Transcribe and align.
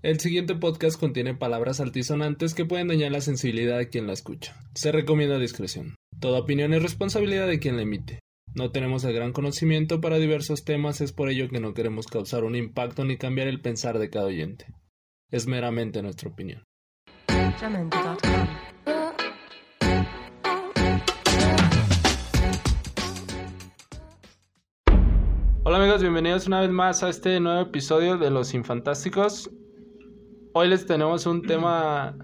El 0.00 0.20
siguiente 0.20 0.54
podcast 0.54 0.96
contiene 0.96 1.34
palabras 1.34 1.80
altisonantes 1.80 2.54
que 2.54 2.64
pueden 2.64 2.86
dañar 2.86 3.10
la 3.10 3.20
sensibilidad 3.20 3.78
de 3.78 3.88
quien 3.88 4.06
la 4.06 4.12
escucha. 4.12 4.54
Se 4.72 4.92
recomienda 4.92 5.40
discreción. 5.40 5.96
Toda 6.20 6.38
opinión 6.38 6.72
es 6.72 6.84
responsabilidad 6.84 7.48
de 7.48 7.58
quien 7.58 7.74
la 7.74 7.82
emite. 7.82 8.20
No 8.54 8.70
tenemos 8.70 9.02
el 9.02 9.12
gran 9.12 9.32
conocimiento 9.32 10.00
para 10.00 10.18
diversos 10.18 10.64
temas, 10.64 11.00
es 11.00 11.10
por 11.10 11.30
ello 11.30 11.48
que 11.48 11.58
no 11.58 11.74
queremos 11.74 12.06
causar 12.06 12.44
un 12.44 12.54
impacto 12.54 13.04
ni 13.04 13.16
cambiar 13.16 13.48
el 13.48 13.60
pensar 13.60 13.98
de 13.98 14.08
cada 14.08 14.26
oyente. 14.26 14.66
Es 15.32 15.48
meramente 15.48 16.00
nuestra 16.00 16.30
opinión. 16.30 16.62
Hola 25.64 25.78
amigos, 25.78 26.02
bienvenidos 26.02 26.46
una 26.46 26.60
vez 26.60 26.70
más 26.70 27.02
a 27.02 27.08
este 27.08 27.40
nuevo 27.40 27.62
episodio 27.62 28.16
de 28.16 28.30
Los 28.30 28.54
Infantásticos. 28.54 29.50
Hoy 30.60 30.66
les 30.66 30.86
tenemos 30.86 31.24
un 31.26 31.42
tema 31.42 32.16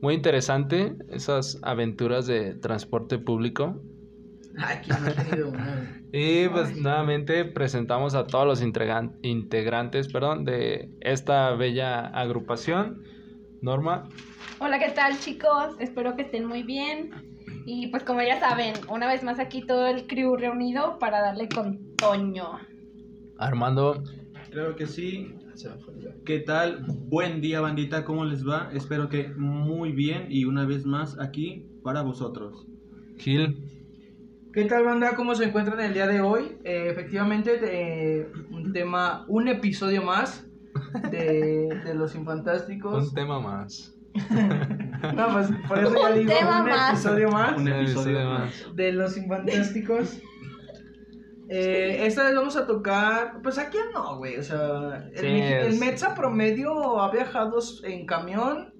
muy 0.00 0.14
interesante, 0.14 0.96
esas 1.10 1.58
aventuras 1.60 2.26
de 2.26 2.54
transporte 2.54 3.18
público. 3.18 3.82
No 4.54 5.06
he 5.06 5.12
tenido 5.12 5.50
una. 5.50 6.02
Y 6.10 6.48
pues 6.48 6.74
nuevamente 6.74 7.44
presentamos 7.44 8.14
a 8.14 8.26
todos 8.26 8.46
los 8.46 8.62
integran- 8.64 9.18
integrantes 9.20 10.08
perdón, 10.10 10.46
de 10.46 10.88
esta 11.02 11.50
bella 11.50 12.06
agrupación. 12.06 13.02
Norma, 13.60 14.08
Hola, 14.58 14.78
¿qué 14.78 14.92
tal 14.92 15.18
chicos? 15.18 15.76
Espero 15.78 16.16
que 16.16 16.22
estén 16.22 16.46
muy 16.46 16.62
bien. 16.62 17.10
Y 17.66 17.88
pues 17.88 18.04
como 18.04 18.22
ya 18.22 18.40
saben, 18.40 18.72
una 18.88 19.06
vez 19.06 19.22
más 19.22 19.38
aquí 19.38 19.66
todo 19.66 19.86
el 19.86 20.06
crew 20.06 20.34
reunido 20.36 20.98
para 20.98 21.20
darle 21.20 21.46
con 21.50 21.94
Toño. 21.96 22.58
Armando, 23.36 24.02
Claro 24.50 24.74
que 24.76 24.86
sí. 24.86 25.34
¿Qué 26.26 26.40
tal? 26.40 26.84
Buen 27.08 27.40
día, 27.40 27.62
bandita. 27.62 28.04
¿Cómo 28.04 28.26
les 28.26 28.46
va? 28.46 28.68
Espero 28.74 29.08
que 29.08 29.28
muy 29.28 29.92
bien 29.92 30.26
y 30.28 30.44
una 30.44 30.66
vez 30.66 30.84
más 30.84 31.18
aquí 31.18 31.64
para 31.82 32.02
vosotros. 32.02 32.66
Gil, 33.16 33.56
¿Qué 34.52 34.64
tal, 34.66 34.84
banda? 34.84 35.14
¿Cómo 35.16 35.34
se 35.34 35.44
encuentran 35.44 35.80
el 35.80 35.94
día 35.94 36.06
de 36.06 36.20
hoy? 36.20 36.58
Eh, 36.64 36.88
efectivamente, 36.90 37.58
eh, 37.62 38.28
un 38.50 38.72
tema, 38.74 39.24
un 39.28 39.48
episodio 39.48 40.02
más 40.02 40.46
de, 41.10 41.68
de 41.84 41.94
Los 41.94 42.14
Infantásticos. 42.14 43.08
un 43.08 43.14
tema 43.14 43.40
más. 43.40 43.94
No, 45.14 45.28
pues 45.30 45.48
por 45.68 45.78
eso 45.78 45.94
ya 45.94 46.08
Un 46.10 46.18
digo 46.18 46.32
tema 46.32 46.62
un 46.62 46.68
más. 46.70 46.92
episodio 46.94 47.28
más 47.30 47.56
Un 47.60 47.68
episodio 47.68 48.24
más. 48.30 48.66
de 48.74 48.92
Los 48.92 49.16
Infantásticos. 49.16 50.18
Eh, 51.48 52.06
esta 52.06 52.24
vez 52.24 52.34
vamos 52.34 52.56
a 52.56 52.66
tocar, 52.66 53.40
pues 53.42 53.56
aquí 53.58 53.78
no, 53.94 54.16
güey, 54.18 54.36
o 54.36 54.42
sea, 54.42 55.08
el, 55.14 55.18
Sí, 55.18 55.26
Meji- 55.26 55.60
el 55.60 55.66
es- 55.74 55.78
Metza 55.78 56.14
promedio 56.14 57.00
ha 57.00 57.10
viajado 57.12 57.58
en 57.84 58.04
camión. 58.06 58.72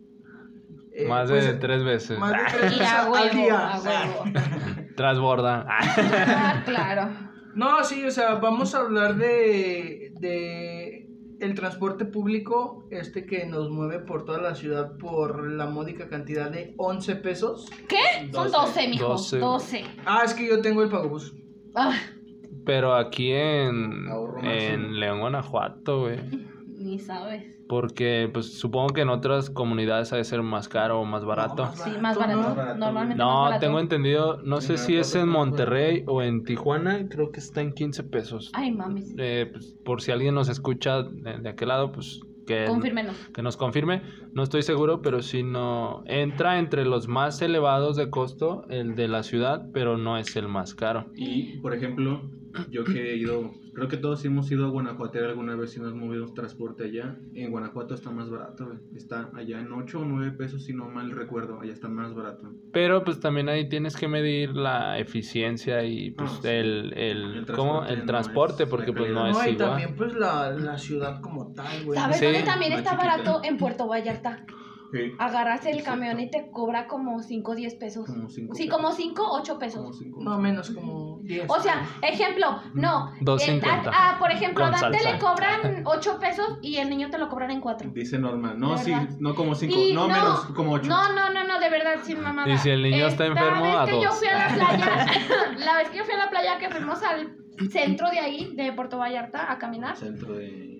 eh, 0.92 1.06
más 1.06 1.28
de 1.28 1.34
pues, 1.40 1.60
tres 1.60 1.84
veces. 1.84 2.18
más 2.18 2.32
de 2.32 2.38
tres 2.58 2.72
Y 2.72 2.78
veces 2.78 2.92
a 2.92 3.02
al 3.04 3.12
huevo, 3.12 3.34
día. 3.34 3.68
a 3.74 3.80
huevo. 3.80 4.24
Trasborda. 4.96 5.66
Ah, 5.68 6.62
claro. 6.64 7.10
No, 7.54 7.84
sí, 7.84 8.04
o 8.04 8.10
sea, 8.10 8.34
vamos 8.36 8.74
a 8.74 8.78
hablar 8.80 9.16
de, 9.16 10.12
de 10.20 11.08
el 11.40 11.54
transporte 11.54 12.04
público, 12.06 12.86
este 12.90 13.26
que 13.26 13.46
nos 13.46 13.70
mueve 13.70 13.98
por 14.00 14.24
toda 14.24 14.40
la 14.40 14.54
ciudad 14.54 14.96
por 14.98 15.50
la 15.52 15.66
módica 15.66 16.08
cantidad 16.08 16.50
de 16.50 16.74
11 16.78 17.16
pesos. 17.16 17.70
¿Qué? 17.88 18.30
Son 18.32 18.50
12, 18.50 18.88
mijo. 18.88 19.06
Doce. 19.08 19.38
12. 19.38 19.84
Ah, 20.06 20.22
es 20.24 20.34
que 20.34 20.48
yo 20.48 20.60
tengo 20.62 20.82
el 20.82 20.88
pagobús. 20.90 21.34
Ah, 21.74 21.94
Pero 22.66 22.94
aquí 22.94 23.32
en, 23.32 24.06
en. 24.42 25.00
León, 25.00 25.20
Guanajuato, 25.20 26.00
güey. 26.00 26.18
ni 26.78 26.98
sabes. 26.98 27.54
Porque, 27.68 28.28
pues, 28.32 28.58
supongo 28.60 28.88
que 28.88 29.00
en 29.00 29.08
otras 29.08 29.50
comunidades 29.50 30.12
ha 30.12 30.16
de 30.16 30.24
ser 30.24 30.42
más 30.42 30.68
caro 30.68 31.00
o 31.00 31.04
más 31.04 31.24
barato. 31.24 31.64
más 31.64 31.80
Sí, 31.82 31.90
más 32.00 32.16
Barato, 32.18 32.38
barato. 32.38 32.50
¿no? 32.50 32.54
Barato. 32.56 32.78
Normalmente 32.78 33.24
más 33.24 33.26
No, 33.34 33.42
barato. 33.42 33.60
tengo 33.60 33.80
entendido, 33.80 34.40
no 34.44 34.60
sé 34.60 34.76
si 34.78 34.96
es 34.96 35.14
en 35.16 35.28
Monterrey 35.28 36.04
o 36.06 36.22
en 36.22 36.44
Tijuana, 36.44 37.08
creo 37.08 37.32
que 37.32 37.40
está 37.40 37.62
en 37.62 37.72
15 37.72 38.04
pesos. 38.04 38.50
Ay, 38.52 38.70
mames. 38.72 39.14
Eh, 39.18 39.48
pues, 39.50 39.74
por 39.84 40.00
si 40.02 40.12
alguien 40.12 40.34
nos 40.36 40.48
escucha 40.48 41.02
de, 41.02 41.38
de 41.38 41.48
aquel 41.48 41.68
lado, 41.68 41.90
pues 41.90 42.20
que, 42.46 42.66
Confírmenos. 42.66 43.16
que 43.34 43.42
nos 43.42 43.56
confirme. 43.56 44.02
No 44.32 44.44
estoy 44.44 44.62
seguro, 44.62 45.02
pero 45.02 45.20
sí 45.22 45.42
no... 45.42 46.04
Entra 46.06 46.60
entre 46.60 46.84
los 46.84 47.08
más 47.08 47.42
elevados 47.42 47.96
de 47.96 48.10
costo, 48.10 48.64
el 48.70 48.94
de 48.94 49.08
la 49.08 49.24
ciudad, 49.24 49.66
pero 49.72 49.96
no 49.98 50.18
es 50.18 50.36
el 50.36 50.46
más 50.46 50.76
caro. 50.76 51.06
Y, 51.16 51.58
por 51.58 51.74
ejemplo, 51.74 52.22
yo 52.70 52.84
que 52.84 53.12
he 53.12 53.16
ido, 53.16 53.52
creo 53.74 53.88
que 53.88 53.96
todos 53.96 54.24
hemos 54.24 54.50
ido 54.50 54.66
a 54.66 54.70
Guanajuato 54.70 55.18
alguna 55.18 55.54
vez 55.56 55.76
y 55.76 55.80
nos 55.80 55.94
movimos 55.94 56.34
transporte 56.34 56.84
allá. 56.84 57.16
En 57.34 57.50
Guanajuato 57.50 57.94
está 57.94 58.10
más 58.10 58.28
barato. 58.30 58.70
Está 58.94 59.30
allá 59.34 59.60
en 59.60 59.72
8 59.72 60.00
o 60.00 60.04
9 60.04 60.32
pesos, 60.36 60.64
si 60.64 60.72
no 60.74 60.88
mal 60.88 61.10
recuerdo. 61.10 61.60
Allá 61.60 61.72
está 61.72 61.88
más 61.88 62.14
barato. 62.14 62.52
Pero 62.72 63.04
pues 63.04 63.20
también 63.20 63.48
ahí 63.48 63.68
tienes 63.68 63.96
que 63.96 64.08
medir 64.08 64.56
la 64.56 64.98
eficiencia 64.98 65.84
y 65.84 66.10
pues 66.10 66.30
Ah, 66.32 66.38
sí. 66.42 66.48
el, 66.48 66.92
el, 66.96 67.34
El 67.38 67.46
¿cómo? 67.46 67.80
transporte 67.80 67.92
el 67.92 67.98
no 68.00 68.06
transporte, 68.06 68.62
es 68.64 68.68
porque 68.68 68.92
pues 68.92 69.10
no 69.12 69.26
es 69.28 69.36
No, 69.36 69.44
y 69.46 69.50
igual. 69.52 69.68
también 69.68 69.96
pues 69.96 70.14
la, 70.14 70.50
la 70.50 70.78
ciudad 70.78 71.20
como 71.20 71.52
tal, 71.52 71.84
güey. 71.84 71.98
¿Sabes 71.98 72.18
Sí, 72.18 72.24
dónde 72.24 72.42
también 72.42 72.72
está 72.72 72.90
chiquita. 72.92 73.06
barato? 73.16 73.40
En 73.44 73.56
Puerto 73.56 73.86
Vallarta. 73.86 74.44
Sí. 74.92 75.12
Agarras 75.18 75.66
el 75.66 75.78
Sí, 75.78 75.82
camión 75.82 76.20
y 76.20 76.30
te 76.30 76.48
cobra 76.52 76.86
como 76.86 77.20
5 77.20 77.50
o 77.50 77.54
10 77.56 77.74
pesos. 77.74 78.06
Como 78.06 78.28
cinco 78.30 78.54
Sí, 78.54 78.64
pesos. 78.64 78.76
como 78.76 78.92
5 78.92 79.22
8 79.32 79.44
Como 79.54 79.58
pesos. 79.58 79.98
cinco. 79.98 80.22
No, 80.22 80.38
menos 80.38 80.70
como 80.70 81.15
10. 81.26 81.46
O 81.48 81.60
sea, 81.60 81.86
ejemplo, 82.02 82.62
no. 82.74 83.12
Dos 83.20 83.42
eh, 83.42 83.46
cincuenta. 83.52 83.90
a- 83.90 84.10
ah, 84.12 84.18
por 84.18 84.30
ejemplo, 84.30 84.64
a 84.64 84.70
Dante 84.70 84.98
salsa. 84.98 85.12
le 85.12 85.18
cobran 85.18 85.82
8 85.84 86.18
pesos 86.20 86.58
y 86.62 86.76
el 86.76 86.88
niño 86.88 87.10
te 87.10 87.18
lo 87.18 87.28
cobran 87.28 87.50
en 87.50 87.60
4. 87.60 87.90
Dice 87.92 88.18
Norma. 88.18 88.54
No, 88.54 88.76
¿De 88.76 88.84
sí, 88.84 88.94
no 89.18 89.34
como 89.34 89.54
5. 89.54 89.74
Y 89.76 89.92
No, 89.92 90.06
no, 90.08 90.14
menos, 90.14 90.40
como 90.54 90.72
8. 90.72 90.88
No, 90.88 91.12
no, 91.14 91.30
no, 91.32 91.44
no, 91.44 91.58
de 91.58 91.68
verdad, 91.68 91.96
sin 92.02 92.20
mamada. 92.20 92.48
Y 92.48 92.58
si 92.58 92.70
el 92.70 92.82
niño 92.82 93.06
está 93.06 93.26
Esta 93.26 93.40
enfermo, 93.40 93.62
vez 93.64 93.76
a 93.76 93.84
que 93.86 93.92
yo 93.92 94.08
dos. 94.08 94.18
fui 94.18 94.28
a 94.28 94.38
la 94.38 94.48
playa, 94.54 95.06
la 95.58 95.76
vez 95.78 95.88
que 95.90 95.98
yo 95.98 96.04
fui 96.04 96.14
a 96.14 96.18
la 96.18 96.30
playa, 96.30 96.58
que 96.58 96.70
fuimos 96.70 97.02
al 97.02 97.34
centro 97.70 98.08
de 98.10 98.20
ahí, 98.20 98.50
de 98.54 98.72
Puerto 98.72 98.98
Vallarta, 98.98 99.50
a 99.50 99.58
caminar. 99.58 99.96
Centro 99.96 100.34
de. 100.34 100.74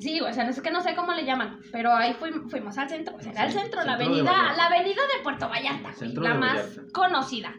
Sí, 0.00 0.20
o 0.20 0.32
sea, 0.32 0.42
no 0.44 0.50
es 0.50 0.60
que 0.60 0.70
no 0.72 0.80
sé 0.80 0.94
cómo 0.96 1.12
le 1.12 1.24
llaman, 1.24 1.60
pero 1.70 1.94
ahí 1.94 2.14
fuim- 2.20 2.48
fuimos 2.50 2.76
al 2.78 2.88
centro, 2.88 3.14
o 3.16 3.20
sea, 3.20 3.30
era 3.30 3.44
el 3.44 3.52
centro, 3.52 3.82
la 3.84 3.96
Centro 3.96 4.14
de 4.14 4.20
avenida, 4.20 4.52
la 4.56 4.66
avenida 4.66 5.00
de 5.16 5.22
Puerto 5.22 5.48
Vallarta, 5.48 5.92
Centro 5.92 6.22
la 6.24 6.30
de 6.30 6.38
más 6.38 6.54
Vallarta. 6.56 6.82
conocida. 6.92 7.54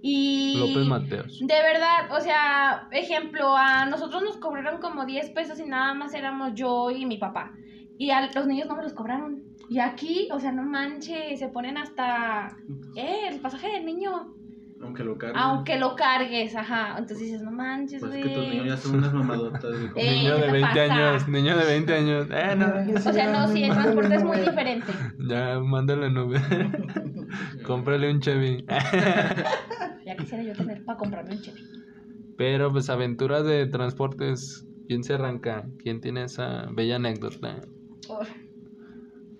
Y 0.00 0.56
López 0.58 0.86
Mateos. 0.86 1.38
de 1.40 1.46
verdad, 1.46 2.16
o 2.16 2.20
sea, 2.20 2.88
ejemplo, 2.92 3.56
a 3.56 3.86
nosotros 3.86 4.22
nos 4.22 4.36
cobraron 4.36 4.80
como 4.80 5.04
10 5.04 5.30
pesos 5.30 5.58
y 5.58 5.64
nada 5.64 5.94
más 5.94 6.14
éramos 6.14 6.54
yo 6.54 6.90
y 6.90 7.04
mi 7.04 7.18
papá. 7.18 7.52
Y 7.98 8.10
a 8.10 8.30
los 8.32 8.46
niños 8.46 8.68
no 8.68 8.76
me 8.76 8.84
los 8.84 8.92
cobraron. 8.92 9.42
Y 9.68 9.80
aquí, 9.80 10.28
o 10.32 10.38
sea, 10.38 10.52
no 10.52 10.62
manches, 10.62 11.38
se 11.38 11.48
ponen 11.48 11.76
hasta, 11.76 12.56
eh, 12.96 13.28
el 13.28 13.40
pasaje 13.40 13.68
del 13.68 13.84
niño, 13.84 14.34
Aunque 14.80 15.02
lo 15.02 15.18
cargue. 15.18 15.36
aunque 15.40 15.78
lo 15.78 15.96
cargues, 15.96 16.54
ajá. 16.54 16.90
Entonces 16.98 17.18
dices, 17.18 17.42
no 17.42 17.50
manches, 17.50 18.00
Pues 18.00 18.12
güey. 18.12 18.22
es 18.22 18.28
que 18.28 18.34
tus 18.34 18.48
niños 18.48 18.66
ya 18.66 18.76
son 18.76 18.96
unas 18.96 19.12
mamadotas. 19.12 19.64
Eh, 19.96 20.10
niño 20.14 20.34
¿qué 20.36 20.40
de 20.40 20.46
te 20.46 20.52
20 20.52 20.68
pasa? 20.68 20.82
años, 20.94 21.28
niño 21.28 21.56
de 21.58 21.64
20 21.64 21.94
años. 21.94 22.26
Eh, 22.30 22.56
no. 22.56 22.66
O 22.94 23.12
sea, 23.12 23.32
no, 23.32 23.48
sí, 23.52 23.64
el 23.64 23.72
transporte 23.72 24.14
es 24.14 24.24
muy 24.24 24.38
diferente. 24.38 24.92
Ya, 25.28 25.58
mándale 25.60 26.06
en 26.06 26.18
Uber. 26.18 26.40
Cómprale 27.66 28.10
un 28.10 28.20
Chevy. 28.20 28.64
Ya 30.06 30.16
quisiera 30.16 30.42
yo 30.44 30.52
tener 30.54 30.84
para 30.84 30.96
comprarme 30.98 31.34
un 31.34 31.42
Chevy. 31.42 31.60
Pero 32.36 32.70
pues 32.72 32.88
aventuras 32.88 33.44
de 33.44 33.66
transportes, 33.66 34.64
¿quién 34.86 35.02
se 35.02 35.14
arranca? 35.14 35.66
¿Quién 35.82 36.00
tiene 36.00 36.22
esa 36.24 36.66
bella 36.72 36.96
anécdota? 36.96 37.56
Oh, 38.08 38.20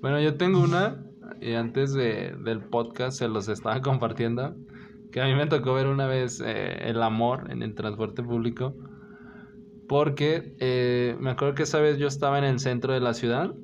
Bueno, 0.00 0.20
yo 0.20 0.34
tengo 0.34 0.60
una 0.60 1.04
y 1.40 1.52
antes 1.54 1.94
de, 1.94 2.34
del 2.44 2.60
podcast 2.60 3.18
se 3.18 3.28
los 3.28 3.48
estaba 3.48 3.80
compartiendo. 3.80 4.56
A 5.20 5.26
mí 5.26 5.34
me 5.34 5.46
tocó 5.46 5.74
ver 5.74 5.86
una 5.86 6.06
vez 6.06 6.40
eh, 6.44 6.88
el 6.88 7.02
amor 7.02 7.50
en 7.50 7.62
el 7.62 7.74
transporte 7.74 8.22
público. 8.22 8.74
Porque 9.88 10.54
eh, 10.58 11.16
me 11.18 11.30
acuerdo 11.30 11.54
que 11.54 11.62
esa 11.62 11.80
vez 11.80 11.98
yo 11.98 12.06
estaba 12.06 12.38
en 12.38 12.44
el 12.44 12.58
centro 12.58 12.92
de 12.92 13.00
la 13.00 13.14
ciudad 13.14 13.54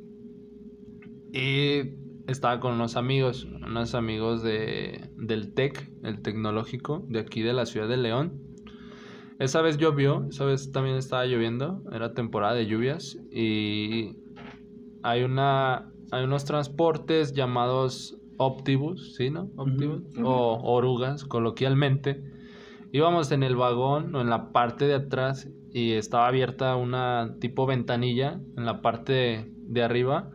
y 1.32 1.94
estaba 2.26 2.60
con 2.60 2.74
unos 2.74 2.96
amigos, 2.96 3.44
unos 3.44 3.94
amigos 3.94 4.42
de, 4.42 5.10
del 5.16 5.52
TEC, 5.52 5.90
el 6.02 6.22
tecnológico, 6.22 7.04
de 7.08 7.18
aquí 7.18 7.42
de 7.42 7.52
la 7.52 7.66
ciudad 7.66 7.88
de 7.88 7.98
León. 7.98 8.40
Esa 9.38 9.60
vez 9.60 9.76
llovió, 9.76 10.26
esa 10.30 10.44
vez 10.44 10.72
también 10.72 10.96
estaba 10.96 11.26
lloviendo, 11.26 11.82
era 11.92 12.14
temporada 12.14 12.54
de 12.54 12.66
lluvias 12.66 13.18
y 13.30 14.16
hay 15.02 15.24
una 15.24 15.90
hay 16.10 16.24
unos 16.24 16.44
transportes 16.44 17.32
llamados 17.32 18.16
óptibus, 18.36 19.14
¿sí, 19.14 19.30
no? 19.30 19.50
Óptibus 19.56 20.02
Ujú. 20.16 20.24
o 20.24 20.60
orugas 20.64 21.24
coloquialmente. 21.24 22.22
Íbamos 22.92 23.32
en 23.32 23.42
el 23.42 23.56
vagón 23.56 24.14
o 24.14 24.20
en 24.20 24.30
la 24.30 24.52
parte 24.52 24.86
de 24.86 24.94
atrás 24.94 25.48
y 25.72 25.92
estaba 25.94 26.28
abierta 26.28 26.76
una 26.76 27.36
tipo 27.40 27.66
ventanilla 27.66 28.40
en 28.56 28.66
la 28.66 28.82
parte 28.82 29.12
de, 29.12 29.52
de 29.66 29.82
arriba 29.82 30.30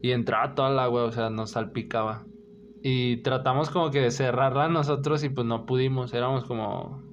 y 0.00 0.12
entraba 0.12 0.54
toda 0.54 0.70
el 0.70 0.78
agua, 0.78 1.04
o 1.04 1.12
sea, 1.12 1.30
nos 1.30 1.52
salpicaba. 1.52 2.28
Y 2.82 3.18
tratamos 3.18 3.70
como 3.70 3.90
que 3.90 4.00
de 4.00 4.10
cerrarla 4.10 4.68
nosotros 4.68 5.24
y 5.24 5.28
pues 5.30 5.46
no 5.46 5.66
pudimos, 5.66 6.14
éramos 6.14 6.44
como 6.44 7.04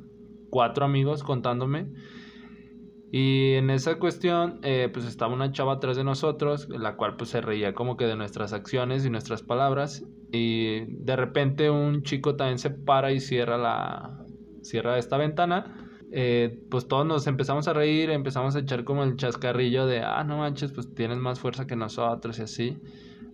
cuatro 0.50 0.86
amigos 0.86 1.24
contándome. 1.24 1.94
Y 3.15 3.54
en 3.54 3.69
esa 3.69 4.00
cuestión, 4.00 4.60
eh, 4.63 4.89
pues 4.92 5.06
estaba 5.06 5.31
una 5.31 5.51
chava 5.51 5.74
atrás 5.74 5.95
de 5.95 6.04
nosotros, 6.04 6.68
la 6.68 6.95
cual 6.95 7.15
pues 7.15 7.30
se 7.30 7.42
reía 7.42 7.75
como 7.75 7.95
que 7.95 8.07
de 8.07 8.15
nuestras 8.15 8.54
acciones 8.54 9.06
y 9.06 9.12
nuestras 9.12 9.44
palabras. 9.44 10.04
Y 10.31 10.80
de 10.88 11.15
repente 11.15 11.69
un 11.69 12.01
chico 12.01 12.36
también 12.36 12.57
se 12.57 12.71
para 12.71 13.12
y 13.12 13.19
cierra 13.19 13.60
la 13.60 14.25
cierra 14.63 14.98
esta 14.98 15.18
ventana. 15.18 15.88
Eh, 16.12 16.60
pues 16.71 16.88
todos 16.88 17.06
nos 17.06 17.27
empezamos 17.27 17.68
a 17.68 17.74
reír, 17.74 18.10
empezamos 18.10 18.56
a 18.56 18.60
echar 18.62 18.83
como 18.83 19.04
el 19.04 19.15
chascarrillo 19.15 19.86
de, 19.86 20.00
ah, 20.00 20.24
no 20.24 20.39
manches, 20.39 20.71
pues 20.71 20.92
tienes 20.95 21.19
más 21.19 21.39
fuerza 21.39 21.68
que 21.68 21.75
nosotros 21.75 22.39
y 22.39 22.42
así. 22.42 22.77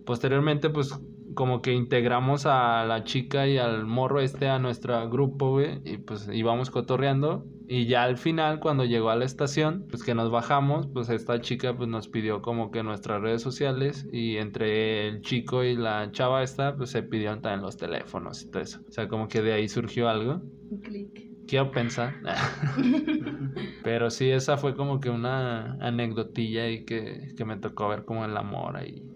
Posteriormente, 0.04 0.68
pues 0.68 0.94
como 1.32 1.62
que 1.62 1.72
integramos 1.72 2.44
a 2.44 2.84
la 2.84 3.04
chica 3.04 3.48
y 3.48 3.56
al 3.56 3.86
morro 3.86 4.20
este 4.20 4.46
a 4.46 4.58
nuestro 4.58 5.08
grupo, 5.08 5.52
güey, 5.52 5.80
y 5.86 5.96
pues 5.96 6.28
íbamos 6.30 6.68
cotorreando. 6.68 7.46
Y 7.72 7.86
ya 7.86 8.02
al 8.02 8.16
final, 8.18 8.58
cuando 8.58 8.84
llegó 8.84 9.10
a 9.10 9.16
la 9.16 9.24
estación, 9.24 9.86
pues 9.88 10.02
que 10.02 10.12
nos 10.12 10.28
bajamos, 10.28 10.88
pues 10.92 11.08
esta 11.08 11.40
chica 11.40 11.76
pues 11.76 11.88
nos 11.88 12.08
pidió 12.08 12.42
como 12.42 12.72
que 12.72 12.82
nuestras 12.82 13.22
redes 13.22 13.42
sociales 13.42 14.08
y 14.10 14.38
entre 14.38 15.06
el 15.06 15.20
chico 15.20 15.62
y 15.62 15.76
la 15.76 16.10
chava 16.10 16.42
esta, 16.42 16.76
pues 16.76 16.90
se 16.90 17.04
pidieron 17.04 17.40
también 17.40 17.62
los 17.62 17.76
teléfonos 17.76 18.42
y 18.42 18.50
todo 18.50 18.60
eso. 18.64 18.80
O 18.88 18.90
sea, 18.90 19.06
como 19.06 19.28
que 19.28 19.40
de 19.40 19.52
ahí 19.52 19.68
surgió 19.68 20.08
algo. 20.08 20.42
Un 20.68 20.80
clic. 20.80 21.30
Quiero 21.46 21.70
pensar. 21.70 22.20
Pero 23.84 24.10
sí, 24.10 24.30
esa 24.30 24.56
fue 24.56 24.74
como 24.74 24.98
que 24.98 25.10
una 25.10 25.74
anecdotilla 25.74 26.68
y 26.68 26.84
que, 26.84 27.28
que 27.36 27.44
me 27.44 27.56
tocó 27.56 27.88
ver 27.88 28.04
como 28.04 28.24
el 28.24 28.36
amor 28.36 28.78
ahí. 28.78 29.09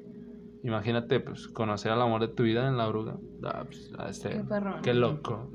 Imagínate, 0.64 1.20
pues, 1.20 1.46
conocer 1.48 1.92
al 1.92 2.00
amor 2.00 2.22
de 2.22 2.28
tu 2.28 2.42
vida 2.42 2.66
en 2.66 2.78
la 2.78 2.88
oruga. 2.88 3.16
Ah, 3.44 3.64
pues, 3.66 3.92
a 3.98 4.08
este- 4.08 4.30
Qué 4.30 4.40
perrón. 4.44 4.80
qué 4.82 4.94
loco. 4.94 5.50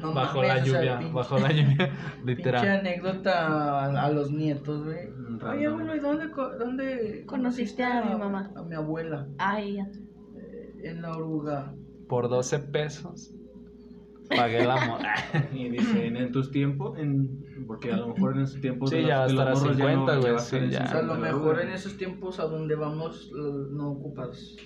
No 0.00 0.14
bajo 0.14 0.42
la 0.42 0.64
lluvia, 0.64 0.98
pinche- 0.98 1.12
bajo 1.12 1.38
la 1.38 1.52
lluvia, 1.52 1.90
Pinche 2.24 2.24
literal. 2.24 2.68
anécdota 2.80 3.46
a, 3.84 4.04
a 4.06 4.10
los 4.10 4.30
nietos, 4.32 4.82
güey. 4.84 5.10
Random. 5.10 5.50
Oye, 5.50 5.66
abuelo, 5.66 5.94
¿y 5.94 5.98
dónde, 6.00 6.30
co- 6.30 6.56
dónde 6.58 7.24
Conociste 7.26 7.84
a 7.84 8.02
mi 8.02 8.14
mamá? 8.18 8.50
A 8.56 8.62
mi 8.62 8.74
abuela, 8.74 9.26
Ay, 9.38 9.74
ya. 9.76 9.86
eh, 10.36 10.74
en 10.84 11.02
la 11.02 11.10
oruga. 11.12 11.74
Por 12.08 12.30
12 12.30 12.58
pesos 12.60 13.34
pagué 14.36 14.62
el 14.62 14.70
amor. 14.70 15.00
Y 15.52 15.68
dicen, 15.68 16.16
en 16.16 16.32
tus 16.32 16.50
tiempos, 16.50 16.98
en, 16.98 17.64
porque 17.66 17.92
a 17.92 17.96
lo 17.98 18.08
mejor 18.14 18.36
en 18.36 18.42
esos 18.42 18.60
tiempos 18.60 18.90
Sí, 18.90 19.02
ya 19.02 19.18
va 19.18 19.24
a 19.24 19.28
los- 19.28 19.36
de 19.36 19.38
estar 19.42 19.50
los 19.50 19.58
a 19.60 19.62
morros 19.64 19.76
ya 19.78 19.84
50, 19.90 20.12
ya 20.14 20.20
güey, 20.20 20.38
sí, 20.38 20.56
en 20.56 20.70
ya. 20.70 20.84
O 20.84 20.86
sea, 20.88 20.98
a 20.98 21.02
lo 21.02 21.14
50, 21.14 21.32
mejor 21.36 21.60
en 21.60 21.68
esos 21.70 21.96
tiempos 21.96 22.40
a 22.40 22.44
donde 22.44 22.74
vamos 22.74 23.30
no 23.32 23.90
ocupas. 23.92 24.56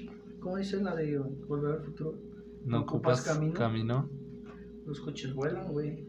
¿Cómo 0.40 0.56
dice 0.58 0.80
la 0.82 0.94
de 0.94 1.18
Volver 1.48 1.76
al 1.78 1.84
Futuro? 1.84 2.14
No 2.64 2.80
ocupas 2.80 3.22
camino. 3.22 3.54
camino. 3.54 4.08
Los 4.86 5.00
coches 5.00 5.34
vuelan, 5.34 5.68
güey. 5.72 6.06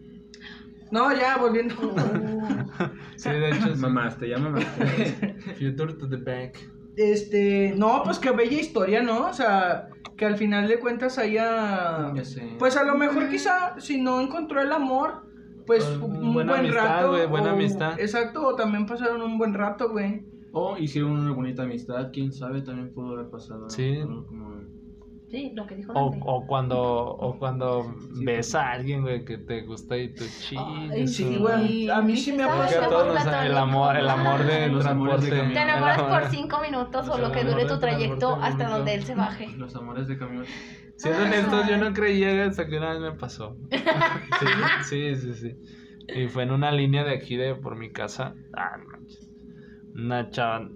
No, 0.91 1.11
ya, 1.15 1.37
volviendo. 1.37 1.75
Sí, 3.15 3.29
de 3.29 3.49
hecho, 3.49 3.67
sí. 3.75 3.79
Mamaste, 3.81 4.29
ya 4.29 4.37
mamaste. 4.37 5.35
Future 5.57 5.93
to 5.93 6.07
the 6.09 6.17
back. 6.17 6.57
Este, 6.97 7.73
no, 7.77 8.01
pues 8.03 8.19
qué 8.19 8.31
bella 8.31 8.59
historia, 8.59 9.01
¿no? 9.01 9.27
O 9.27 9.33
sea, 9.33 9.89
que 10.17 10.25
al 10.25 10.37
final 10.37 10.67
de 10.67 10.79
cuentas 10.79 11.17
haya... 11.17 12.11
ya 12.15 12.23
sé. 12.25 12.55
Pues 12.57 12.77
a 12.77 12.83
lo 12.83 12.95
mejor 12.95 13.29
quizá, 13.29 13.79
si 13.79 14.01
no 14.01 14.21
encontró 14.21 14.61
el 14.61 14.71
amor, 14.71 15.25
pues 15.65 15.83
Pues, 15.83 15.99
un 15.99 16.33
buena 16.33 16.53
buen 16.53 16.65
amistad, 16.65 16.83
rato. 16.85 17.11
güey, 17.11 17.27
buena 17.27 17.49
o- 17.51 17.53
amistad. 17.55 17.99
Exacto, 17.99 18.45
o 18.47 18.55
también 18.55 18.85
pasaron 18.85 19.21
un 19.21 19.37
buen 19.37 19.53
rato, 19.53 19.89
güey. 19.89 20.23
O 20.53 20.77
hicieron 20.77 21.11
una 21.11 21.31
bonita 21.33 21.63
amistad, 21.63 22.11
quién 22.13 22.31
sabe, 22.31 22.61
también 22.61 22.93
pudo 22.93 23.13
haber 23.15 23.29
pasado. 23.29 23.69
Sí. 23.69 23.97
algo 23.97 24.25
Como... 24.25 24.55
Sí, 25.35 25.51
lo 25.53 25.67
que 25.67 25.75
dijo 25.75 25.91
O, 25.93 26.11
Dante. 26.11 26.25
o 26.29 26.47
cuando, 26.47 26.81
o 26.81 27.37
cuando 27.37 27.83
Sí, 28.13 28.23
ves 28.23 28.35
pues. 28.51 28.55
a 28.55 28.71
alguien, 28.71 29.01
güey, 29.01 29.25
que 29.25 29.37
te 29.37 29.63
gusta 29.63 29.97
y 29.97 30.13
tú 30.13 30.23
chingas. 30.39 31.11
Sí, 31.11 31.35
güey, 31.37 31.89
a 31.89 32.01
mí 32.01 32.15
sí 32.15 32.31
me 32.31 32.43
ha 32.43 32.45
Ay, 32.45 32.51
Porque 32.57 32.75
a 32.75 32.79
pasado. 32.79 32.89
todos 32.89 33.17
amor 33.17 33.33
nos- 33.33 33.45
el 33.45 33.57
amor, 33.57 33.97
el 33.97 34.07
amor 34.09 34.43
de 34.45 34.67
Los 34.69 34.85
amores 34.85 35.21
de 35.23 35.27
transporte. 35.27 35.29
camión. 35.29 35.53
Te 35.53 35.61
enamoras 35.61 35.99
amor- 35.99 36.21
por 36.21 36.29
cinco 36.31 36.61
minutos 36.61 37.09
o 37.09 37.17
lo 37.17 37.31
que 37.33 37.43
dure 37.43 37.63
de 37.63 37.69
tu 37.69 37.79
trayecto 37.79 38.35
hasta 38.41 38.69
donde 38.69 38.93
él 38.93 39.03
se 39.03 39.15
baje. 39.15 39.47
Los 39.57 39.75
amores 39.75 40.07
de 40.07 40.17
camión. 40.17 40.45
Siendo 40.95 41.23
honestos, 41.23 41.67
yo 41.67 41.75
no 41.77 41.91
creía 41.91 42.45
hasta 42.45 42.65
que 42.67 42.77
una 42.77 42.91
vez 42.93 43.01
me 43.01 43.11
pasó. 43.11 43.57
Sí, 44.39 45.15
sí, 45.15 45.15
sí, 45.15 45.33
sí. 45.33 45.55
Y 46.15 46.27
fue 46.29 46.43
en 46.43 46.51
una 46.51 46.71
línea 46.71 47.03
de 47.03 47.13
aquí 47.13 47.35
de 47.35 47.55
por 47.55 47.75
mi 47.75 47.91
casa. 47.91 48.35
Ah. 48.55 48.77
Una 49.95 50.29
chava 50.29 50.69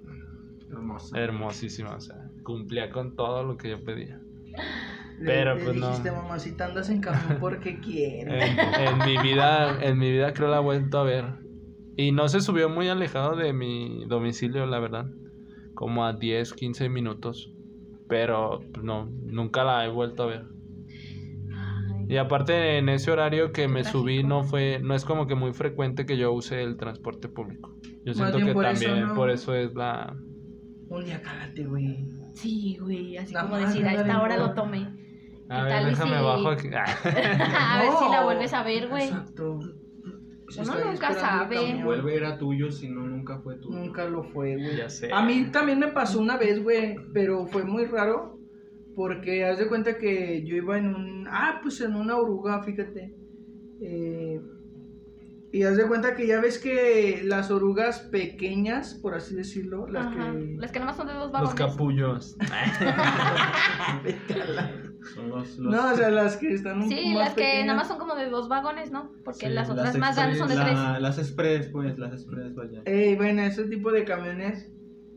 Hermoso. 0.69 1.15
hermosísima, 1.15 1.95
o 1.95 2.01
sea, 2.01 2.15
cumplía 2.43 2.89
con 2.89 3.15
todo 3.15 3.43
lo 3.43 3.55
que 3.57 3.69
yo 3.69 3.83
pedía. 3.83 4.19
Le- 5.19 5.25
Pero, 5.25 5.55
le 5.55 5.63
pues, 5.65 5.75
no. 5.75 5.87
dijiste, 5.87 6.11
mamacita, 6.11 6.65
andas 6.65 6.89
en 6.89 7.01
camión 7.01 7.37
porque 7.39 7.79
quieres. 7.81 8.33
En, 8.57 8.59
en 8.87 8.97
mi 9.05 9.17
vida, 9.17 9.77
en 9.83 9.97
mi 9.97 10.11
vida 10.11 10.33
creo 10.33 10.49
la 10.49 10.57
he 10.57 10.61
vuelto 10.61 10.99
a 10.99 11.03
ver. 11.03 11.25
Y 11.97 12.11
no 12.13 12.29
se 12.29 12.39
subió 12.39 12.69
muy 12.69 12.87
alejado 12.87 13.35
de 13.35 13.51
mi 13.51 14.05
domicilio, 14.07 14.65
la 14.65 14.79
verdad. 14.79 15.05
Como 15.73 16.05
a 16.05 16.13
10, 16.13 16.53
15 16.53 16.87
minutos. 16.89 17.51
Pero 18.07 18.59
pues, 18.73 18.83
no, 18.83 19.09
nunca 19.25 19.63
la 19.63 19.85
he 19.85 19.89
vuelto 19.89 20.23
a 20.23 20.27
ver. 20.27 20.45
Ay, 21.51 22.05
Y 22.09 22.17
aparte 22.17 22.77
en 22.77 22.89
ese 22.89 23.11
horario 23.11 23.51
que 23.51 23.67
me 23.67 23.81
Trágico. 23.81 23.99
subí 23.99 24.23
no 24.23 24.43
fue, 24.43 24.79
no 24.81 24.95
es 24.95 25.03
como 25.05 25.27
que 25.27 25.35
muy 25.35 25.53
frecuente 25.53 26.05
que 26.05 26.17
yo 26.17 26.31
use 26.31 26.63
el 26.63 26.77
transporte 26.77 27.27
público. 27.29 27.75
Yo 28.05 28.13
Más 28.15 28.15
siento 28.15 28.37
que 28.37 28.53
por 28.53 28.65
eso, 28.65 28.85
también 28.85 29.07
¿no? 29.07 29.13
por 29.15 29.29
eso 29.29 29.53
es 29.53 29.73
la 29.75 30.15
Un 30.89 31.05
día 31.05 31.21
cálate, 31.21 31.65
güey. 31.65 32.07
Sí, 32.41 32.77
güey, 32.81 33.17
así 33.17 33.33
Nada 33.33 33.49
como 33.49 33.59
decir, 33.61 33.85
a 33.85 33.93
esta 33.93 34.21
hora 34.21 34.37
lo 34.37 34.53
tomé. 34.53 34.87
A 35.49 35.57
¿Qué 35.57 35.63
ver, 35.63 35.71
tal 35.71 35.85
déjame 35.87 36.17
si- 36.17 36.23
bajo 36.23 36.47
aquí. 36.55 36.67
a 36.73 37.79
ver 37.81 37.91
si 37.99 38.09
la 38.11 38.19
No. 38.19 38.23
vuelves 38.25 38.53
a 38.53 38.63
ver, 38.63 38.87
güey. 38.87 39.03
Exacto. 39.03 39.59
Si 40.49 40.61
Uno 40.61 40.73
nunca 40.85 41.13
sabe. 41.13 41.83
Vuelve 41.83 42.15
era 42.15 42.37
tuyo, 42.37 42.71
si 42.71 42.89
no, 42.89 43.01
nunca 43.01 43.39
fue 43.39 43.57
tuyo. 43.57 43.77
Nunca 43.77 44.05
lo 44.05 44.23
fue, 44.23 44.55
güey. 44.55 44.77
ya 44.77 44.89
sé. 44.89 45.11
A 45.13 45.21
mí 45.21 45.49
también 45.51 45.77
me 45.79 45.89
pasó 45.89 46.19
una 46.19 46.37
vez, 46.37 46.63
güey, 46.63 46.95
pero 47.13 47.45
fue 47.45 47.63
muy 47.65 47.85
raro. 47.85 48.37
Porque 48.95 49.45
haz 49.45 49.59
de 49.59 49.67
cuenta 49.67 49.97
que 49.97 50.43
yo 50.45 50.55
iba 50.55 50.77
en 50.77 50.87
un. 50.93 51.27
Ah, 51.29 51.59
pues 51.61 51.79
en 51.81 51.95
una 51.95 52.17
oruga, 52.17 52.61
fíjate. 52.63 53.13
Eh, 53.81 54.41
y 55.51 55.63
haz 55.63 55.77
de 55.77 55.87
cuenta 55.87 56.15
que 56.15 56.27
ya 56.27 56.39
ves 56.39 56.59
que 56.59 57.21
las 57.25 57.49
orugas 57.49 57.99
pequeñas, 58.11 58.93
por 59.01 59.15
así 59.15 59.33
decirlo, 59.35 59.87
las 59.87 60.07
Ajá. 60.07 60.31
que. 60.33 60.55
Las 60.57 60.71
que 60.71 60.79
nomás 60.79 60.95
son 60.97 61.07
de 61.07 61.13
dos 61.13 61.23
Los 61.23 61.31
vagones. 61.31 61.55
capullos. 61.55 62.37
Son 65.13 65.29
los, 65.29 65.57
los- 65.57 65.73
No, 65.73 65.91
o 65.91 65.95
sea, 65.95 66.09
las 66.11 66.37
que 66.37 66.53
están 66.53 66.81
un 66.83 66.89
Sí, 66.89 66.95
poco 66.95 67.07
más 67.07 67.17
las 67.25 67.33
que 67.33 67.63
nada 67.65 67.77
más 67.79 67.87
son 67.87 67.97
como 67.97 68.15
de 68.15 68.29
dos 68.29 68.47
vagones, 68.49 68.91
¿no? 68.91 69.11
Porque 69.23 69.47
Sí, 69.47 69.53
las 69.53 69.67
las 69.69 69.77
otras 69.77 69.97
más 69.97 70.15
grandes 70.15 70.37
son 70.37 70.47
de 70.49 70.53
express, 70.55 70.73
tres. 70.75 70.83
la- 70.83 70.99
Las 70.99 71.17
express, 71.17 71.67
pues, 71.71 71.97
las 71.97 72.13
express, 72.13 72.53
vaya. 72.55 72.81
Ey, 72.85 73.15
bueno, 73.15 73.41
ese 73.43 73.63
tipo 73.65 73.91
de 73.91 74.03
camiones 74.03 74.69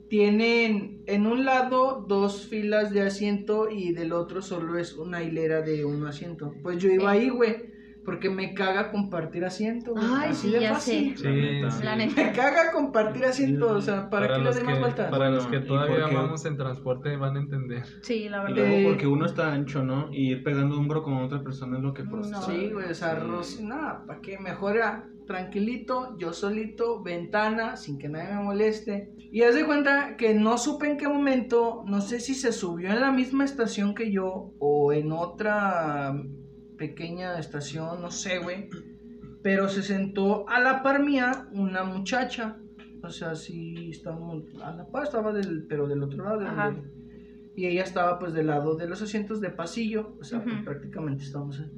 tienen 0.08 1.02
en 1.06 1.26
un 1.26 1.44
lado 1.44 2.04
dos 2.06 2.46
filas 2.46 2.90
de 2.92 3.02
asiento 3.02 3.68
y 3.70 3.92
del 3.92 4.12
otro 4.12 4.40
solo 4.42 4.78
es 4.78 4.94
una 4.96 5.22
hilera 5.22 5.62
de 5.62 5.84
un 5.84 6.06
asiento. 6.06 6.54
Pues 6.62 6.78
yo 6.78 6.88
iba 6.90 7.14
Eh. 7.14 7.18
ahí, 7.20 7.28
güey, 7.28 7.71
porque 8.04 8.30
me 8.30 8.54
caga 8.54 8.90
compartir 8.90 9.44
asiento. 9.44 9.92
güey, 9.92 10.04
Ay, 10.12 10.30
así 10.30 10.48
sí, 10.48 10.52
de 10.54 10.60
ya 10.60 10.74
fácil. 10.74 11.16
Sí, 11.16 11.24
La 11.24 11.32
neta. 11.32 11.70
sí. 11.70 11.84
La 11.84 11.96
Me 11.96 12.32
caga 12.32 12.72
compartir 12.72 13.24
asiento, 13.24 13.68
o 13.70 13.80
sea, 13.80 14.10
¿para, 14.10 14.26
qué 14.28 14.38
le 14.38 14.44
los 14.44 14.54
doy 14.56 14.64
que, 14.64 14.70
más 14.70 14.80
vueltas? 14.80 15.10
para 15.10 15.30
los 15.30 15.46
que 15.46 15.56
¿y 15.56 15.66
todavía 15.66 16.06
vamos 16.06 16.44
en 16.46 16.56
transporte 16.56 17.16
van 17.16 17.36
a 17.36 17.40
entender. 17.40 17.84
Sí, 18.02 18.28
la 18.28 18.38
Y 18.38 18.52
verdad. 18.52 18.56
luego 18.56 18.74
Eh, 18.76 18.84
porque 18.88 19.06
uno 19.06 19.26
está 19.26 19.52
ancho, 19.52 19.82
¿no? 19.84 20.08
Y 20.12 20.32
ir 20.32 20.42
pegando 20.42 20.76
hombro 20.78 21.02
con 21.02 21.14
otra 21.14 21.42
persona 21.42 21.76
es 21.78 21.82
lo 21.82 21.94
que 21.94 22.02
No. 22.04 22.10
procesa. 22.10 22.42
Sí, 22.42 22.70
güey, 22.72 22.90
o 22.90 22.94
sea, 22.94 23.14
Sí. 23.20 23.26
Rosy, 23.26 23.64
nada, 23.64 24.04
¿para 24.06 24.20
qué? 24.20 24.38
Mejora 24.38 25.08
tranquilito, 25.26 26.16
yo 26.18 26.32
solito, 26.32 27.02
ventana, 27.02 27.76
sin 27.76 27.98
que 27.98 28.08
nadie 28.08 28.34
me 28.34 28.42
moleste. 28.42 29.12
Y 29.30 29.42
haz 29.42 29.54
de 29.54 29.64
cuenta 29.64 30.16
que 30.16 30.34
no 30.34 30.58
supe 30.58 30.90
en 30.90 30.96
qué 30.98 31.08
momento, 31.08 31.84
no 31.86 32.00
sé 32.00 32.20
si 32.20 32.34
se 32.34 32.52
subió 32.52 32.90
en 32.90 33.00
la 33.00 33.12
misma 33.12 33.44
estación 33.44 33.94
que 33.94 34.10
yo 34.12 34.52
o 34.58 34.92
en 34.92 35.12
otra 35.12 36.12
pequeña 36.86 37.38
estación, 37.38 38.02
no 38.02 38.10
sé, 38.10 38.38
güey. 38.38 38.68
Pero 39.40 39.68
se 39.68 39.82
sentó 39.82 40.48
a 40.48 40.58
la 40.60 40.82
par 40.82 41.00
mía 41.04 41.46
una 41.52 41.84
muchacha. 41.84 42.56
O 43.04 43.10
sea, 43.10 43.36
sí, 43.36 43.90
estamos 43.90 44.42
a 44.62 44.72
la 44.72 44.84
par, 44.86 45.04
estaba 45.04 45.32
del, 45.32 45.64
pero 45.68 45.86
del 45.86 46.02
otro 46.02 46.24
lado. 46.24 46.40
Ajá. 46.46 46.74
y 47.54 47.66
ella 47.66 47.84
estaba 47.84 48.18
pues 48.18 48.32
del 48.32 48.46
lado 48.46 48.74
de 48.76 48.88
los 48.88 49.00
asientos 49.02 49.40
de 49.40 49.50
pasillo. 49.50 50.16
O 50.20 50.24
sea, 50.24 50.42
pues, 50.42 50.54
Ujú. 50.56 50.64
prácticamente 50.64 51.22
estábamos... 51.24 51.58
en- 51.60 51.70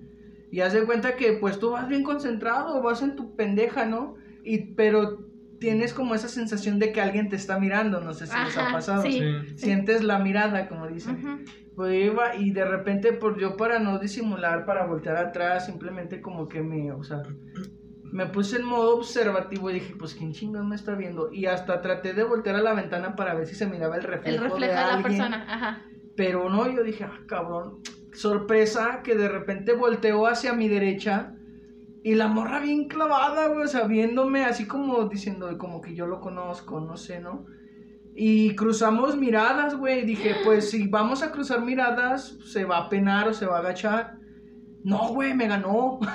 y 0.51 0.61
haz 0.61 0.73
de 0.73 0.85
cuenta 0.87 1.17
que 1.17 1.33
pues 1.35 1.59
tú 1.59 1.71
vas 1.71 1.89
bien 1.89 2.05
concentrado, 2.05 2.81
vas 2.81 3.03
en 3.03 3.17
tu 3.17 3.35
pendeja, 3.35 3.85
¿no? 3.85 4.15
Y 4.45 4.73
pero 4.75 5.19
tienes 5.59 5.95
como 5.95 6.15
esa 6.15 6.29
sensación 6.29 6.79
de 6.79 6.93
que 6.93 7.01
alguien 7.01 7.29
te 7.29 7.37
está 7.37 7.59
mirando, 7.59 8.01
no 8.01 8.13
sé 8.15 8.27
si 8.27 8.37
les 8.45 8.57
ha 8.57 8.63
Ajá, 8.63 8.73
pasado. 8.73 9.03
sí. 9.03 9.21
Sientes 9.57 10.03
la 10.05 10.19
mirada, 10.19 10.69
como 10.69 10.87
dicen. 10.87 11.17
Ujú. 11.17 11.45
Pues 11.75 11.93
yo 11.93 12.13
iba 12.13 12.37
y 12.37 12.51
de 12.53 12.65
repente 12.65 13.13
por 13.13 13.39
yo 13.41 13.57
para 13.57 13.79
no 13.81 13.99
disimular, 13.99 14.65
para 14.65 14.87
voltear 14.87 15.17
atrás, 15.17 15.67
simplemente 15.67 16.21
como 16.21 16.47
que 16.49 16.63
me, 16.63 16.93
o 16.93 17.03
sea, 17.03 17.23
me 18.13 18.27
puse 18.27 18.57
en 18.57 18.65
modo 18.65 18.97
observativo 18.97 19.71
y 19.71 19.75
dije, 19.75 19.95
pues 19.99 20.15
quién 20.15 20.33
chingón 20.33 20.69
me 20.69 20.77
está 20.77 20.95
viendo. 20.95 21.33
Y 21.33 21.47
hasta 21.47 21.81
traté 21.81 22.13
de 22.15 22.23
voltear 22.23 22.57
a 22.57 22.61
la 22.63 22.75
ventana 22.75 23.17
para 23.17 23.35
ver 23.35 23.47
si 23.47 23.57
se 23.57 23.67
miraba 23.67 23.97
el 23.97 24.05
reflejo, 24.05 24.37
El 24.37 24.51
reflejo 24.51 24.73
de, 24.73 24.77
la 24.81 24.95
alguien. 24.95 25.03
persona. 25.03 25.45
Ajá. 25.49 25.83
Pero 26.17 26.49
no, 26.49 26.71
yo 26.73 26.83
dije, 26.85 27.05
ah, 27.05 27.19
cabrón. 27.27 27.81
Sorpresa 28.13 29.01
que 29.03 29.17
de 29.17 29.29
repente 29.29 29.73
volteó 29.73 30.27
hacia 30.29 30.53
mi 30.53 30.69
derecha 30.69 31.33
Y 32.05 32.15
la 32.17 32.29
morra 32.29 32.61
bien 32.61 32.87
clavada, 32.87 33.47
güey, 33.49 33.65
o 33.65 33.67
sea, 33.67 33.85
viéndome 33.87 34.45
así 34.45 34.67
como 34.67 35.05
diciendo, 35.09 35.57
como 35.57 35.81
que 35.81 35.95
yo 35.95 36.07
lo 36.07 36.21
conozco, 36.21 36.79
no 36.79 36.99
sé, 36.99 37.19
¿no? 37.19 37.47
Y 38.15 38.55
cruzamos 38.57 39.17
miradas, 39.17 39.75
güey. 39.75 40.05
Dije, 40.05 40.37
pues 40.45 40.71
si 40.71 40.87
vamos 40.87 41.23
a 41.23 41.33
cruzar 41.33 41.63
miradas, 41.63 42.37
se 42.45 42.67
va 42.67 42.77
a 42.77 42.89
penar 42.91 43.27
o 43.29 43.33
se 43.33 43.47
va 43.47 43.57
a 43.57 43.61
agachar. 43.61 44.19
No, 44.85 45.15
güey, 45.15 45.33
me 45.33 45.49
ganó. 45.49 45.99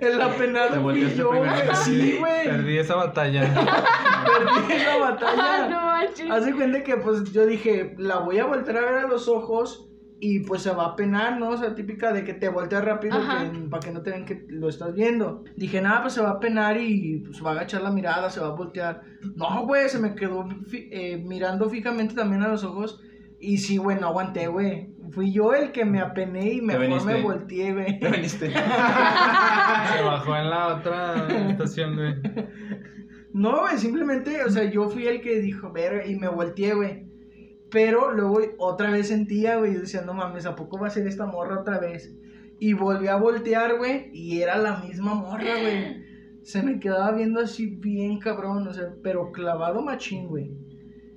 El 0.00 0.20
apenado 0.22 0.82
fui 0.82 1.14
yo, 1.14 1.28
güey. 1.28 1.50
Sí, 1.84 2.16
güey. 2.18 2.44
Perdí 2.44 2.78
esa 2.78 2.96
batalla. 2.96 3.42
Perdí 4.24 4.72
esa 4.72 4.94
Ah, 4.98 4.98
batalla. 4.98 5.68
no 5.68 5.80
manches. 5.86 6.30
Hace 6.30 6.54
cuenta 6.54 6.82
que 6.82 6.96
pues 6.96 7.32
yo 7.32 7.46
dije, 7.46 7.94
la 7.98 8.18
voy 8.18 8.38
a 8.38 8.46
voltear 8.46 8.78
a 8.78 8.80
ver 8.80 8.94
a 9.04 9.08
los 9.08 9.28
ojos 9.28 9.88
y 10.20 10.40
pues 10.40 10.62
se 10.62 10.70
va 10.72 10.86
a 10.86 10.96
penar, 10.96 11.38
¿no? 11.38 11.50
O 11.50 11.56
sea, 11.56 11.74
típica 11.74 12.12
de 12.12 12.24
que 12.24 12.34
te 12.34 12.48
volteas 12.48 12.84
rápido 12.84 13.18
que- 13.52 13.68
para 13.68 13.80
que 13.80 13.92
no 13.92 14.02
te 14.02 14.10
vean 14.10 14.24
que 14.24 14.44
lo 14.48 14.68
estás 14.68 14.92
viendo. 14.94 15.44
Dije, 15.56 15.80
nada, 15.80 16.02
pues 16.02 16.14
se 16.14 16.20
va 16.22 16.30
a 16.30 16.40
penar 16.40 16.76
y 16.80 17.20
pues 17.24 17.44
va 17.44 17.50
a 17.50 17.52
agachar 17.52 17.82
la 17.82 17.90
mirada, 17.92 18.28
se 18.30 18.40
va 18.40 18.48
a 18.48 18.54
voltear. 18.56 19.02
No, 19.36 19.64
güey, 19.66 19.88
se 19.88 19.98
me 19.98 20.14
quedó 20.14 20.48
fi- 20.66 20.88
eh, 20.90 21.22
mirando 21.24 21.68
fijamente 21.70 22.14
también 22.14 22.42
a 22.42 22.48
los 22.48 22.64
ojos. 22.64 23.00
Y 23.40 23.58
sí, 23.58 23.76
güey, 23.76 23.98
no 24.00 24.08
aguanté, 24.08 24.48
güey. 24.48 24.88
Fui 25.12 25.32
yo 25.32 25.54
el 25.54 25.70
que 25.70 25.84
me 25.84 26.00
apené 26.00 26.54
y 26.54 26.60
mejor 26.60 26.80
me 27.06 27.12
volteé, 27.22 27.72
güey. 27.72 28.00
¿Te 28.00 28.10
viniste? 28.10 28.50
Se 28.52 30.02
bajó 30.02 30.36
en 30.36 30.50
la 30.50 30.66
otra 30.76 31.28
estación, 31.50 31.94
güey. 31.94 32.14
No, 33.32 33.60
güey, 33.60 33.78
simplemente, 33.78 34.42
o 34.44 34.50
sea, 34.50 34.64
yo 34.64 34.88
fui 34.88 35.06
el 35.06 35.20
que 35.20 35.40
dijo, 35.40 35.70
ver, 35.72 36.10
y 36.10 36.16
me 36.16 36.28
volteé, 36.28 36.74
güey. 36.74 37.06
Pero 37.70 38.12
luego 38.12 38.40
otra 38.58 38.90
vez 38.90 39.08
sentía, 39.08 39.56
güey, 39.56 39.74
yo 39.74 39.80
decía, 39.80 40.02
no 40.02 40.14
mames, 40.14 40.46
¿a 40.46 40.56
poco 40.56 40.78
va 40.78 40.86
a 40.86 40.90
ser 40.90 41.06
esta 41.06 41.26
morra 41.26 41.60
otra 41.60 41.78
vez? 41.78 42.14
Y 42.58 42.72
volví 42.72 43.08
a 43.08 43.16
voltear, 43.16 43.76
güey, 43.76 44.10
y 44.12 44.40
era 44.42 44.56
la 44.56 44.78
misma 44.78 45.14
morra, 45.14 45.60
güey. 45.60 46.08
Se 46.42 46.62
me 46.62 46.80
quedaba 46.80 47.12
viendo 47.12 47.40
así 47.40 47.66
bien 47.66 48.18
cabrón, 48.18 48.66
o 48.66 48.72
sea, 48.72 48.94
pero 49.02 49.32
clavado 49.32 49.82
machín, 49.82 50.28
güey. 50.28 50.50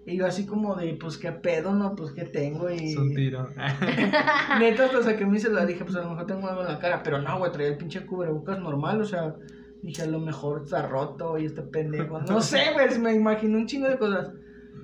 Y 0.05 0.17
yo 0.17 0.25
así 0.25 0.45
como 0.45 0.75
de, 0.75 0.95
pues, 0.95 1.17
¿qué 1.17 1.31
pedo, 1.31 1.73
no? 1.73 1.95
Pues, 1.95 2.11
¿qué 2.11 2.23
tengo? 2.25 2.69
Y... 2.69 2.91
Es 2.91 2.97
un 2.97 3.13
tiro. 3.13 3.49
Neta, 4.59 4.85
hasta 4.85 5.03
saqué 5.03 5.25
mi 5.25 5.39
celular 5.39 5.67
dije, 5.67 5.85
pues 5.85 5.95
a 5.95 6.01
lo 6.01 6.09
mejor 6.09 6.25
tengo 6.25 6.47
algo 6.47 6.61
en 6.61 6.67
la 6.67 6.79
cara. 6.79 7.03
Pero 7.03 7.21
no, 7.21 7.37
güey, 7.37 7.51
traía 7.51 7.69
el 7.69 7.77
pinche 7.77 8.05
cubrebocas 8.05 8.59
normal, 8.59 9.01
o 9.01 9.05
sea, 9.05 9.35
dije, 9.83 10.01
a 10.01 10.07
lo 10.07 10.19
mejor 10.19 10.63
está 10.65 10.87
roto 10.87 11.37
y 11.37 11.45
este 11.45 11.61
pendejo. 11.61 12.19
No 12.21 12.41
sé, 12.41 12.73
güey, 12.73 12.99
me 12.99 13.13
imaginé 13.13 13.57
un 13.57 13.67
chingo 13.67 13.87
de 13.87 13.97
cosas. 13.97 14.31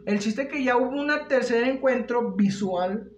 El 0.07 0.19
chiste 0.19 0.47
que 0.47 0.63
ya 0.63 0.77
hubo 0.77 0.89
un 1.01 1.11
tercer 1.27 1.65
encuentro 1.67 2.31
visual, 2.31 3.11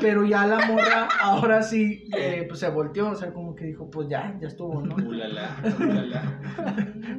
pero 0.00 0.24
ya 0.24 0.46
la 0.46 0.64
morra 0.66 1.08
ahora 1.20 1.60
sí, 1.64 2.08
eh, 2.16 2.44
pues 2.48 2.60
se 2.60 2.68
volteó, 2.68 3.10
o 3.10 3.14
sea, 3.16 3.32
como 3.32 3.56
que 3.56 3.64
dijo, 3.66 3.90
pues 3.90 4.08
ya, 4.08 4.38
ya 4.40 4.46
estuvo, 4.46 4.80
¿no? 4.80 4.94
Ulala, 4.94 5.56
ulala. 5.76 6.40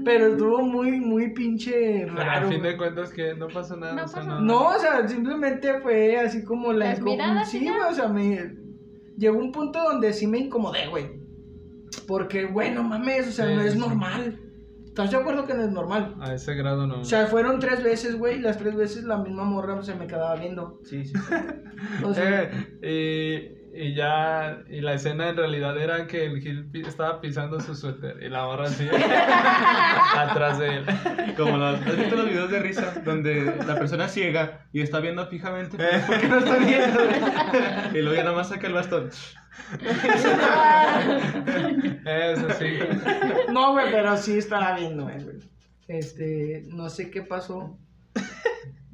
Pero 0.06 0.28
estuvo 0.28 0.62
muy, 0.62 1.02
muy 1.02 1.34
pinche 1.34 2.06
Pero 2.06 2.16
raro. 2.16 2.48
a 2.48 2.50
fin 2.50 2.64
de 2.64 2.78
cuentas 2.78 3.12
que 3.12 3.36
no 3.36 3.50
pasó 3.50 3.76
nada. 3.76 3.94
No 3.96 4.06
o 4.06 4.08
sea, 4.08 4.22
pasó 4.24 4.40
No, 4.40 4.70
o 4.70 4.80
sea, 4.80 5.06
simplemente 5.10 5.82
fue 5.82 6.18
así 6.18 6.46
como 6.46 6.72
la... 6.72 6.86
Las 6.86 7.02
miradas 7.02 7.52
sí, 7.52 7.68
güey, 7.68 7.92
o 7.92 7.94
sea, 7.94 8.08
me... 8.08 8.56
Llegó 9.18 9.38
un 9.40 9.52
punto 9.52 9.84
donde 9.84 10.14
sí 10.14 10.26
me 10.26 10.38
incomodé, 10.40 10.88
güey. 10.88 11.20
Porque, 12.08 12.46
güey, 12.46 12.72
no 12.74 12.82
mames, 12.84 13.28
o 13.28 13.32
sea, 13.32 13.48
Sí, 13.48 13.56
no 13.56 13.62
es 13.62 13.74
sí. 13.74 13.80
normal. 13.80 14.40
¿Estás 14.96 15.12
de 15.12 15.18
acuerdo 15.18 15.46
que 15.46 15.54
no 15.54 15.64
es 15.66 15.72
normal? 15.72 16.16
A 16.22 16.34
ese 16.34 16.56
grado 16.56 16.88
no. 16.88 17.02
O 17.02 17.04
sea, 17.04 17.28
fueron 17.28 17.60
tres 17.60 17.84
veces, 17.84 18.18
güey, 18.18 18.38
y 18.38 18.40
las 18.40 18.58
tres 18.58 18.76
veces 18.78 19.04
la 19.04 19.18
misma 19.18 19.44
morra 19.44 19.84
se 19.84 19.94
me 19.94 20.08
quedaba 20.08 20.38
viendo. 20.38 20.80
Sí, 20.86 21.04
sí. 21.04 21.12
O 22.06 22.14
sea, 22.14 22.50
Eh, 22.82 23.58
y, 23.62 23.65
y 23.78 23.94
ya, 23.94 24.60
y 24.70 24.80
la 24.82 24.94
escena 24.94 25.30
en 25.30 25.38
realidad 25.38 25.78
era 25.78 26.08
que 26.08 26.26
el 26.26 26.40
Gil 26.42 26.66
pi- 26.72 26.82
estaba 26.82 27.20
pisando 27.20 27.60
su 27.60 27.76
suéter 27.76 28.22
y 28.24 28.30
la 28.30 28.44
morra 28.46 28.66
así 28.66 28.88
atrás 30.18 30.60
de 30.60 30.78
él. 30.78 30.86
Como 31.36 31.58
los, 31.58 31.82
¿Has 31.82 31.98
visto 31.98 32.16
los 32.16 32.30
videos 32.30 32.50
de 32.52 32.60
risa 32.60 32.94
donde 33.04 33.54
la 33.68 33.76
persona 33.76 34.08
ciega 34.08 34.66
y 34.72 34.82
está 34.82 35.00
viendo 35.00 35.26
fijamente? 35.28 35.78
pero 35.78 36.06
¿Por 36.08 36.20
qué 36.20 36.28
no 36.28 36.38
está 36.40 36.58
viendo? 36.58 37.00
y 37.94 38.02
luego 38.02 38.16
ya 38.16 38.24
nada 38.24 38.36
más 38.36 38.50
saca 38.50 38.68
el 38.68 38.74
bastón. 38.74 39.10
Eso 42.06 42.48
sí. 42.60 42.80
no, 43.52 43.74
güey, 43.74 43.92
pero 43.92 44.18
sí 44.18 44.38
estaba 44.38 44.76
viendo, 44.78 45.04
güey. 45.04 45.18
Este, 45.88 46.64
no 46.68 46.90
sé 46.90 47.10
qué 47.12 47.22
pasó. 47.22 47.78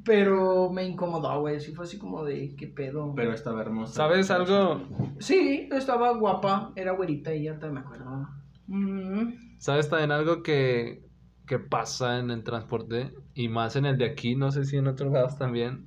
Pero 0.04 0.70
me 0.70 0.84
incomodó, 0.84 1.40
güey. 1.40 1.60
Sí 1.60 1.72
fue 1.72 1.84
así 1.84 1.98
como 1.98 2.24
de, 2.24 2.54
¿qué 2.56 2.66
pedo? 2.66 3.12
Pero 3.14 3.32
estaba 3.32 3.60
hermosa. 3.60 3.94
¿Sabes 3.94 4.30
algo? 4.30 4.82
Sí, 5.18 5.68
estaba 5.72 6.16
guapa, 6.16 6.72
era 6.74 6.92
güerita 6.92 7.34
y 7.34 7.44
ya 7.44 7.58
te 7.58 7.68
me 7.68 7.80
acuerdo. 7.80 8.28
Mm. 8.66 9.58
¿Sabes 9.58 9.88
también 9.88 10.10
algo 10.10 10.42
que, 10.42 11.04
que 11.46 11.58
pasa 11.58 12.18
en 12.18 12.30
el 12.30 12.42
transporte? 12.42 13.14
Y 13.34 13.48
más 13.48 13.76
en 13.76 13.86
el 13.86 13.98
de 13.98 14.06
aquí, 14.06 14.34
no 14.34 14.50
sé 14.50 14.64
si 14.64 14.76
en 14.76 14.88
otros 14.88 15.12
lados 15.12 15.38
también. 15.38 15.86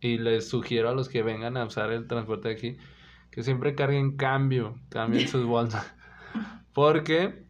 Y 0.00 0.18
les 0.18 0.48
sugiero 0.48 0.88
a 0.88 0.94
los 0.94 1.08
que 1.08 1.22
vengan 1.22 1.56
a 1.56 1.64
usar 1.64 1.90
el 1.90 2.06
transporte 2.06 2.48
de 2.48 2.54
aquí 2.54 2.76
que 3.30 3.42
siempre 3.42 3.74
carguen 3.74 4.16
cambio, 4.16 4.80
cambien 4.88 5.28
sus 5.28 5.44
bolsas. 5.44 5.94
Porque 6.72 7.44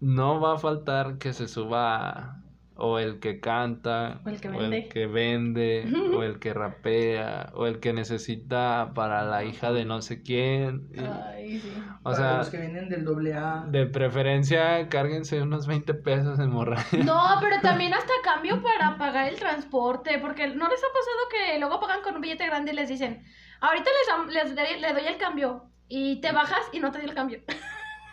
no 0.00 0.40
va 0.40 0.54
a 0.54 0.58
faltar 0.58 1.18
que 1.18 1.32
se 1.32 1.48
suba 1.48 2.35
o 2.78 2.98
el 2.98 3.20
que 3.20 3.40
canta, 3.40 4.20
O 4.24 4.28
el 4.28 4.40
que 4.40 4.48
o 4.48 4.52
vende. 4.52 4.78
el 4.78 4.88
que 4.88 5.06
vende, 5.06 5.92
o 6.14 6.22
el 6.22 6.38
que 6.38 6.52
rapea, 6.54 7.50
o 7.54 7.66
el 7.66 7.80
que 7.80 7.92
necesita 7.92 8.92
para 8.94 9.24
la 9.24 9.44
hija 9.44 9.72
de 9.72 9.84
no 9.84 10.02
sé 10.02 10.22
quién. 10.22 10.88
Y- 10.94 11.00
Ay, 11.00 11.58
sí. 11.60 11.72
o 12.00 12.02
Para 12.04 12.16
sea, 12.16 12.36
los 12.38 12.50
que 12.50 12.58
vienen 12.58 12.88
del 12.88 13.04
doble 13.04 13.34
A. 13.34 13.64
de 13.68 13.86
preferencia, 13.86 14.88
cárguense 14.88 15.40
unos 15.42 15.66
20 15.66 15.94
pesos 15.94 16.38
en 16.38 16.50
morra. 16.50 16.76
No, 17.04 17.20
pero 17.40 17.56
también 17.62 17.94
hasta 17.94 18.12
cambio 18.22 18.62
para 18.62 18.96
pagar 18.98 19.28
el 19.28 19.36
transporte, 19.38 20.18
porque 20.18 20.46
¿no 20.48 20.68
les 20.68 20.80
ha 20.80 20.92
pasado 20.92 21.52
que 21.52 21.58
luego 21.58 21.80
pagan 21.80 22.02
con 22.02 22.14
un 22.16 22.20
billete 22.20 22.46
grande 22.46 22.72
y 22.72 22.74
les 22.74 22.88
dicen, 22.88 23.24
ahorita 23.60 23.90
les, 24.28 24.34
les, 24.34 24.54
doy- 24.56 24.80
le 24.80 24.92
doy 24.92 25.06
el 25.06 25.16
cambio 25.16 25.70
y 25.88 26.20
te 26.20 26.32
bajas 26.32 26.60
y 26.72 26.80
no 26.80 26.90
te 26.90 26.98
doy 26.98 27.08
el 27.08 27.14
cambio? 27.14 27.40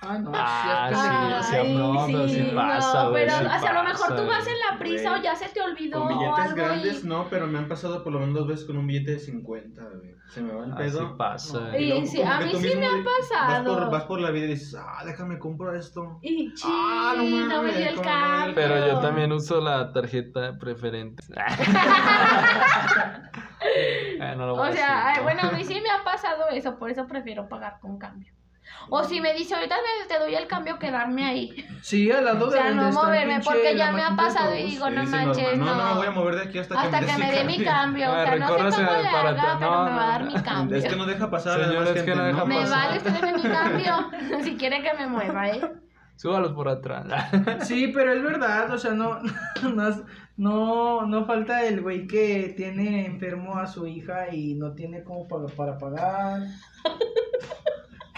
Ah, 0.06 0.18
no, 0.20 0.32
Ah, 0.36 0.90
sí, 0.90 1.46
sí, 1.46 1.50
sí, 1.50 1.56
Ay, 1.56 1.78
no, 1.78 2.06
pero 2.08 2.28
sí 2.28 2.52
pasa, 2.54 3.04
no, 3.06 3.10
güey, 3.12 3.26
pero 3.26 3.38
sí 3.38 3.46
o 3.46 3.60
sea, 3.60 3.70
a 3.70 3.74
lo 3.74 3.84
mejor 3.84 4.10
pasa, 4.10 4.16
tú 4.18 4.28
vas 4.28 4.48
en 4.48 4.60
la 4.60 4.78
prisa 4.80 5.10
Güey, 5.10 5.20
o 5.22 5.24
ya 5.24 5.36
se 5.36 5.48
te 5.50 5.62
olvidó 5.62 6.00
Con 6.02 6.12
o 6.14 6.18
billetes 6.20 6.40
algo 6.40 6.56
grandes 6.58 7.04
y... 7.04 7.08
no, 7.08 7.28
pero 7.30 7.48
me 7.48 7.58
han 7.60 7.68
pasado 7.70 8.04
por 8.04 8.12
lo 8.14 8.20
menos 8.20 8.36
dos 8.36 8.48
veces 8.48 8.66
con 8.66 8.78
un 8.78 8.88
billete 8.88 9.12
de 9.14 9.20
50, 9.20 9.82
güey. 9.82 10.16
Se 10.28 10.42
me 10.42 10.54
va 10.54 10.66
el 10.66 10.72
Así 10.74 10.98
pedo. 10.98 11.18
pasa. 11.18 11.60
No. 11.72 11.78
Y 11.78 11.88
luego 11.90 12.06
sí, 12.08 12.22
a 12.22 12.40
mí 12.40 12.52
sí 12.56 12.76
me 12.76 12.86
ha 12.88 12.92
de- 12.92 13.04
Vas 13.04 13.30
pasado. 13.30 13.74
por, 13.80 13.92
vas 13.92 14.04
por 14.06 14.20
la 14.20 14.32
vida 14.32 14.46
y 14.46 14.50
dices, 14.50 14.76
ah, 14.78 15.04
déjame 15.06 15.38
compro 15.40 15.74
esto. 15.76 16.20
Y 16.22 16.52
sí, 16.56 16.64
Ah, 16.68 17.14
no 17.18 17.24
mames, 17.26 17.74
me 17.74 17.78
dio 17.80 17.90
el 17.90 17.96
¿cómo 17.96 18.10
no 18.10 18.14
me 18.14 18.18
dio 18.24 18.24
el 18.24 18.36
cambio. 18.36 18.56
Pero 18.56 18.88
yo 18.88 19.00
también 19.00 19.32
uso 19.32 19.62
la 19.62 19.92
tarjeta 19.94 20.58
preferente. 20.60 21.24
Ah, 24.22 24.36
no 24.36 24.46
lo 24.46 24.56
voy 24.56 24.68
a 24.68 24.70
O 24.70 24.74
sea, 24.74 24.88
decir, 24.88 25.04
ay, 25.06 25.18
¿no? 25.18 25.24
bueno, 25.24 25.42
a 25.44 25.52
mí 25.52 25.64
sí 25.66 25.74
me 25.82 25.90
ha 25.90 26.04
pasado 26.04 26.48
eso, 26.52 26.78
por 26.78 26.90
eso 26.90 27.08
prefiero 27.08 27.48
pagar 27.50 27.80
con 27.82 27.98
cambio. 27.98 28.34
O 28.90 29.04
si 29.04 29.22
me 29.22 29.34
dice, 29.34 29.56
ahorita 29.56 29.76
me- 29.76 30.08
te 30.08 30.20
doy 30.20 30.36
el 30.36 30.48
cambio, 30.48 30.78
quedarme 30.80 31.26
ahí. 31.26 31.66
Sí, 31.82 32.12
al 32.12 32.26
lado 32.26 32.48
O 32.48 32.50
de 32.50 32.58
sea, 32.58 32.68
donde 32.70 32.82
no 32.84 32.90
está 32.90 33.02
el 33.02 33.06
moverme, 33.08 33.42
porque 33.44 33.74
la 33.74 33.86
ya 33.86 33.92
me 33.92 34.04
ha 34.04 34.16
pasado 34.16 34.56
y 34.56 34.64
digo, 34.64 34.90
no 34.90 35.04
manches, 35.04 35.58
no. 35.58 35.66
no, 35.66 35.76
no 35.76 35.86
me 35.90 35.94
voy 35.96 36.08
a 36.08 36.12
mover 36.12 36.36
de 36.36 36.42
aquí 36.44 36.60
hasta, 36.60 36.80
Hasta 36.82 37.00
que 37.00 37.06
que 37.06 37.18
me 37.18 37.32
dé 37.32 37.44
mi 37.44 37.64
cambio. 37.64 38.10
O 38.10 38.14
Ah, 38.14 38.26
sea, 38.26 38.36
no 38.38 38.48
sé 38.48 38.54
cómo 38.86 38.92
le 39.02 39.08
haga, 39.08 39.58
pero 39.60 39.72
No, 39.72 39.84
me 39.86 39.92
va 39.92 40.04
a 40.04 40.08
dar 40.10 40.22
no, 40.22 40.28
mi 40.28 40.34
no. 40.36 40.44
cambio. 40.44 40.78
Es 40.78 40.86
que 40.86 40.96
no 40.96 41.06
deja 41.06 41.30
pasar 41.30 41.62
a 41.62 41.68
la 41.68 41.94
que 41.94 42.00
gente, 42.00 42.16
no 42.16 42.24
deja 42.26 42.40
¿no? 42.40 42.46
Me 42.46 42.56
pasar. 42.62 42.78
vale, 42.88 42.98
usted 42.98 43.12
deme 43.12 43.34
mi 43.34 43.42
cambio. 43.44 44.10
si 44.44 44.56
quiere 44.58 44.82
que 44.82 44.94
me 44.94 45.08
mueva, 45.08 45.50
¿eh? 45.50 45.62
Súbalos 46.16 46.52
por 46.54 46.68
atrás. 46.70 47.06
Sí, 47.64 47.88
pero 47.94 48.14
es 48.14 48.22
verdad, 48.24 48.72
o 48.72 48.78
sea, 48.78 48.92
no, 48.92 49.20
no, 49.64 50.06
no, 50.38 51.02
no 51.08 51.26
falta 51.26 51.66
el 51.66 51.82
güey 51.82 52.06
que 52.08 52.54
tiene 52.56 53.06
enfermo 53.06 53.58
a 53.58 53.66
su 53.68 53.88
hija 53.88 54.34
y 54.34 54.54
no 54.56 54.74
tiene 54.74 55.04
como 55.04 55.28
para, 55.28 55.48
para 55.48 55.78
pagar. 55.78 56.42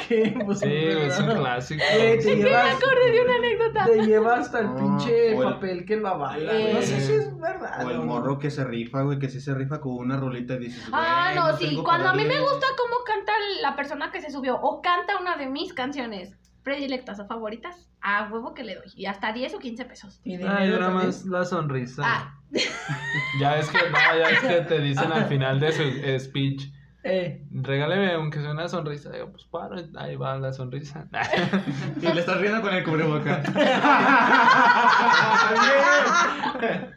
¿Qué? 0.08 0.36
Pues 0.46 0.60
Sí, 0.60 0.68
es 0.72 1.20
un 1.20 1.36
clásico. 1.36 1.84
Güey, 1.96 2.20
te 2.20 2.36
Me 2.36 2.44
llevas, 2.44 2.76
acordé 2.76 3.12
de 3.12 3.22
una 3.22 3.36
anécdota. 3.36 3.86
te 3.86 4.06
lleva 4.06 4.36
hasta 4.36 4.60
el 4.60 4.74
pinche 4.74 5.36
el- 5.36 5.44
papel 5.44 5.86
que 5.86 5.96
lo 5.98 6.08
avala. 6.10 6.52
Eh. 6.60 6.72
No 6.74 6.82
sé 6.82 7.00
si 7.02 7.14
es 7.14 7.38
verdad. 7.40 7.86
O 7.86 7.90
el 7.90 8.00
morro 8.02 8.38
que 8.40 8.50
se 8.52 8.64
rifa, 8.64 9.02
güey, 9.02 9.20
que 9.20 9.30
sí 9.30 9.40
se 9.42 9.54
rifa 9.54 9.82
con 9.82 9.94
una 9.98 10.18
rolita 10.18 10.56
y 10.56 10.60
dices, 10.60 10.88
Ah, 10.92 11.32
no, 11.36 11.56
sí. 11.58 11.76
Cuando 11.84 12.10
a 12.10 12.14
mí 12.14 12.24
me 12.26 12.40
gusta 12.40 12.68
cómo 12.78 13.04
canta 13.06 13.32
la 13.62 13.76
persona 13.76 14.12
que 14.12 14.22
se 14.22 14.30
subió 14.32 14.56
o 14.62 14.82
canta 14.82 15.18
una 15.20 15.38
de 15.38 15.48
mis 15.48 15.74
canciones 15.74 16.36
predilectas 16.64 17.20
o 17.20 17.28
favoritas, 17.28 17.88
a 18.02 18.28
huevo 18.32 18.54
que 18.56 18.64
le 18.64 18.74
doy. 18.76 18.86
Y 18.96 19.06
hasta 19.06 19.32
10 19.34 19.54
o 19.54 19.60
15 19.60 19.86
pesos. 19.86 20.20
Y 20.24 20.36
Ah, 20.44 20.66
yo 20.66 20.80
nada 20.80 20.92
más 20.92 21.26
la 21.26 21.46
sonrisa. 21.46 22.02
Ah, 22.06 22.40
Ya 23.40 23.58
es 23.60 23.70
que, 23.70 23.78
no, 23.78 23.98
ya 24.20 24.30
es 24.30 24.40
que 24.40 24.62
te 24.62 24.80
dicen 24.80 25.12
al 25.12 25.26
final 25.26 25.60
de 25.60 25.72
su 25.72 25.82
eh, 25.84 26.20
speech, 26.20 26.64
Eh, 27.08 27.46
regáleme 27.52 28.14
aunque 28.14 28.42
sea 28.42 28.50
una 28.52 28.68
sonrisa. 28.68 29.12
Digo, 29.12 29.32
pues 29.32 29.44
paro, 29.46 29.76
ahí 29.96 30.16
va 30.16 30.40
la 30.40 30.52
sonrisa. 30.52 31.08
Y 32.02 32.08
le 32.12 32.20
estás 32.20 32.42
riendo 32.42 32.62
con 32.64 32.74
el 32.74 32.84
cubrebocas. 32.84 33.48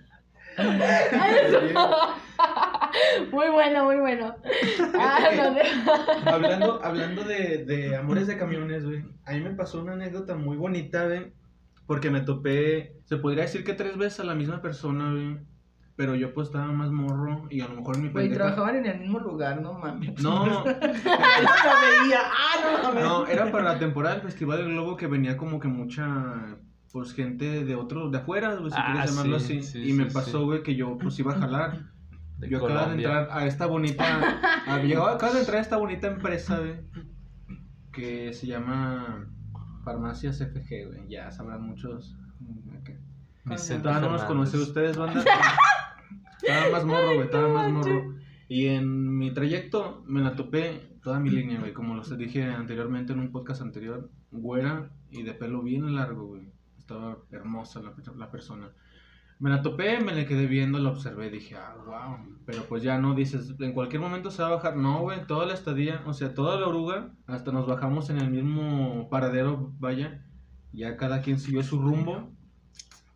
Muy 3.30 3.48
bueno, 3.50 3.84
muy 3.84 3.96
bueno. 3.96 4.34
Ah, 4.98 5.18
no, 5.36 5.54
de- 5.54 6.30
hablando, 6.30 6.80
hablando 6.82 7.22
de, 7.24 7.64
de 7.64 7.96
amores 7.96 8.26
de 8.26 8.36
camiones, 8.38 8.84
güey. 8.84 9.04
A 9.24 9.32
mí 9.32 9.40
me 9.40 9.54
pasó 9.54 9.80
una 9.82 9.92
anécdota 9.92 10.34
muy 10.34 10.56
bonita, 10.56 11.06
güey. 11.06 11.32
Porque 11.86 12.10
me 12.10 12.22
topé, 12.22 12.96
se 13.04 13.16
podría 13.18 13.44
decir 13.44 13.64
que 13.64 13.74
tres 13.74 13.96
veces 13.96 14.20
a 14.20 14.24
la 14.24 14.34
misma 14.34 14.60
persona, 14.62 15.10
güey. 15.12 15.38
Pero 15.98 16.14
yo 16.14 16.32
pues 16.32 16.46
estaba 16.48 16.70
más 16.72 16.90
morro 16.92 17.46
y 17.50 17.60
a 17.60 17.66
lo 17.68 17.74
mejor 17.74 17.98
mi 17.98 18.08
Güey, 18.08 18.28
pendeja- 18.28 18.36
trabajaban 18.54 18.76
en 18.76 18.86
el 18.86 19.00
mismo 19.00 19.18
lugar, 19.18 19.60
no 19.60 19.72
mames. 19.74 20.22
No, 20.22 20.46
no 20.46 20.64
veía. 20.64 22.20
Ah, 22.24 22.54
no 22.62 22.82
mames. 22.88 23.02
no, 23.04 23.26
era 23.26 23.50
para 23.50 23.64
la 23.64 23.78
temporada 23.80 24.14
del 24.14 24.22
Festival 24.24 24.58
del 24.58 24.68
Globo 24.74 24.96
que 24.96 25.08
venía 25.08 25.36
como 25.36 25.58
que 25.58 25.66
mucha, 25.66 26.56
pues 26.92 27.12
gente 27.12 27.64
de 27.64 27.74
otro, 27.74 28.10
de 28.10 28.18
afuera, 28.18 28.54
güey, 28.54 28.70
si 28.70 28.76
Ah, 28.78 28.92
quieres 28.92 29.10
llamarlo 29.10 29.40
sí, 29.40 29.58
así. 29.58 29.82
sí, 29.82 29.90
y 29.90 29.92
me 29.92 30.06
pasó, 30.06 30.38
sí. 30.38 30.44
güey, 30.44 30.62
que 30.62 30.76
yo 30.76 30.96
pues 30.98 31.18
iba 31.18 31.32
a 31.34 31.38
jalar. 31.40 31.90
De 32.38 32.48
Yo 32.48 32.58
acabo 32.58 32.68
de 32.72 32.78
Colombia. 32.78 33.08
entrar 33.08 33.28
a 33.36 33.46
esta 33.46 33.66
bonita. 33.66 34.04
a- 34.68 34.82
yo 34.84 35.04
acabo 35.04 35.32
de 35.34 35.40
entrar 35.40 35.58
a 35.58 35.62
esta 35.62 35.76
bonita 35.78 36.06
empresa, 36.06 36.58
güey. 36.60 36.76
Que 37.92 38.32
se 38.32 38.46
llama 38.46 39.26
Farmacias 39.84 40.38
FG, 40.38 40.86
güey. 40.86 41.08
Ya 41.08 41.32
sabrán 41.32 41.62
muchos. 41.62 42.16
Vicente 43.44 43.82
Todavía 43.82 44.00
no 44.02 44.08
Fernández. 44.18 44.26
conocí 44.28 44.56
ustedes, 44.58 44.96
banda. 44.96 45.24
Estaba 46.48 46.70
más 46.70 46.84
morro, 46.84 47.14
güey. 47.14 47.20
Estaba 47.20 47.48
más 47.52 47.70
morro. 47.70 48.14
Y 48.48 48.66
en 48.68 49.18
mi 49.18 49.32
trayecto 49.32 50.02
me 50.06 50.22
la 50.22 50.34
topé 50.34 50.96
toda 51.02 51.20
mi 51.20 51.30
línea, 51.30 51.60
güey. 51.60 51.72
Como 51.72 51.94
los 51.94 52.16
dije 52.16 52.44
anteriormente 52.44 53.12
en 53.12 53.20
un 53.20 53.30
podcast 53.30 53.60
anterior. 53.60 54.10
Güera 54.30 54.90
y 55.10 55.22
de 55.22 55.34
pelo 55.34 55.62
bien 55.62 55.94
largo, 55.94 56.26
güey. 56.26 56.50
Estaba 56.78 57.18
hermosa 57.30 57.80
la, 57.80 57.94
la 58.16 58.30
persona. 58.30 58.70
Me 59.38 59.50
la 59.50 59.62
topé, 59.62 60.00
me 60.00 60.14
la 60.14 60.26
quedé 60.26 60.46
viendo, 60.46 60.80
la 60.80 60.90
observé, 60.90 61.30
dije, 61.30 61.54
ah, 61.54 61.76
wow. 61.86 62.38
Pero 62.44 62.64
pues 62.64 62.82
ya 62.82 62.98
no 62.98 63.14
dices, 63.14 63.54
en 63.60 63.72
cualquier 63.72 64.00
momento 64.00 64.32
se 64.32 64.42
va 64.42 64.48
a 64.48 64.52
bajar. 64.52 64.76
No, 64.76 65.02
güey, 65.02 65.26
toda 65.28 65.46
la 65.46 65.54
estadía, 65.54 66.02
o 66.06 66.12
sea, 66.12 66.34
toda 66.34 66.58
la 66.58 66.66
oruga, 66.66 67.14
hasta 67.26 67.52
nos 67.52 67.66
bajamos 67.66 68.10
en 68.10 68.18
el 68.18 68.30
mismo 68.30 69.08
paradero, 69.10 69.72
vaya. 69.78 70.24
Ya 70.72 70.96
cada 70.96 71.22
quien 71.22 71.38
siguió 71.38 71.62
su 71.62 71.80
rumbo. 71.80 72.32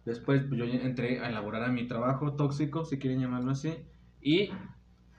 Después 0.04 0.42
pues, 0.48 0.58
yo 0.58 0.64
entré 0.64 1.20
a 1.20 1.28
elaborar 1.28 1.64
a 1.64 1.68
mi 1.68 1.86
trabajo 1.86 2.34
tóxico, 2.34 2.84
si 2.84 2.98
quieren 2.98 3.20
llamarlo 3.20 3.52
así. 3.52 3.74
Y 4.20 4.50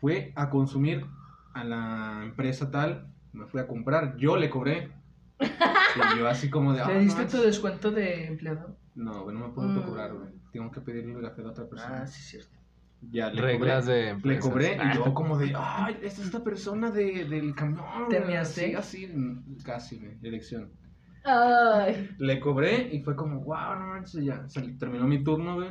fue 0.01 0.33
a 0.35 0.49
consumir 0.49 1.05
a 1.53 1.63
la 1.63 2.21
empresa 2.23 2.69
tal, 2.71 3.07
me 3.31 3.45
fui 3.45 3.61
a 3.61 3.67
comprar, 3.67 4.17
yo 4.17 4.35
le 4.37 4.49
cobré. 4.49 4.91
Y 6.15 6.19
yo 6.19 6.27
así 6.27 6.49
como 6.49 6.73
de... 6.73 6.81
"Ah, 6.81 6.87
¿Le 6.87 6.93
no 6.95 6.99
diste 7.01 7.21
manches". 7.21 7.39
tu 7.39 7.45
descuento 7.45 7.91
de 7.91 8.25
empleado? 8.25 8.77
No, 8.95 9.31
no 9.31 9.47
me 9.47 9.53
puedo 9.53 9.67
Mm. 9.69 9.85
cobrar, 9.85 10.13
güey. 10.13 10.29
Tengo 10.51 10.71
que 10.71 10.81
pedirle 10.81 11.13
el 11.13 11.21
café 11.21 11.43
a 11.43 11.47
otra 11.49 11.67
persona. 11.69 12.01
Ah, 12.01 12.07
sí, 12.07 12.21
cierto. 12.21 12.57
Ya 13.11 13.29
le 13.29 13.39
Reglas 13.41 13.85
cobré. 13.85 14.15
de 14.15 14.19
Le 14.23 14.39
cobré 14.39 14.77
Ah. 14.79 14.91
y 14.91 14.95
yo 14.97 15.13
como 15.13 15.37
de, 15.37 15.53
ay, 15.55 15.99
es 16.01 16.17
esta 16.19 16.43
persona 16.43 16.89
de, 16.89 17.25
del 17.25 17.53
camión. 17.53 17.83
¿Te 18.09 18.17
güey", 18.19 18.31
measte? 18.31 18.75
Así, 18.75 19.05
así, 19.05 19.13
mm, 19.13 19.57
casi, 19.63 19.99
güey, 19.99 20.17
elección. 20.23 20.71
Ay. 21.25 22.09
Le 22.17 22.39
cobré 22.39 22.89
y 22.93 23.01
fue 23.03 23.15
como, 23.15 23.41
wow, 23.41 23.75
no 23.79 23.87
manches, 23.87 24.23
ya. 24.23 24.47
Salí- 24.49 24.77
terminó 24.77 25.07
mi 25.07 25.23
turno, 25.23 25.55
güey. 25.55 25.69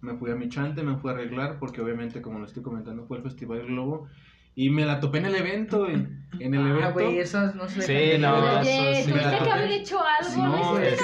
Me 0.00 0.16
fui 0.18 0.30
a 0.30 0.36
mi 0.36 0.48
chante, 0.48 0.82
me 0.82 0.96
fui 0.98 1.10
a 1.10 1.14
arreglar, 1.14 1.58
porque 1.58 1.80
obviamente, 1.80 2.20
como 2.22 2.38
lo 2.38 2.44
estoy 2.44 2.62
comentando, 2.62 3.06
fue 3.06 3.16
el 3.18 3.22
Festival 3.22 3.66
Globo. 3.66 4.08
Y 4.56 4.70
me 4.70 4.86
la 4.86 5.00
topé 5.00 5.18
en 5.18 5.26
el 5.26 5.34
evento, 5.34 5.80
güey. 5.80 6.06
En 6.40 6.52
el 6.54 6.66
Ah, 6.66 6.70
evento. 6.70 6.92
güey, 6.94 7.18
esas 7.18 7.54
no 7.54 7.68
se 7.68 7.82
Sí, 7.82 8.18
no, 8.20 8.40
ver. 8.42 8.58
Oye, 8.60 8.90
eso 9.00 9.04
sí 9.06 9.12
tuviste 9.12 9.38
que 9.44 9.50
haber 9.50 9.70
hecho 9.70 9.98
algo, 10.00 10.42
No, 10.42 10.72
¿no 10.74 10.78
es. 10.80 11.00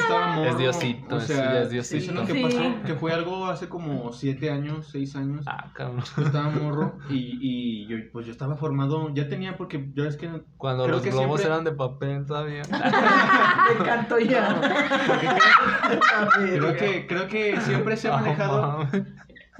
Es 0.46 0.58
Diosito, 0.58 1.16
o 1.16 1.20
sea, 1.20 1.62
es 1.62 1.70
Diosito. 1.70 1.96
eso 1.98 2.10
es 2.10 2.16
lo 2.16 2.26
que 2.26 2.32
Sí. 2.32 2.42
pasó, 2.42 2.82
que 2.84 2.94
fue 2.94 3.12
algo 3.12 3.46
hace 3.46 3.68
como 3.68 4.12
siete 4.12 4.50
años, 4.50 4.88
seis 4.90 5.14
años. 5.14 5.44
Ah, 5.46 5.70
cabrón. 5.72 6.00
Estaba 6.00 6.50
morro 6.50 6.98
y, 7.08 7.38
y 7.40 7.86
yo, 7.86 7.96
pues 8.12 8.26
yo 8.26 8.32
estaba 8.32 8.56
formado, 8.56 9.12
ya 9.14 9.28
tenía 9.28 9.56
porque 9.56 9.90
ya 9.94 10.04
es 10.04 10.16
que 10.16 10.28
Cuando 10.56 10.84
Creo 10.84 10.96
los 10.96 11.02
que 11.04 11.10
globos 11.10 11.40
siempre- 11.40 11.46
eran 11.46 11.64
de 11.64 11.72
papel 11.72 12.26
todavía. 12.26 12.62
Me 12.70 13.80
encantó 13.80 14.18
ya. 14.18 14.60
creo 16.34 16.76
que 16.76 17.06
creo 17.06 17.28
que 17.28 17.60
siempre 17.60 17.96
se 17.96 18.08
ha 18.08 18.16
manejado. 18.16 18.86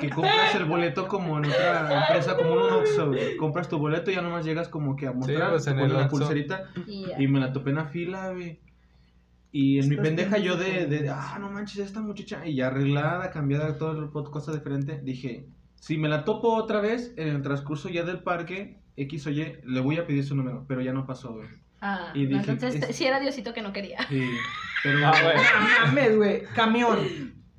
Que 0.00 0.11
compras 0.11 0.54
el 0.54 0.64
boleto 0.64 1.07
como 1.09 1.38
en 1.38 1.45
otra 1.47 2.00
empresa 2.02 2.37
como 2.37 2.50
en 2.52 2.59
un 2.59 2.73
Oxxo, 2.73 3.12
compras 3.38 3.69
tu 3.69 3.78
boleto 3.78 4.11
y 4.11 4.14
ya 4.14 4.23
nomás 4.23 4.45
llegas 4.45 4.69
como 4.69 4.97
que 4.97 5.07
a 5.07 5.12
mostrar, 5.12 5.50
pues, 5.50 5.67
en 5.67 5.75
ponen 5.75 5.91
el 5.91 5.97
la 6.02 6.08
pulserita 6.08 6.65
Y 7.19 7.28
me 7.28 7.39
la 7.41 7.52
topé 7.52 7.71
en 7.71 7.76
la 7.76 7.84
fila, 7.86 8.30
güey. 8.32 8.58
Y 9.52 9.78
en 9.80 9.89
mi 9.89 9.97
pendeja 9.97 10.39
yo 10.39 10.56
de, 10.56 10.86
de, 10.86 11.08
ah, 11.10 11.36
no 11.41 11.50
manches, 11.50 11.78
esta 11.78 12.00
muchacha, 12.00 12.47
y 12.47 12.54
ya 12.56 12.69
arreglada, 12.69 13.30
cambiada, 13.30 13.76
todo 13.78 13.93
el 13.93 14.10
cosa 14.10 14.52
diferente, 14.52 15.00
dije, 15.02 15.47
si 15.75 15.99
me 15.99 16.08
la 16.08 16.25
topo 16.25 16.54
otra 16.54 16.80
vez 16.80 17.13
en 17.17 17.28
el 17.28 17.43
transcurso 17.43 17.89
ya 17.89 18.04
del 18.04 18.23
parque, 18.23 18.78
X 18.97 19.26
o 19.26 19.30
Y, 19.30 19.56
le 19.65 19.80
voy 19.80 19.97
a 19.99 20.06
pedir 20.06 20.25
su 20.25 20.36
número, 20.36 20.65
pero 20.69 20.80
ya 20.82 20.93
no 20.93 21.04
pasó, 21.06 21.32
güey. 21.34 21.49
Ah, 21.80 22.13
y 22.15 22.25
no, 22.26 22.39
dije, 22.39 22.50
entonces 22.52 22.91
es- 22.91 22.95
sí 22.97 23.06
era 23.06 23.19
Diosito 23.19 23.52
que 23.54 23.63
no 23.63 23.73
quería. 23.73 23.99
Sí, 24.08 24.23
pero 24.84 24.99
Ah, 25.06 25.15
güey. 25.23 25.36
No 25.36 25.86
mames, 25.86 26.17
güey. 26.17 26.43
Camión. 26.54 26.99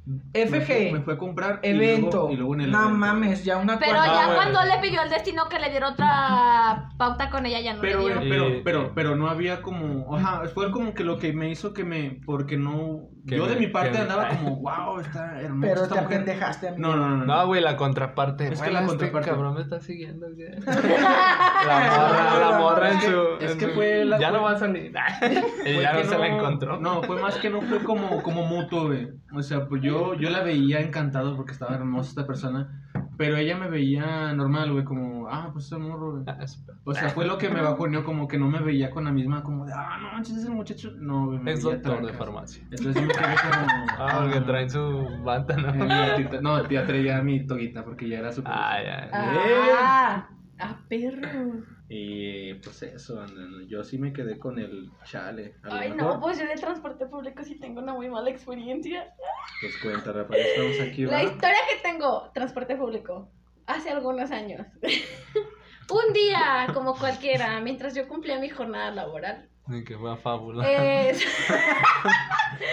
Me 0.06 0.46
fue, 0.48 0.60
me 0.60 0.66
FG. 0.98 1.04
fue 1.04 1.14
a 1.14 1.18
comprar 1.18 1.60
y 1.64 1.68
Evento. 1.70 2.10
luego, 2.18 2.32
y 2.32 2.36
luego 2.38 2.54
en 2.56 2.62
el 2.62 2.72
no 2.72 2.80
evento. 2.80 2.98
mames, 2.98 3.44
ya 3.46 3.58
una 3.58 3.78
Pero 3.80 3.94
cuarta- 3.94 4.14
ya 4.16 4.26
güey. 4.26 4.36
cuando 4.38 4.64
le 4.64 4.82
pidió 4.82 5.02
el 5.04 5.10
destino 5.10 5.48
que 5.50 5.60
le 5.60 5.70
diera 5.70 5.90
otra 5.90 6.90
pauta 6.98 7.30
con 7.30 7.46
ella, 7.46 7.60
ya 7.62 7.74
no 7.76 7.82
Pero, 7.82 8.00
le 8.00 8.16
güey, 8.16 8.20
dio. 8.28 8.30
pero, 8.30 8.50
Y- 8.50 8.62
pero, 8.64 8.92
pero 8.96 9.16
no 9.16 9.28
había 9.30 9.62
como, 9.62 10.16
ajá, 10.16 10.44
fue 10.54 10.72
como 10.72 10.94
que 10.94 11.04
lo 11.04 11.18
que 11.20 11.34
me 11.34 11.50
hizo 11.50 11.74
que 11.74 11.84
me, 11.84 12.20
porque 12.26 12.58
no, 12.58 13.10
Que 13.28 13.38
yo 13.38 13.44
me- 13.46 13.50
de 13.52 13.56
mi 13.60 13.68
parte 13.68 13.92
me- 13.92 14.00
andaba 14.00 14.30
como, 14.30 14.56
wow, 14.58 15.00
está 15.00 15.40
hermosa 15.40 15.68
Pero 15.74 15.84
esta 15.84 15.96
te 15.96 16.02
mujer". 16.02 16.18
apendejaste, 16.18 16.68
amigo. 16.70 16.82
No, 16.88 16.96
no, 16.96 17.10
no, 17.10 17.18
no. 17.18 17.26
No, 17.26 17.48
güey, 17.48 17.62
la 17.62 17.78
contraparte. 17.78 18.52
Es 18.52 18.62
que 18.62 18.72
la 18.72 18.80
este 18.80 18.90
contraparte. 18.90 19.30
cabrón 19.30 19.54
me 19.56 19.62
está 19.62 19.80
siguiendo. 19.80 20.28
¿qué? 20.36 20.58
La 20.66 22.10
morra, 22.10 22.50
la 22.52 22.60
morra 22.60 22.92
en 22.92 23.02
su. 23.02 23.24
es 23.40 23.56
que 23.56 23.68
fue 23.70 24.06
la- 24.06 24.20
Ya 24.20 24.32
no 24.32 24.42
va 24.42 24.52
a 24.52 24.58
salir. 24.58 24.92
y 25.66 25.74
Fue 25.74 25.82
ya 25.82 25.94
no 25.94 26.04
se 26.04 26.18
la 26.18 26.28
encontró. 26.28 26.80
No, 26.80 27.04
fue 27.04 27.22
más 27.22 27.38
que 27.38 27.50
no 27.50 27.62
fue 27.62 27.84
como, 27.84 28.22
como 28.24 28.44
mutuo, 28.46 28.88
güey. 28.88 29.10
O 29.34 29.42
sea, 29.44 29.68
pues 29.68 29.82
yo, 29.82 30.16
yo 30.16 30.30
la 30.30 30.42
veía 30.42 30.80
encantado 30.80 31.36
porque 31.36 31.52
estaba 31.54 31.76
hermosa 31.76 32.10
esta 32.10 32.26
persona. 32.28 32.88
Pero 33.22 33.38
ella 33.38 33.56
me 33.56 33.70
veía 33.70 34.34
normal, 34.34 34.72
güey, 34.72 34.84
como, 34.84 35.28
ah, 35.28 35.52
pues 35.54 35.66
es 35.68 35.72
el 35.74 35.78
morro, 35.82 36.14
güey. 36.14 36.24
Ah. 36.26 36.40
O 36.86 36.94
sea, 36.96 37.10
fue 37.12 37.26
lo 37.28 37.38
que 37.38 37.52
me 37.52 37.62
bajoneó, 37.62 38.04
como 38.04 38.28
que 38.28 38.40
no 38.40 38.48
me 38.50 38.60
veía 38.62 38.90
con 38.90 39.06
la 39.06 39.12
misma, 39.12 39.44
como 39.44 39.64
de, 39.68 39.74
ah, 39.76 40.00
no 40.02 40.12
manches, 40.14 40.38
es 40.38 40.46
el 40.46 40.54
muchacho. 40.54 40.90
No, 40.98 41.28
güey, 41.28 41.38
me 41.38 41.52
Es 41.52 41.64
veía 41.64 41.78
doctor 41.78 42.04
de 42.04 42.14
farmacia. 42.14 42.64
Entonces 42.72 42.96
yo 42.96 43.02
me 43.04 43.14
quedé 43.14 43.22
como. 43.22 43.86
Ah, 44.00 44.20
porque 44.24 44.42
traen 44.42 44.70
su 44.72 45.08
bata, 45.24 45.54
Eh, 45.54 45.62
¿no? 45.62 45.86
la 45.86 46.16
tita- 46.16 46.42
No, 46.42 46.68
ya 46.68 46.84
traía 46.88 47.22
mi 47.22 47.46
toguita 47.46 47.86
porque 47.86 48.10
ya 48.10 48.18
era 48.18 48.32
su. 48.32 48.42
Ah, 48.44 48.78
ya. 48.84 49.10
Ah, 49.14 50.30
ah, 50.60 50.78
perro. 50.90 51.62
Y 51.94 52.54
pues 52.54 52.84
eso, 52.84 53.26
yo 53.68 53.84
sí 53.84 53.98
me 53.98 54.14
quedé 54.14 54.40
con 54.40 54.58
el 54.58 54.90
chale. 55.04 55.56
Ay, 55.64 55.90
mejor, 55.92 56.14
no, 56.16 56.20
pues 56.22 56.40
yo 56.40 56.46
del 56.46 56.58
transporte 56.58 57.06
público 57.06 57.44
sí 57.44 57.60
tengo 57.60 57.82
una 57.82 57.94
muy 57.94 58.08
mala 58.10 58.30
experiencia. 58.30 59.14
Pues 59.60 59.78
cuenta, 59.84 60.14
Rafael, 60.14 60.42
estamos 60.42 60.80
aquí, 60.80 61.04
La 61.04 61.18
¿verdad? 61.18 61.32
historia 61.34 61.58
que 61.70 61.82
tengo, 61.90 62.32
transporte 62.34 62.78
público, 62.78 63.30
hace 63.68 63.90
algunos 63.90 64.32
años. 64.32 64.66
Un 65.92 66.14
día, 66.14 66.68
como 66.74 66.96
cualquiera, 66.98 67.60
mientras 67.60 67.94
yo 67.94 68.08
cumplía 68.08 68.40
mi 68.40 68.48
jornada 68.48 68.92
laboral. 68.92 69.50
Que 69.86 69.98
fue 69.98 70.14
a 70.14 70.16
fábula. 70.16 70.66
es- 70.72 71.26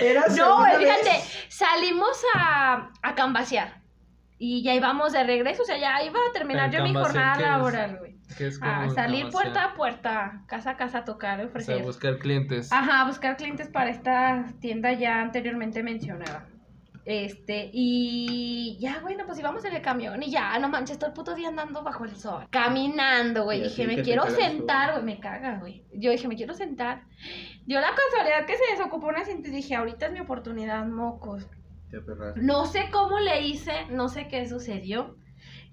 ¿Eras 0.00 0.36
No, 0.36 0.64
fíjate, 0.64 1.02
vez? 1.10 1.46
salimos 1.48 2.22
a, 2.36 2.92
a 3.02 3.14
cambasear. 3.16 3.82
Y 4.38 4.62
ya 4.62 4.74
íbamos 4.74 5.12
de 5.12 5.24
regreso, 5.24 5.62
o 5.62 5.66
sea, 5.66 5.78
ya 5.78 6.02
iba 6.04 6.18
a 6.18 6.32
terminar 6.32 6.66
¿El 6.72 6.78
yo 6.78 6.84
mi 6.84 6.94
jornada 6.94 7.40
laboral, 7.40 7.98
güey. 7.98 8.16
Es 8.38 8.60
A 8.62 8.88
salir 8.90 9.30
puerta 9.30 9.64
a 9.64 9.74
puerta, 9.74 10.42
casa 10.46 10.70
a 10.70 10.76
casa 10.76 10.98
a 10.98 11.04
tocar, 11.04 11.40
O 11.40 11.46
ofrecer. 11.46 11.76
sea, 11.76 11.84
buscar 11.84 12.18
clientes. 12.18 12.70
Ajá, 12.72 13.04
buscar 13.06 13.36
clientes 13.36 13.68
para 13.68 13.90
esta 13.90 14.44
tienda 14.60 14.92
ya 14.92 15.20
anteriormente 15.20 15.82
mencionada. 15.82 16.46
Este, 17.04 17.70
y 17.72 18.76
ya, 18.78 18.98
bueno, 19.00 19.24
pues 19.24 19.38
íbamos 19.38 19.64
en 19.64 19.74
el 19.74 19.80
camión 19.80 20.22
y 20.22 20.30
ya, 20.30 20.58
no 20.58 20.68
manches, 20.68 20.98
todo 20.98 21.08
el 21.08 21.14
puto 21.14 21.34
día 21.34 21.48
andando 21.48 21.82
bajo 21.82 22.04
el 22.04 22.14
sol, 22.14 22.46
caminando, 22.50 23.44
güey. 23.44 23.62
Dije, 23.62 23.86
me 23.86 24.02
quiero 24.02 24.26
sentar, 24.26 24.92
güey, 24.92 25.02
me 25.04 25.18
caga, 25.18 25.56
güey. 25.58 25.84
Yo 25.94 26.10
dije, 26.10 26.28
me 26.28 26.36
quiero 26.36 26.52
sentar. 26.52 27.04
Dio 27.64 27.80
la 27.80 27.88
casualidad 27.94 28.44
que 28.44 28.58
se 28.58 28.76
desocupó 28.76 29.06
una 29.06 29.22
y 29.22 29.50
dije, 29.50 29.74
ahorita 29.74 30.06
es 30.06 30.12
mi 30.12 30.20
oportunidad, 30.20 30.84
mocos. 30.84 31.46
Te. 31.90 32.00
No 32.40 32.66
sé 32.66 32.88
cómo 32.90 33.18
le 33.20 33.42
hice, 33.42 33.86
no 33.90 34.08
sé 34.08 34.28
qué 34.28 34.48
sucedió, 34.48 35.16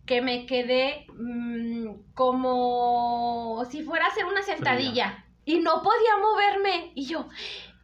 que 0.05 0.21
me 0.21 0.45
quedé 0.45 1.05
mm, 1.13 1.89
como 2.13 3.63
si 3.69 3.83
fuera 3.83 4.05
a 4.05 4.09
hacer 4.09 4.25
una 4.25 4.41
sentadilla 4.43 5.25
y 5.45 5.59
no 5.59 5.81
podía 5.81 6.17
moverme. 6.21 6.91
Y 6.95 7.05
yo, 7.05 7.27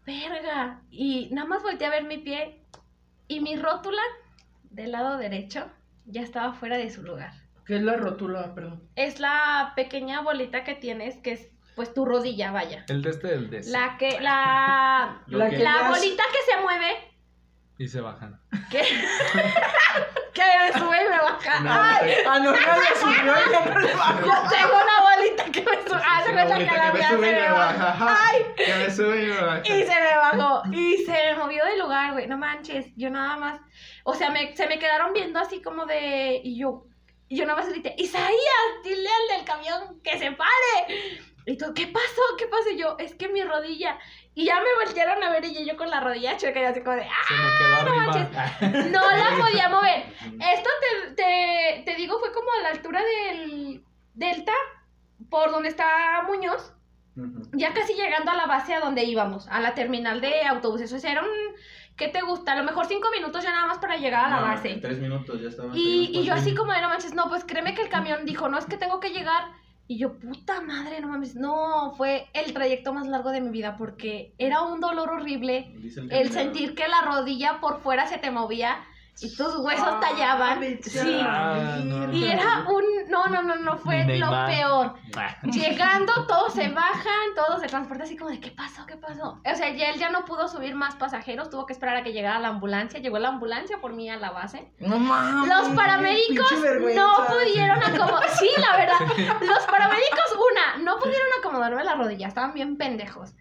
verga. 0.06 0.82
Y 0.90 1.30
nada 1.32 1.48
más 1.48 1.64
volteé 1.64 1.88
a 1.88 1.92
ver 1.92 2.04
mi 2.06 2.18
pie 2.18 2.64
y 3.28 3.40
mi 3.40 3.56
rótula 3.56 4.02
del 4.70 4.92
lado 4.92 5.18
derecho 5.18 5.70
ya 6.06 6.22
estaba 6.22 6.54
fuera 6.54 6.78
de 6.78 6.90
su 6.90 7.04
lugar. 7.04 7.34
¿Qué 7.66 7.76
es 7.76 7.82
la 7.84 7.96
rótula, 7.96 8.54
perdón? 8.56 8.84
Es 8.96 9.20
la 9.20 9.74
pequeña 9.76 10.22
bolita 10.22 10.64
que 10.64 10.76
tienes, 10.76 11.18
que 11.18 11.34
es 11.34 11.48
pues 11.76 11.94
tu 11.94 12.06
rodilla, 12.06 12.52
vaya. 12.52 12.86
El 12.90 13.02
de 13.02 13.10
este 13.12 13.28
del 13.30 13.50
de 13.50 13.60
ese. 13.60 13.72
La 13.72 13.98
que, 13.98 14.20
la, 14.20 15.24
La 15.28 15.50
que- 15.50 15.60
la 15.60 15.90
bolita 15.90 16.24
que 16.32 16.52
se 16.52 16.62
mueve 16.62 17.11
Y 17.82 17.88
se 17.88 18.00
bajan. 18.00 18.40
que 18.70 18.82
que 20.34 20.42
me 20.44 20.80
sube 20.80 20.98
y 21.04 21.10
me 21.10 21.18
baja. 21.18 21.60
No, 21.62 21.72
Ay, 21.74 22.14
A 22.30 22.40
Norma 22.40 22.78
le 22.78 23.00
subió 23.00 23.34
y 23.34 23.52
ya 23.52 23.66
no 23.66 23.80
le 23.80 23.94
bajó. 23.96 24.20
yo 24.20 24.50
tengo 24.50 24.76
una 24.76 25.16
bolita 25.16 25.46
que 25.46 25.62
me 25.62 25.88
sube. 25.88 26.02
Ah, 26.06 26.22
se 26.24 26.32
cuenta 26.32 26.58
que 26.60 26.66
la 26.66 26.94
mía 26.94 27.10
sube 27.10 27.26
se 27.26 27.32
y 27.32 27.42
me 27.42 27.52
baja. 27.52 28.18
Ay, 28.28 28.46
Que 28.56 28.74
me 28.76 28.92
sube 28.92 29.24
y 29.24 29.28
me 29.28 29.42
baja. 29.42 29.62
y 29.66 29.84
se 29.84 29.96
me 30.00 30.16
bajó. 30.16 30.62
Y 30.72 30.98
se 30.98 31.12
me 31.12 31.36
movió 31.38 31.66
de 31.66 31.78
lugar, 31.78 32.14
güey. 32.14 32.28
No 32.28 32.38
manches. 32.38 32.86
Yo 32.96 33.10
nada 33.10 33.36
más. 33.38 33.60
O 34.04 34.14
sea, 34.14 34.30
me, 34.30 34.56
se 34.56 34.68
me 34.68 34.78
quedaron 34.78 35.12
viendo 35.14 35.40
así 35.40 35.62
como 35.62 35.86
de. 35.88 36.40
Y 36.44 36.60
yo. 36.60 36.86
Y 37.30 37.38
yo 37.38 37.46
nada 37.46 37.60
más 37.62 37.70
grité, 37.70 37.96
Isaías, 37.98 38.30
dile 38.84 39.08
al 39.10 39.38
del 39.38 39.46
camión 39.48 40.02
que 40.04 40.20
se 40.20 40.32
pare. 40.34 41.20
Y 41.46 41.58
tú, 41.58 41.74
¿qué 41.74 41.88
pasó? 41.88 42.22
¿Qué 42.38 42.46
pasó? 42.48 42.70
Y 42.70 42.78
yo, 42.78 42.96
es 43.00 43.16
que 43.16 43.28
mi 43.28 43.42
rodilla. 43.44 43.98
Y 44.34 44.46
ya 44.46 44.56
me 44.62 44.86
voltearon 44.86 45.22
a 45.24 45.30
ver 45.30 45.44
y 45.44 45.66
yo 45.66 45.76
con 45.76 45.90
la 45.90 46.00
rodilla 46.00 46.38
chueca 46.38 46.62
y 46.62 46.64
así 46.64 46.82
como 46.82 46.96
de, 46.96 47.04
¡ah! 47.04 47.28
Se 47.28 47.34
me 47.34 47.58
quedó 47.58 47.76
arriba. 47.76 48.90
No 48.92 49.02
la 49.12 49.38
podía 49.38 49.70
mover. 49.70 50.06
Esto 50.54 50.70
te, 50.80 51.12
te, 51.16 51.84
te 51.86 51.96
digo, 51.96 52.18
fue 52.20 52.32
como 52.32 52.48
a 52.60 52.64
la 52.64 52.70
altura 52.70 53.02
del 53.04 53.84
Delta, 54.14 54.54
por 55.30 55.52
donde 55.52 55.68
está 55.70 56.24
Muñoz, 56.28 56.74
ya 57.52 57.74
casi 57.74 57.94
llegando 57.94 58.32
a 58.32 58.36
la 58.36 58.46
base 58.46 58.74
a 58.74 58.80
donde 58.80 59.04
íbamos, 59.04 59.48
a 59.50 59.60
la 59.60 59.74
terminal 59.74 60.22
de 60.22 60.44
autobuses. 60.44 60.92
O 60.94 61.00
sea, 61.00 61.12
era 61.12 61.22
un, 61.24 61.30
¿qué 61.98 62.08
te 62.08 62.22
gusta? 62.22 62.54
A 62.54 62.56
lo 62.56 62.64
mejor 62.64 62.86
cinco 62.86 63.10
minutos 63.12 63.44
ya 63.44 63.52
nada 63.52 63.66
más 63.68 63.80
para 63.80 63.98
llegar 63.98 64.26
a 64.26 64.30
la 64.30 64.36
No, 64.38 64.42
base. 64.44 64.78
tres 64.82 64.98
minutos 65.00 65.42
ya 65.42 65.50
estaba. 65.50 65.76
Y, 65.76 66.10
y 66.14 66.24
yo 66.24 66.34
así 66.34 66.56
como 66.56 66.72
de 66.72 66.80
no 66.82 66.88
manches, 66.88 67.14
no, 67.14 67.28
pues 67.28 67.44
créeme 67.44 67.76
que 67.76 67.82
el 67.82 67.90
camión 67.90 68.26
dijo, 68.26 68.48
no, 68.48 68.58
es 68.58 68.66
que 68.66 68.78
tengo 68.78 69.02
que 69.02 69.10
llegar. 69.10 69.44
Y 69.92 69.98
yo, 69.98 70.18
puta 70.18 70.62
madre, 70.62 71.02
no 71.02 71.10
mames, 71.10 71.36
no, 71.36 71.94
fue 71.98 72.30
el 72.32 72.54
trayecto 72.54 72.94
más 72.94 73.08
largo 73.08 73.32
de 73.32 73.42
mi 73.42 73.50
vida 73.50 73.76
porque 73.76 74.34
era 74.38 74.62
un 74.62 74.80
dolor 74.80 75.10
horrible 75.10 75.76
el 76.10 76.32
sentir 76.32 76.76
que 76.76 76.88
la 76.88 77.02
rodilla 77.02 77.60
por 77.60 77.82
fuera 77.82 78.08
se 78.08 78.18
te 78.18 78.32
movía 78.32 78.78
y 79.20 79.36
tus 79.36 79.56
huesos 79.58 79.88
Ah, 79.88 80.00
tallaban. 80.00 80.62
Sí. 80.82 81.20
Ah, 81.22 81.78
no. 81.84 82.12
Y 82.12 82.24
era 82.26 82.66
un, 82.68 82.84
no, 83.10 83.28
no, 83.28 83.44
no, 83.44 83.56
no, 83.56 83.78
fue 83.78 84.04
lo 84.18 84.30
peor. 84.48 84.96
Llegando, 85.44 86.26
todos 86.28 86.54
se 86.54 86.70
bajan, 86.70 87.36
todos 87.36 87.62
se 87.62 87.68
transportan 87.68 88.06
así 88.06 88.18
como 88.18 88.32
de, 88.32 88.40
¿qué 88.40 88.52
pasó? 88.52 88.86
¿Qué 88.86 88.98
pasó? 88.98 89.40
O 89.46 89.56
sea, 89.56 89.70
ya 89.76 89.90
él 89.90 90.00
ya 90.00 90.10
no 90.10 90.26
pudo 90.26 90.48
subir 90.48 90.76
más 90.76 90.96
pasajeros, 90.96 91.50
tuvo 91.50 91.66
que 91.66 91.74
esperar 91.74 91.98
a 91.98 92.04
que 92.04 92.14
llegara 92.14 92.40
la 92.40 92.48
ambulancia. 92.48 93.00
Llegó 93.00 93.20
la 93.20 93.30
ambulancia 93.30 93.80
por 93.80 93.94
mí 93.94 94.10
a 94.10 94.18
la 94.18 94.32
base. 94.32 94.72
No 94.80 94.98
mames. 94.98 95.50
Los 95.50 95.70
paramédicos 95.76 96.52
no 96.96 97.12
pudieron 97.28 97.84
acomodar. 97.84 98.30
Sí, 98.30 98.50
la 98.58 98.78
verdad. 98.78 99.00
Los 99.42 99.66
paramédicos, 99.66 100.38
una, 100.52 100.84
no 100.84 100.98
pudieron 100.98 101.28
acomodarme 101.40 101.84
la 101.84 101.96
rodilla, 101.96 102.28
estaban 102.28 102.54
bien 102.54 102.78
pendejos. 102.78 103.34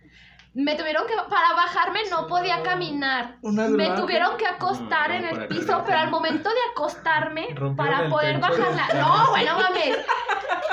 Me 0.52 0.74
tuvieron 0.74 1.06
que, 1.06 1.14
para 1.28 1.52
bajarme 1.54 2.00
no 2.10 2.26
podía 2.26 2.62
caminar. 2.62 3.36
Me 3.42 3.90
tuvieron 3.90 4.36
que 4.36 4.46
acostar 4.46 5.10
No, 5.10 5.14
en 5.16 5.24
el 5.24 5.46
piso, 5.48 5.82
pero 5.86 5.98
al 5.98 6.10
momento 6.10 6.48
de 6.48 6.56
acostarme, 6.72 7.48
Rompieron 7.54 7.76
para 7.76 8.08
poder 8.08 8.40
bajarla. 8.40 8.88
No, 9.00 9.30
bueno, 9.30 9.54
mames. 9.58 9.96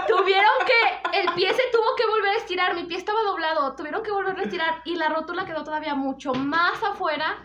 Tuvieron 0.08 0.50
que, 0.66 1.20
el 1.20 1.34
pie 1.34 1.50
se 1.50 1.62
tuvo 1.72 1.96
que 1.98 2.08
volver 2.08 2.32
a 2.32 2.38
estirar, 2.38 2.74
mi 2.74 2.86
pie 2.86 2.98
estaba 2.98 3.22
doblado, 3.24 3.76
tuvieron 3.76 4.02
que 4.04 4.12
volver 4.12 4.38
a 4.40 4.44
estirar 4.44 4.82
y 4.86 4.96
la 4.96 5.10
rótula 5.10 5.46
quedó 5.46 5.64
todavía 5.64 5.96
mucho 5.96 6.34
más 6.34 6.82
afuera 6.82 7.38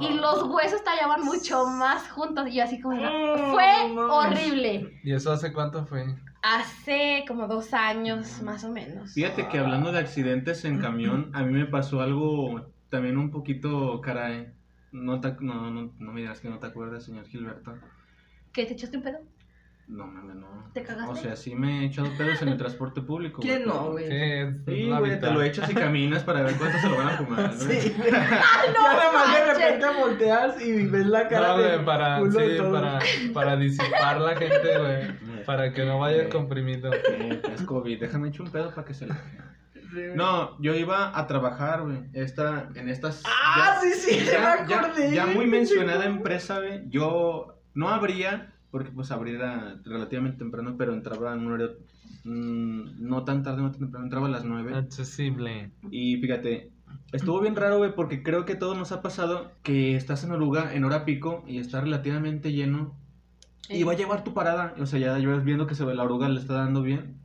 y 0.00 0.14
los 0.14 0.42
huesos 0.44 0.82
tallaban 0.82 1.22
mucho 1.22 1.66
más 1.66 2.10
juntos 2.10 2.48
y 2.48 2.54
yo 2.54 2.64
así 2.64 2.80
como, 2.80 2.96
Mm, 2.96 3.52
fue 3.52 3.88
mames. 3.88 4.10
horrible. 4.38 5.00
¿Y 5.04 5.12
eso 5.14 5.30
hace 5.32 5.52
cuánto 5.52 5.84
fue? 5.84 6.06
Hace 6.42 7.24
como 7.26 7.48
dos 7.48 7.74
años, 7.74 8.40
más 8.42 8.62
o 8.64 8.70
menos. 8.70 9.14
Fíjate 9.14 9.48
que 9.48 9.58
hablando 9.58 9.90
de 9.92 9.98
accidentes 9.98 10.64
en 10.64 10.78
camión, 10.78 11.30
a 11.34 11.42
mí 11.42 11.52
me 11.52 11.66
pasó 11.66 12.00
algo 12.00 12.70
también 12.88 13.16
un 13.18 13.30
poquito 13.30 14.00
caray. 14.00 14.48
No, 14.92 15.20
te- 15.20 15.36
no, 15.40 15.70
no, 15.70 15.92
no 15.98 16.12
me 16.12 16.20
digas 16.20 16.40
que 16.40 16.48
no 16.48 16.58
te 16.58 16.66
acuerdas, 16.68 17.04
señor 17.04 17.26
Gilberto. 17.26 17.74
¿Qué, 18.52 18.64
te 18.64 18.74
echaste 18.74 18.96
un 18.96 19.02
pedo? 19.02 19.18
No, 19.88 20.04
mames, 20.06 20.34
no. 20.34 20.70
¿Te 20.72 20.82
cagaste? 20.82 21.12
O 21.12 21.14
sea, 21.14 21.36
sí 21.36 21.54
me 21.54 21.82
he 21.82 21.86
echado 21.86 22.08
pedos 22.18 22.42
en 22.42 22.48
el 22.48 22.56
transporte 22.56 23.02
público. 23.02 23.40
¿Quién 23.40 23.64
güey, 23.64 23.68
no, 23.68 23.90
güey? 23.92 24.08
Sí, 24.08 24.58
Sí, 24.66 24.90
güey, 24.90 25.20
te 25.20 25.30
lo 25.30 25.42
echas 25.42 25.70
y 25.70 25.74
caminas 25.74 26.24
para 26.24 26.42
ver 26.42 26.56
cuánto 26.56 26.78
se 26.78 26.88
lo 26.88 26.96
van 26.96 27.08
a 27.08 27.16
fumar. 27.18 27.54
güey. 27.66 27.80
Sí. 27.80 27.94
no 27.98 28.04
ya 28.04 28.72
nada 28.72 29.12
más 29.12 29.32
de 29.32 29.54
repente 29.54 29.86
volteas 30.00 30.60
y 30.60 30.86
ves 30.86 31.06
la 31.06 31.28
cara 31.28 31.48
No, 31.48 31.58
de 31.58 31.72
güey, 31.74 31.84
para, 31.84 32.18
culo 32.18 32.40
sí, 32.40 32.56
para, 32.72 32.98
para 33.32 33.56
disipar 33.56 34.20
la 34.20 34.36
gente, 34.36 34.78
güey. 34.78 35.25
Para 35.46 35.72
que 35.72 35.84
no 35.84 35.98
vaya 35.98 36.28
comprimido. 36.28 36.90
Eh, 36.92 37.40
Es 37.54 37.62
COVID, 37.62 38.00
déjame 38.00 38.28
echar 38.28 38.42
un 38.42 38.50
pedo 38.52 38.74
para 38.74 38.86
que 38.86 38.94
se 38.94 39.06
le... 39.06 39.14
No, 40.14 40.60
yo 40.60 40.74
iba 40.74 41.16
a 41.18 41.26
trabajar, 41.26 41.82
güey, 41.84 41.98
esta, 42.12 42.68
en 42.74 42.88
estas... 42.88 43.22
Ah, 43.24 43.78
sí, 43.80 43.92
sí, 43.94 44.24
ya, 44.26 44.32
ya, 44.32 44.62
me 44.64 44.68
ya- 44.68 44.80
acordé. 44.80 45.14
ya 45.14 45.24
güey, 45.24 45.36
muy 45.36 45.46
mencionada 45.46 46.04
empresa, 46.04 46.58
güey, 46.58 46.82
yo 46.88 47.54
no 47.74 47.88
abría, 47.88 48.52
porque 48.70 48.90
pues 48.90 49.10
abrir 49.10 49.36
era 49.36 49.76
relativamente 49.84 50.38
temprano, 50.38 50.74
pero 50.76 50.92
entraba 50.92 51.32
en 51.32 51.46
un 51.46 51.52
horario 51.52 51.76
mm, 52.24 53.06
no 53.08 53.24
tan 53.24 53.42
tarde, 53.42 53.62
no 53.62 53.70
tan 53.70 53.80
temprano, 53.80 54.04
entraba 54.06 54.26
a 54.26 54.30
las 54.30 54.44
9. 54.44 54.74
Accesible. 54.76 55.70
Y 55.90 56.16
fíjate, 56.16 56.72
estuvo 57.12 57.40
bien 57.40 57.56
raro, 57.56 57.78
güey, 57.78 57.94
porque 57.94 58.22
creo 58.22 58.44
que 58.44 58.54
a 58.54 58.58
todos 58.58 58.76
nos 58.76 58.92
ha 58.92 59.00
pasado 59.02 59.52
que 59.62 59.94
estás 59.96 60.24
en 60.24 60.32
Oruga 60.32 60.74
en 60.74 60.84
hora 60.84 61.04
pico 61.04 61.44
y 61.46 61.58
está 61.58 61.80
relativamente 61.80 62.52
lleno 62.52 62.94
y 63.68 63.82
va 63.82 63.92
a 63.92 63.96
llevar 63.96 64.24
tu 64.24 64.34
parada, 64.34 64.74
o 64.78 64.86
sea, 64.86 64.98
ya 64.98 65.12
vas 65.12 65.44
viendo 65.44 65.66
que 65.66 65.74
se 65.74 65.84
ve 65.84 65.94
la 65.94 66.04
oruga 66.04 66.28
le 66.28 66.40
está 66.40 66.54
dando 66.54 66.82
bien. 66.82 67.20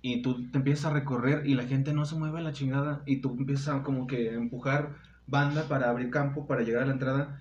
Y 0.00 0.22
tú 0.22 0.50
te 0.50 0.58
empiezas 0.58 0.86
a 0.86 0.94
recorrer 0.94 1.46
y 1.46 1.54
la 1.54 1.64
gente 1.64 1.92
no 1.92 2.04
se 2.04 2.16
mueve 2.16 2.38
a 2.38 2.42
la 2.42 2.52
chingada. 2.52 3.02
Y 3.06 3.20
tú 3.20 3.36
empiezas 3.38 3.68
a 3.68 3.82
como 3.82 4.06
que 4.06 4.34
empujar 4.34 4.96
banda 5.26 5.64
para 5.68 5.88
abrir 5.88 6.10
campo, 6.10 6.46
para 6.46 6.62
llegar 6.62 6.82
a 6.82 6.86
la 6.86 6.92
entrada. 6.92 7.40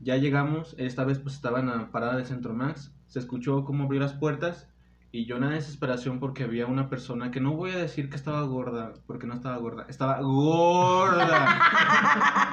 Ya 0.00 0.16
llegamos, 0.16 0.74
esta 0.78 1.04
vez 1.04 1.18
pues 1.18 1.34
estaba 1.34 1.60
en 1.60 1.68
la 1.68 1.90
parada 1.90 2.16
de 2.16 2.26
Centro 2.26 2.54
Max. 2.54 2.92
Se 3.06 3.18
escuchó 3.18 3.64
cómo 3.64 3.84
abrió 3.84 4.00
las 4.00 4.12
puertas. 4.12 4.68
Y 5.10 5.24
yo 5.24 5.36
en 5.36 5.42
la 5.42 5.50
desesperación 5.50 6.20
porque 6.20 6.44
había 6.44 6.66
una 6.66 6.90
persona 6.90 7.30
que 7.30 7.40
no 7.40 7.54
voy 7.54 7.70
a 7.70 7.78
decir 7.78 8.10
que 8.10 8.16
estaba 8.16 8.42
gorda, 8.42 8.92
porque 9.06 9.26
no 9.26 9.32
estaba 9.32 9.56
gorda, 9.56 9.86
estaba 9.88 10.20
gorda. 10.20 11.62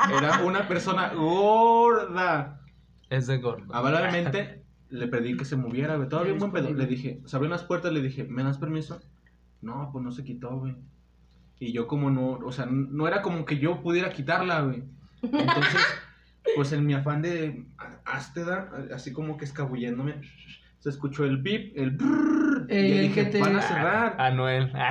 Era 0.17 0.41
una 0.41 0.65
persona 0.65 1.13
gorda. 1.13 2.61
Es 3.09 3.27
de 3.27 3.39
gordo. 3.39 3.75
Amablemente 3.75 4.64
le 4.95 5.07
pedí 5.07 5.37
que 5.37 5.45
se 5.45 5.55
moviera, 5.55 5.95
güey. 5.95 6.09
Todavía 6.09 6.33
un 6.33 6.39
buen 6.39 6.51
pedo. 6.51 6.73
Le 6.73 6.85
dije, 6.85 7.21
se 7.25 7.35
abrió 7.35 7.49
las 7.49 7.63
puertas, 7.63 7.91
le 7.91 8.01
dije, 8.01 8.23
¿me 8.23 8.43
das 8.43 8.57
permiso? 8.57 8.99
No, 9.61 9.89
pues 9.91 10.03
no 10.03 10.11
se 10.11 10.23
quitó, 10.23 10.57
güey. 10.57 10.75
Y 11.59 11.71
yo 11.71 11.87
como 11.87 12.09
no, 12.09 12.39
o 12.45 12.51
sea, 12.51 12.65
no 12.65 13.07
era 13.07 13.21
como 13.21 13.45
que 13.45 13.59
yo 13.59 13.81
pudiera 13.81 14.11
quitarla, 14.11 14.61
güey. 14.61 14.83
Entonces, 15.21 15.81
pues 16.55 16.71
en 16.71 16.85
mi 16.85 16.93
afán 16.93 17.21
de 17.21 17.65
ásteda, 18.03 18.71
así 18.93 19.11
como 19.11 19.37
que 19.37 19.45
escabulléndome, 19.45 20.21
se 20.79 20.89
escuchó 20.89 21.25
el 21.25 21.37
bip, 21.37 21.77
el 21.77 21.91
brrr, 21.91 22.44
y 22.69 22.75
Ey, 22.75 22.89
yo 22.89 22.95
ey, 22.95 23.07
dije, 23.07 23.23
que 23.25 23.29
te- 23.31 23.39
van 23.41 23.55
a 23.57 23.61
cerrar. 23.61 24.15
Anuel. 24.19 24.71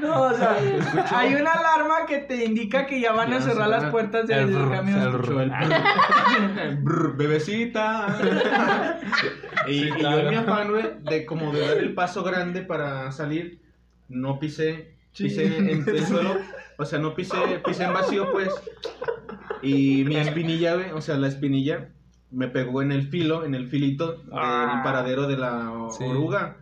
No, 0.00 0.22
o 0.22 0.34
sea, 0.34 0.58
escuchó? 0.58 1.16
hay 1.16 1.34
una 1.34 1.52
alarma 1.52 2.06
que 2.06 2.18
te 2.18 2.44
indica 2.44 2.86
que 2.86 3.00
ya 3.00 3.12
van 3.12 3.30
Ya 3.30 3.36
a 3.38 3.40
cerrar 3.40 3.68
las 3.68 3.84
puertas 3.90 4.28
El 4.28 4.52
del 4.52 4.56
brr, 4.56 4.70
camión. 4.70 5.00
el 5.00 5.08
Escuchó 5.08 5.40
el 5.40 5.50
brr, 5.50 6.58
el 6.60 6.76
brr, 6.76 7.16
bebecita. 7.16 8.18
y, 9.66 9.72
Sí, 9.84 9.90
y 9.96 10.02
yo 10.02 10.18
en 10.18 10.28
mi 10.30 10.34
afán, 10.36 10.70
güey, 10.70 10.84
de 11.02 11.24
como 11.26 11.52
de 11.52 11.60
dar 11.66 11.78
el 11.78 11.94
paso 11.94 12.22
grande 12.22 12.62
para 12.62 13.10
salir, 13.12 13.60
no 14.08 14.38
pisé, 14.38 14.94
pisé 15.16 15.46
en 15.58 15.84
el 15.88 16.06
suelo, 16.06 16.36
o 16.76 16.84
sea, 16.84 16.98
no 16.98 17.14
pisé, 17.14 17.36
pisé 17.64 17.84
en 17.84 17.92
vacío, 17.94 18.30
pues. 18.32 18.50
Y 19.62 20.04
mi 20.04 20.16
espinilla, 20.16 20.74
güey, 20.74 20.90
o 20.90 21.00
sea, 21.00 21.16
la 21.16 21.28
espinilla 21.28 21.88
me 22.34 22.48
pegó 22.48 22.82
en 22.82 22.92
el 22.92 23.08
filo, 23.08 23.44
en 23.44 23.54
el 23.54 23.68
filito 23.68 24.12
del 24.18 24.28
Ah. 24.32 24.80
paradero 24.84 25.26
de 25.26 25.36
la 25.36 25.70
Sí. 25.96 26.04
oruga. 26.04 26.58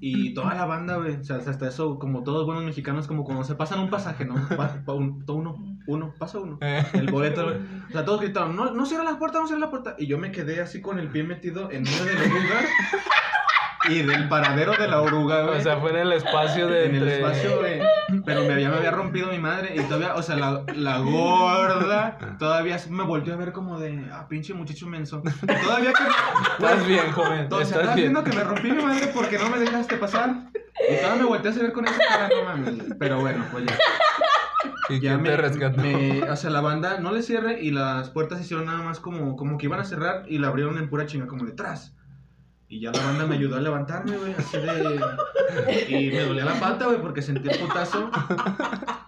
Y 0.00 0.32
toda 0.32 0.54
la 0.54 0.64
banda, 0.64 0.96
güey, 0.96 1.16
o 1.16 1.24
sea, 1.24 1.36
hasta 1.36 1.68
eso, 1.68 1.98
como 1.98 2.22
todos 2.22 2.46
buenos 2.46 2.64
mexicanos, 2.64 3.06
como 3.06 3.22
cuando 3.24 3.44
se 3.44 3.54
pasan 3.54 3.80
un 3.80 3.90
pasaje, 3.90 4.24
¿no? 4.24 4.34
Pa- 4.56 4.82
pa- 4.84 4.92
un- 4.94 5.22
uno, 5.28 5.56
uno, 5.86 6.14
pasa 6.18 6.38
uno. 6.38 6.58
El 6.60 7.10
boleto, 7.10 7.44
güey. 7.44 7.56
O 7.88 7.92
sea, 7.92 8.04
todos 8.06 8.20
gritaron, 8.22 8.56
no, 8.56 8.72
no 8.72 8.86
cierra 8.86 9.04
la 9.04 9.18
puerta, 9.18 9.40
no 9.40 9.46
cierra 9.46 9.60
la 9.60 9.70
puerta. 9.70 9.94
Y 9.98 10.06
yo 10.06 10.16
me 10.18 10.32
quedé 10.32 10.62
así 10.62 10.80
con 10.80 10.98
el 10.98 11.08
pie 11.08 11.22
metido 11.24 11.70
en 11.70 11.82
medio 11.82 12.04
de 12.06 12.14
la 12.14 12.20
oruga 12.22 12.60
y 13.88 14.02
del 14.02 14.28
paradero 14.28 14.72
de 14.78 14.88
la 14.88 15.00
oruga, 15.02 15.42
güey. 15.42 15.58
O 15.58 15.62
sea, 15.62 15.76
fue 15.78 15.90
en 15.90 15.96
el 15.96 16.12
espacio 16.12 16.66
de 16.68 16.86
en 16.86 16.94
el 16.96 17.02
entre- 17.02 17.16
espacio, 17.16 17.58
güey. 17.58 17.80
Pero 18.24 18.42
me, 18.44 18.60
ya 18.60 18.68
me 18.70 18.76
había 18.76 18.90
rompido 18.90 19.28
mi 19.28 19.38
madre 19.38 19.74
y 19.76 19.80
todavía, 19.82 20.14
o 20.14 20.22
sea, 20.22 20.36
la, 20.36 20.62
la 20.74 20.98
gorda 20.98 22.18
todavía 22.38 22.78
me 22.90 23.02
volvió 23.04 23.34
a 23.34 23.36
ver 23.36 23.52
como 23.52 23.78
de, 23.78 24.04
ah, 24.12 24.26
pinche 24.28 24.54
muchacho 24.54 24.86
menso. 24.86 25.22
Todavía 25.64 25.92
que... 25.92 26.02
Estás 26.64 26.86
bien, 26.86 27.12
joven. 27.12 27.46
O 27.50 27.56
sea, 27.56 27.62
Estás 27.62 27.70
estás 27.80 27.94
bien. 27.96 28.12
viendo 28.12 28.24
que 28.24 28.32
me 28.36 28.44
rompí 28.44 28.70
mi 28.72 28.82
madre 28.82 29.10
porque 29.14 29.38
no 29.38 29.50
me 29.50 29.58
dejaste 29.58 29.96
pasar. 29.96 30.30
Y 30.88 30.96
todavía 30.96 31.22
me 31.22 31.28
volteé 31.28 31.50
a 31.50 31.54
ver 31.54 31.72
con 31.72 31.86
esa 31.86 31.98
cara, 31.98 32.28
no 32.28 32.44
mames. 32.44 32.84
Pero 32.98 33.20
bueno, 33.20 33.44
pues 33.52 33.64
ya. 33.66 33.76
¿Y 34.90 35.00
Ya 35.00 35.10
quién 35.12 35.22
me, 35.22 35.30
te 35.30 35.36
rescató? 35.38 35.80
me- 35.80 36.22
o 36.24 36.36
sea, 36.36 36.50
la 36.50 36.60
banda 36.60 36.98
no 37.00 37.12
le 37.12 37.22
cierre 37.22 37.60
y 37.60 37.70
las 37.70 38.10
puertas 38.10 38.40
hicieron 38.40 38.66
nada 38.66 38.82
más 38.82 39.00
como, 39.00 39.34
como 39.36 39.56
que 39.58 39.66
iban 39.66 39.80
a 39.80 39.84
cerrar 39.84 40.24
y 40.28 40.38
la 40.38 40.48
abrieron 40.48 40.78
en 40.78 40.88
pura 40.90 41.06
chinga, 41.06 41.26
como 41.26 41.44
detrás. 41.44 41.94
Y 42.74 42.80
ya 42.80 42.90
la 42.90 43.04
banda 43.04 43.24
me 43.24 43.36
ayudó 43.36 43.56
a 43.56 43.60
levantarme, 43.60 44.16
güey, 44.16 44.34
así 44.36 44.56
de... 44.58 45.00
Y 45.88 46.10
me 46.10 46.24
dolía 46.24 46.44
la 46.44 46.58
pata, 46.58 46.86
güey, 46.86 47.00
porque 47.00 47.22
sentí 47.22 47.48
el 47.48 47.56
putazo. 47.60 48.10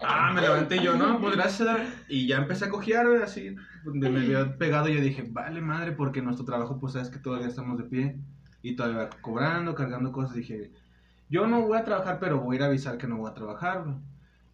Ah, 0.05 0.31
me 0.33 0.41
levanté 0.41 0.81
yo, 0.81 0.97
¿no? 0.97 1.21
Pues 1.21 1.35
gracias. 1.35 1.81
Y 2.09 2.29
ya 2.29 2.37
empecé 2.37 2.67
a 2.67 2.69
cojear, 2.69 3.09
güey, 3.09 3.23
así. 3.23 3.57
Me 3.85 4.07
había 4.07 4.57
pegado, 4.57 4.87
yo 4.87 5.01
dije, 5.01 5.27
vale 5.29 5.61
madre, 5.61 5.91
porque 5.91 6.23
nuestro 6.23 6.45
trabajo, 6.45 6.79
pues 6.79 6.93
sabes 6.93 7.11
que 7.11 7.19
todavía 7.19 7.49
estamos 7.49 7.77
de 7.77 7.83
pie. 7.83 8.21
Y 8.63 8.77
todavía 8.77 9.11
cobrando, 9.21 9.75
cargando 9.75 10.13
cosas. 10.13 10.37
Dije, 10.37 10.71
yo 11.29 11.49
no 11.49 11.63
voy 11.63 11.77
a 11.77 11.85
trabajar, 11.85 12.19
pero 12.21 12.39
voy 12.39 12.55
a 12.55 12.59
ir 12.59 12.63
a 12.63 12.67
avisar 12.67 12.99
que 12.99 13.09
no 13.09 13.17
voy 13.17 13.33
a 13.33 13.35
trabajar, 13.35 13.83
güey. 13.83 13.97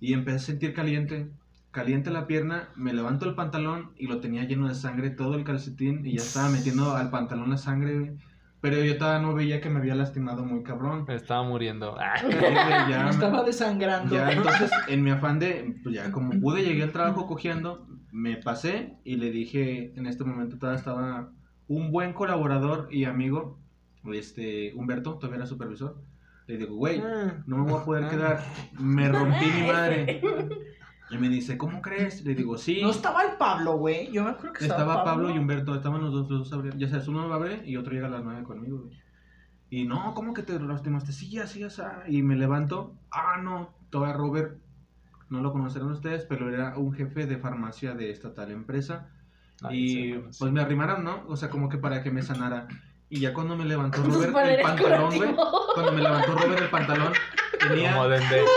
Y 0.00 0.14
empecé 0.14 0.36
a 0.36 0.38
sentir 0.38 0.72
caliente, 0.72 1.30
caliente 1.70 2.10
la 2.10 2.26
pierna, 2.26 2.70
me 2.76 2.94
levanto 2.94 3.28
el 3.28 3.34
pantalón 3.34 3.90
y 3.98 4.06
lo 4.06 4.20
tenía 4.20 4.44
lleno 4.44 4.68
de 4.68 4.74
sangre, 4.74 5.10
todo 5.10 5.34
el 5.34 5.44
calcetín, 5.44 6.06
y 6.06 6.16
ya 6.16 6.22
estaba 6.22 6.48
metiendo 6.48 6.96
al 6.96 7.10
pantalón 7.10 7.50
la 7.50 7.58
sangre, 7.58 7.98
güey. 7.98 8.31
Pero 8.62 8.82
yo 8.82 8.96
todavía 8.96 9.26
no 9.26 9.34
veía 9.34 9.60
que 9.60 9.68
me 9.68 9.80
había 9.80 9.96
lastimado 9.96 10.44
muy 10.44 10.62
cabrón. 10.62 11.04
Me 11.06 11.16
estaba 11.16 11.42
muriendo. 11.42 11.96
Ah, 12.00 12.86
ya, 12.88 13.04
Me 13.04 13.10
estaba 13.10 13.42
desangrando. 13.42 14.14
ya, 14.14 14.30
entonces, 14.32 14.70
en 14.88 15.02
mi 15.02 15.10
afán 15.10 15.38
de, 15.40 15.74
pues 15.82 15.94
ya 15.94 16.10
como 16.12 16.30
pude, 16.40 16.62
llegué 16.62 16.84
al 16.84 16.92
trabajo 16.92 17.26
cojeando, 17.26 17.86
me 18.12 18.36
pasé 18.36 18.96
y 19.04 19.16
le 19.16 19.30
dije, 19.30 19.92
en 19.96 20.06
este 20.06 20.22
momento 20.24 20.58
todavía 20.58 20.78
estaba 20.78 21.30
un 21.66 21.90
buen 21.90 22.12
colaborador 22.12 22.86
y 22.90 23.04
amigo, 23.04 23.58
este, 24.12 24.72
Humberto, 24.74 25.14
todavía 25.14 25.38
era 25.38 25.46
supervisor. 25.46 25.96
Le 26.46 26.56
digo, 26.58 26.76
güey, 26.76 27.00
no 27.46 27.56
me 27.58 27.70
voy 27.70 27.80
a 27.80 27.84
poder 27.84 28.08
quedar, 28.10 28.44
me 28.78 29.08
rompí 29.08 29.46
mi 29.46 29.66
madre. 29.72 30.20
Y 31.12 31.18
me 31.18 31.28
dice, 31.28 31.58
¿cómo 31.58 31.82
crees? 31.82 32.24
Le 32.24 32.34
digo, 32.34 32.56
sí. 32.56 32.80
No 32.80 32.90
estaba 32.90 33.22
el 33.24 33.36
Pablo, 33.36 33.76
güey. 33.76 34.10
Yo 34.10 34.24
me 34.24 34.30
acuerdo 34.30 34.54
que 34.54 34.64
estaba, 34.64 34.80
Estaba 34.80 35.04
Pablo 35.04 35.30
y 35.30 35.38
Humberto, 35.38 35.74
estaban 35.74 36.00
los 36.00 36.12
dos, 36.12 36.30
los 36.30 36.40
dos 36.40 36.52
abriendo. 36.52 36.78
Ya 36.78 36.88
sabes, 36.88 37.06
uno 37.08 37.32
abre 37.32 37.62
y 37.66 37.76
otro 37.76 37.92
llega 37.92 38.06
a 38.06 38.10
las 38.10 38.24
nueve 38.24 38.42
conmigo, 38.42 38.78
güey. 38.78 39.02
Y 39.68 39.84
no, 39.84 40.14
¿cómo 40.14 40.34
que 40.34 40.42
te 40.42 40.58
lastimaste? 40.58 41.12
Sí, 41.12 41.38
así, 41.38 41.62
así. 41.62 41.82
Y 42.08 42.22
me 42.22 42.36
levanto. 42.36 42.94
Ah, 43.10 43.40
no, 43.42 43.74
todavía 43.90 44.14
Robert, 44.14 44.58
no 45.30 45.40
lo 45.40 45.52
conocerán 45.52 45.90
ustedes, 45.90 46.24
pero 46.24 46.52
era 46.52 46.76
un 46.76 46.92
jefe 46.92 47.26
de 47.26 47.38
farmacia 47.38 47.94
de 47.94 48.10
esta 48.10 48.34
tal 48.34 48.50
empresa. 48.50 49.08
Ay, 49.62 49.78
y 49.78 49.88
sí, 49.88 50.08
bueno, 50.12 50.32
sí. 50.32 50.38
pues 50.40 50.52
me 50.52 50.60
arrimaron, 50.60 51.04
¿no? 51.04 51.24
O 51.28 51.36
sea, 51.36 51.48
como 51.48 51.68
que 51.68 51.78
para 51.78 52.02
que 52.02 52.10
me 52.10 52.22
sanara. 52.22 52.68
Y 53.14 53.20
ya 53.20 53.34
cuando 53.34 53.54
me 53.56 53.66
levantó 53.66 54.02
Robert 54.02 54.34
el 54.48 54.62
pantalón, 54.62 55.14
güey. 55.14 55.34
Cuando 55.74 55.92
me 55.92 56.00
levantó 56.00 56.34
Robert 56.34 56.62
el 56.62 56.70
pantalón, 56.70 57.12
tenía. 57.60 57.92
Como 57.92 58.08
Dende. 58.08 58.42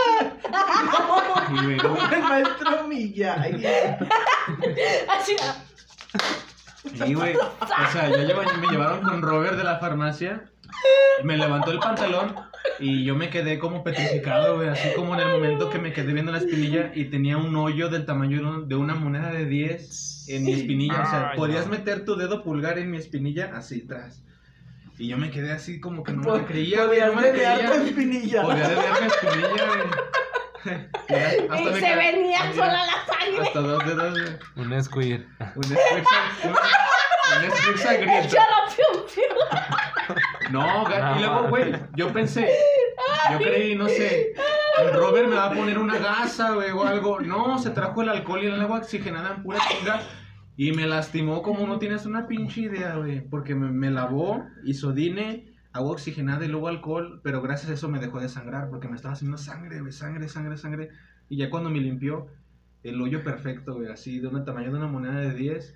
Y, 1.48 1.64
güey, 1.64 1.76
no, 1.76 1.96
el 2.12 2.22
maestro 2.22 2.88
Miyagi. 2.88 3.66
Así, 5.08 5.36
Sí, 6.94 7.14
güey. 7.14 7.36
O 7.36 7.92
sea, 7.92 8.08
ya 8.08 8.16
llevan- 8.24 8.60
me 8.60 8.66
llevaron 8.68 9.02
con 9.02 9.20
Robert 9.22 9.56
de 9.56 9.64
la 9.64 9.78
farmacia. 9.78 10.44
Me 11.22 11.36
levantó 11.36 11.70
el 11.72 11.78
pantalón 11.78 12.34
y 12.80 13.04
yo 13.04 13.14
me 13.14 13.28
quedé 13.28 13.58
como 13.58 13.84
petrificado, 13.84 14.56
güey. 14.56 14.68
Así 14.70 14.88
como 14.96 15.14
en 15.14 15.20
el 15.20 15.28
momento 15.28 15.68
que 15.70 15.78
me 15.78 15.92
quedé 15.92 16.12
viendo 16.14 16.32
la 16.32 16.38
espinilla 16.38 16.92
y 16.94 17.04
tenía 17.06 17.36
un 17.36 17.54
hoyo 17.56 17.88
del 17.90 18.06
tamaño 18.06 18.38
de 18.38 18.44
un- 18.44 18.68
de 18.68 18.74
una 18.74 18.94
moneda 18.94 19.30
de 19.30 19.44
10 19.44 20.28
en 20.28 20.44
mi 20.44 20.52
espinilla. 20.54 21.02
O 21.02 21.10
sea, 21.10 21.32
podías 21.36 21.66
meter 21.68 22.04
tu 22.06 22.16
dedo 22.16 22.42
pulgar 22.42 22.78
en 22.78 22.90
mi 22.90 22.96
espinilla 22.96 23.52
así 23.54 23.82
atrás. 23.84 24.22
Y 24.98 25.08
yo 25.08 25.18
me 25.18 25.30
quedé 25.30 25.52
así 25.52 25.78
como 25.80 26.02
que 26.02 26.12
no 26.12 26.22
me 26.32 26.38
la 26.40 26.44
creía, 26.46 26.84
güey. 26.86 27.00
No 27.00 27.12
me 27.14 27.22
la 27.22 27.30
creía. 27.32 27.74
espinilla. 27.74 28.42
Podía 28.42 28.64
espinilla, 29.06 29.66
güey. 29.66 30.06
Y 31.08 31.80
se 31.80 31.94
venía 31.94 32.40
mira, 32.44 32.52
sola 32.54 32.84
la 32.86 33.06
sangre. 33.06 33.40
Hasta 33.46 33.60
dos 33.60 33.86
dedos, 33.86 34.20
güey. 34.54 34.66
Un 34.66 34.82
squir. 34.82 35.28
Un 35.54 35.62
Squirts- 35.62 36.44
un- 36.44 36.50
un 36.50 37.50
Squirts 37.56 37.80
sangriento. 37.82 38.28
Chorro. 38.36 39.06
No, 40.50 40.84
ga- 40.86 41.16
y 41.16 41.20
luego, 41.20 41.48
güey, 41.48 41.72
yo 41.94 42.12
pensé, 42.12 42.50
yo 43.30 43.38
creí, 43.38 43.74
no 43.74 43.88
sé, 43.88 44.32
Robert 44.92 45.28
me 45.28 45.34
va 45.36 45.46
a 45.46 45.50
poner 45.52 45.78
una 45.78 45.98
gasa, 45.98 46.50
güey, 46.52 46.70
o 46.70 46.84
algo. 46.84 47.20
No, 47.20 47.58
se 47.58 47.70
trajo 47.70 48.02
el 48.02 48.08
alcohol 48.08 48.42
y 48.42 48.46
el 48.46 48.60
agua 48.60 48.78
oxigenada 48.78 49.34
en 49.36 49.42
pura 49.42 49.58
chinga. 49.68 50.00
Y 50.56 50.72
me 50.72 50.86
lastimó 50.86 51.42
como 51.42 51.66
no 51.66 51.78
tienes 51.78 52.06
una 52.06 52.26
pinche 52.26 52.62
idea, 52.62 52.96
güey. 52.96 53.20
Porque 53.20 53.54
me, 53.54 53.70
me 53.70 53.90
lavó, 53.90 54.44
isodine, 54.64 55.54
agua 55.72 55.92
oxigenada 55.92 56.44
y 56.44 56.48
luego 56.48 56.68
alcohol. 56.68 57.20
Pero 57.22 57.42
gracias 57.42 57.70
a 57.70 57.74
eso 57.74 57.88
me 57.88 57.98
dejó 57.98 58.20
de 58.20 58.28
sangrar 58.28 58.70
porque 58.70 58.88
me 58.88 58.96
estaba 58.96 59.14
haciendo 59.14 59.36
sangre, 59.36 59.80
güey, 59.80 59.92
sangre, 59.92 60.28
sangre, 60.28 60.56
sangre. 60.56 60.90
Y 61.28 61.36
ya 61.36 61.50
cuando 61.50 61.70
me 61.70 61.80
limpió, 61.80 62.28
el 62.82 63.00
hoyo 63.00 63.22
perfecto, 63.22 63.74
güey, 63.74 63.88
así 63.88 64.18
de 64.20 64.28
un 64.28 64.44
tamaño 64.44 64.70
de 64.70 64.78
una 64.78 64.86
moneda 64.86 65.20
de 65.20 65.34
10. 65.34 65.74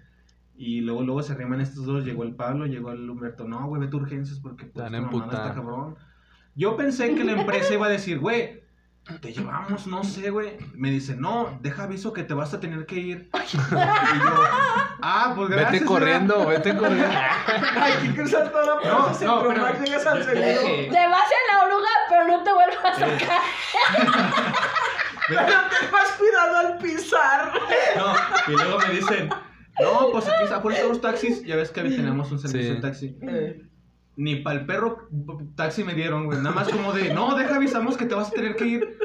Y 0.57 0.81
luego, 0.83 1.03
luego 1.03 1.23
se 1.23 1.33
arriman 1.33 1.61
estos 1.61 1.85
dos, 1.87 2.05
llegó 2.05 2.23
el 2.23 2.35
Pablo, 2.37 2.67
llegó 2.67 2.93
el 2.93 3.09
Humberto, 3.09 3.49
no, 3.49 3.67
güey, 3.67 3.81
vete 3.81 3.97
urgencias 3.97 4.41
porque 4.41 4.67
pues, 4.67 4.75
Te 4.75 4.83
van 4.83 4.95
a 4.95 4.99
tu 4.99 5.05
mamada 5.05 5.33
emputar. 5.33 5.41
está 5.41 5.55
cabrón. 5.55 5.97
Yo 6.55 6.77
pensé 6.77 7.15
que 7.15 7.25
la 7.25 7.33
empresa 7.33 7.75
iba 7.75 7.87
a 7.87 7.91
decir, 7.91 8.19
güey, 8.19 8.60
te 9.21 9.33
llevamos, 9.33 9.87
no 9.87 10.05
sé, 10.05 10.31
güey. 10.31 10.57
Me 10.75 10.91
dice, 10.91 11.17
no, 11.17 11.59
deja 11.63 11.83
aviso 11.85 12.13
que 12.13 12.23
te 12.23 12.33
vas 12.35 12.55
a 12.55 12.61
tener 12.61 12.87
que 12.87 12.97
ir. 12.97 13.31
Y 13.35 13.57
yo, 13.57 13.61
ah, 15.03 15.33
pues 15.35 15.49
gracias. 15.49 15.73
Vete 15.73 15.85
¿verdad?". 15.85 15.87
corriendo, 15.87 16.47
vete 16.47 16.77
corriendo. 16.77 17.07
Hay 17.81 17.93
que 18.09 18.15
cruzar 18.15 18.51
toda 18.51 18.67
la 18.67 18.75
No, 18.77 18.81
plaza 18.83 19.09
no, 19.09 19.15
centro, 19.15 19.49
pero- 19.49 19.63
más 19.63 19.81
llegas 19.81 20.07
al 20.07 20.25
seguro. 20.25 20.43
Te 20.43 21.07
vas 21.09 21.29
en 21.31 21.47
la 21.49 21.65
oruga, 21.65 21.89
pero 22.09 22.25
no 22.29 22.43
te 22.45 22.53
vuelvas 22.53 22.85
a 22.85 22.95
sacar. 22.95 23.41
Pero 25.29 25.43
ten 25.47 25.91
más 25.93 26.11
cuidado 26.19 26.57
al 26.57 26.79
pisar. 26.79 27.53
No, 27.97 28.15
y 28.49 28.57
luego 28.57 28.79
me 28.81 28.95
dicen, 28.95 29.29
no, 29.81 30.09
pues 30.11 30.27
aquí 30.29 30.53
afuera 30.53 30.77
están 30.77 30.89
los 30.89 31.01
taxis. 31.01 31.45
Ya 31.45 31.55
ves 31.55 31.71
que 31.71 31.83
tenemos 31.83 32.33
un 32.33 32.41
servicio 32.41 32.71
Sí. 32.71 32.75
de 32.75 32.81
taxi. 32.81 33.17
Eh, 33.23 33.63
Ni 34.21 34.37
para 34.37 34.61
el 34.61 34.67
perro 34.67 35.09
taxi 35.57 35.83
me 35.83 35.95
dieron, 35.95 36.27
güey. 36.27 36.37
Nada 36.43 36.55
más 36.55 36.69
como 36.69 36.93
de, 36.93 37.15
no, 37.15 37.35
deja 37.37 37.57
avisamos 37.57 37.97
que 37.97 38.05
te 38.05 38.15
vas 38.15 38.29
a 38.29 38.33
tener 38.33 38.55
que 38.55 38.67
ir. 38.67 38.99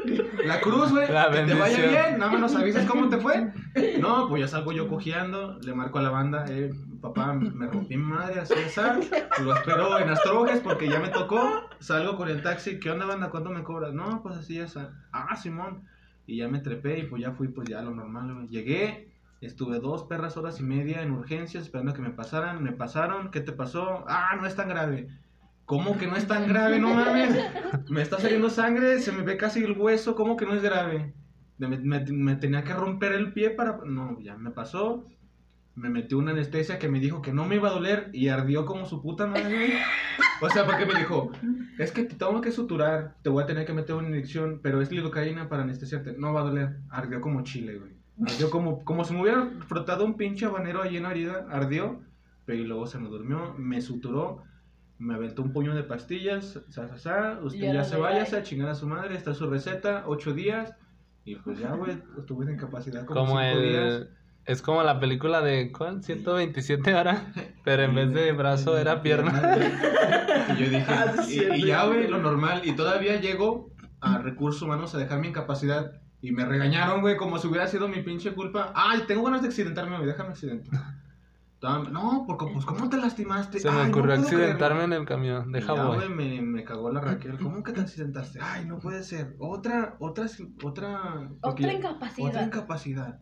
La 0.44 0.60
cruz, 0.60 0.90
güey. 0.90 1.06
Que 1.06 1.42
te 1.46 1.54
vaya 1.54 1.78
bien. 1.78 2.18
Nada 2.18 2.32
más 2.32 2.40
nos 2.42 2.54
avisas 2.54 2.84
cómo 2.84 3.08
te 3.08 3.16
fue. 3.16 3.50
No, 3.98 4.28
pues 4.28 4.42
ya 4.42 4.48
salgo 4.48 4.72
yo 4.72 4.88
cojeando. 4.88 5.58
Le 5.62 5.72
marco 5.72 6.00
a 6.00 6.02
la 6.02 6.10
banda, 6.10 6.44
eh, 6.50 6.70
papá, 7.00 7.32
me 7.32 7.66
rompí 7.66 7.96
mi 7.96 8.02
madre, 8.04 8.40
así 8.40 8.52
esa. 8.58 9.00
Lo 9.42 9.54
espero 9.54 9.98
en 9.98 10.10
Astrojes 10.10 10.60
porque 10.60 10.86
ya 10.86 11.00
me 11.00 11.08
tocó. 11.08 11.62
Salgo 11.78 12.18
con 12.18 12.28
el 12.28 12.42
taxi. 12.42 12.78
¿Qué 12.78 12.90
onda, 12.90 13.06
banda? 13.06 13.30
¿Cuánto 13.30 13.48
me 13.48 13.62
cobras? 13.62 13.94
No, 13.94 14.22
pues 14.22 14.36
así 14.36 14.58
esa. 14.58 14.92
Ah, 15.12 15.34
Simón. 15.34 15.84
Y 16.26 16.36
ya 16.36 16.48
me 16.48 16.58
trepé 16.58 16.98
y 16.98 17.02
pues 17.04 17.22
ya 17.22 17.32
fui, 17.32 17.48
pues 17.48 17.66
ya 17.66 17.80
lo 17.80 17.92
normal, 17.92 18.34
güey. 18.34 18.48
Llegué. 18.48 19.15
Estuve 19.40 19.80
dos 19.80 20.04
perras 20.04 20.36
horas 20.36 20.60
y 20.60 20.62
media 20.62 21.02
en 21.02 21.12
urgencias 21.12 21.64
esperando 21.64 21.92
que 21.92 22.02
me 22.02 22.10
pasaran. 22.10 22.62
Me 22.62 22.72
pasaron. 22.72 23.30
¿Qué 23.30 23.40
te 23.40 23.52
pasó? 23.52 24.04
Ah, 24.08 24.36
no 24.40 24.46
es 24.46 24.56
tan 24.56 24.68
grave. 24.68 25.08
¿Cómo 25.66 25.98
que 25.98 26.06
no 26.06 26.16
es 26.16 26.26
tan 26.26 26.46
grave? 26.48 26.78
No 26.78 26.94
mames. 26.94 27.36
Me 27.88 28.00
está 28.00 28.18
saliendo 28.18 28.48
sangre, 28.48 29.00
se 29.00 29.12
me 29.12 29.22
ve 29.22 29.36
casi 29.36 29.62
el 29.62 29.72
hueso. 29.72 30.14
¿Cómo 30.14 30.36
que 30.36 30.46
no 30.46 30.54
es 30.54 30.62
grave? 30.62 31.12
Me, 31.58 32.36
tenía 32.36 32.62
que 32.62 32.72
romper 32.72 33.12
el 33.12 33.32
pie 33.32 33.50
para... 33.50 33.80
No, 33.84 34.18
ya 34.20 34.36
me 34.36 34.50
pasó. 34.50 35.06
Me 35.74 35.90
metió 35.90 36.18
una 36.18 36.30
anestesia 36.30 36.78
que 36.78 36.88
me 36.88 37.00
dijo 37.00 37.20
que 37.20 37.32
no 37.32 37.44
me 37.44 37.56
iba 37.56 37.68
a 37.68 37.72
doler 37.72 38.10
y 38.12 38.28
ardió 38.28 38.64
como 38.64 38.86
su 38.86 39.02
puta 39.02 39.26
madre. 39.26 39.74
O 40.40 40.48
sea, 40.48 40.64
porque 40.64 40.86
me 40.86 40.94
dijo, 40.94 41.32
es 41.78 41.92
que 41.92 42.04
te 42.04 42.14
tengo 42.14 42.40
que 42.40 42.52
suturar, 42.52 43.16
te 43.22 43.28
voy 43.28 43.42
a 43.42 43.46
tener 43.46 43.66
que 43.66 43.72
meter 43.72 43.96
una 43.96 44.08
inyección, 44.08 44.60
pero 44.62 44.80
es 44.80 44.90
lidocaína 44.90 45.48
para 45.48 45.64
anestesiarte. 45.64 46.14
No 46.16 46.32
va 46.32 46.40
a 46.40 46.44
doler. 46.44 46.76
Ardió 46.90 47.20
como 47.20 47.42
chile, 47.42 47.78
güey. 47.78 47.92
Ardió 48.24 48.50
como, 48.50 48.82
como 48.84 49.04
si 49.04 49.12
me 49.14 49.22
hubiera 49.22 49.50
frotado 49.66 50.04
un 50.04 50.16
pinche 50.16 50.46
habanero 50.46 50.82
ahí 50.82 50.96
en 50.96 51.02
la 51.02 51.10
herida. 51.10 51.46
Ardió, 51.50 52.00
pero 52.44 52.58
y 52.58 52.64
luego 52.64 52.86
se 52.86 52.98
me 52.98 53.08
durmió, 53.08 53.54
me 53.58 53.80
suturó, 53.82 54.42
me 54.98 55.14
aventó 55.14 55.42
un 55.42 55.52
puño 55.52 55.74
de 55.74 55.82
pastillas, 55.82 56.60
sa, 56.70 56.88
sa, 56.88 56.96
sa, 56.98 57.38
usted 57.42 57.72
ya 57.72 57.84
se 57.84 57.96
vaya, 57.98 58.24
va. 58.32 58.38
a 58.38 58.42
chingar 58.42 58.68
a 58.70 58.74
su 58.74 58.86
madre, 58.86 59.14
está 59.16 59.34
su 59.34 59.48
receta, 59.50 60.04
ocho 60.06 60.32
días. 60.32 60.74
Y 61.24 61.34
pues 61.36 61.58
ya, 61.58 61.72
güey, 61.74 61.98
estuve 62.18 62.46
en 62.46 62.52
incapacidad 62.52 63.04
como, 63.04 63.26
Como 63.26 63.40
cinco 63.40 63.60
días. 63.60 63.94
el. 63.94 64.08
Es 64.46 64.62
como 64.62 64.82
la 64.84 65.00
película 65.00 65.40
de. 65.42 65.72
¿Cuál? 65.72 66.04
127 66.04 66.94
horas. 66.94 67.20
Pero 67.64 67.82
en 67.82 67.94
vez 67.96 68.12
de 68.12 68.30
brazo 68.32 68.78
era 68.78 69.02
pierna. 69.02 69.58
Y 70.56 70.62
yo 70.62 70.70
dije, 70.70 70.84
Ah, 70.88 71.14
y, 71.28 71.62
y 71.62 71.66
ya, 71.66 71.84
güey, 71.86 72.06
lo 72.06 72.18
normal. 72.18 72.62
Y 72.64 72.72
todavía 72.76 73.20
llego 73.20 73.72
a 74.00 74.18
recursos 74.18 74.62
humanos 74.62 74.94
a 74.94 74.98
dejar 74.98 75.18
mi 75.18 75.28
incapacidad. 75.28 76.00
Y 76.20 76.32
me 76.32 76.44
regañaron, 76.44 77.00
güey, 77.02 77.16
como 77.16 77.38
si 77.38 77.46
hubiera 77.46 77.66
sido 77.68 77.88
mi 77.88 78.02
pinche 78.02 78.34
culpa. 78.34 78.72
Ay, 78.74 79.02
tengo 79.06 79.24
ganas 79.24 79.42
de 79.42 79.48
accidentarme, 79.48 79.96
güey, 79.96 80.08
déjame 80.08 80.30
accidentar. 80.30 80.80
No, 81.90 82.24
porque, 82.26 82.46
pues, 82.52 82.64
¿cómo 82.64 82.88
te 82.88 82.96
lastimaste? 82.96 83.58
Se 83.58 83.70
me 83.70 83.78
Ay, 83.78 83.84
no 83.84 83.90
ocurrió 83.90 84.14
accidentarme 84.14 84.84
en 84.84 84.92
el 84.92 85.04
camión. 85.04 85.50
Deja 85.50 85.74
ya, 85.74 85.84
voy. 85.84 85.96
güey, 85.96 86.08
me, 86.08 86.42
me 86.42 86.64
cagó 86.64 86.90
la 86.92 87.00
Raquel. 87.00 87.38
¿Cómo 87.38 87.62
que 87.62 87.72
te 87.72 87.80
accidentaste? 87.80 88.38
Ay, 88.40 88.66
no 88.66 88.78
puede 88.78 89.02
ser. 89.02 89.34
Otra, 89.38 89.96
otra, 89.98 90.26
otra... 90.62 91.30
Otra 91.40 91.72
incapacidad. 91.72 92.28
Otra 92.28 92.42
incapacidad. 92.44 93.20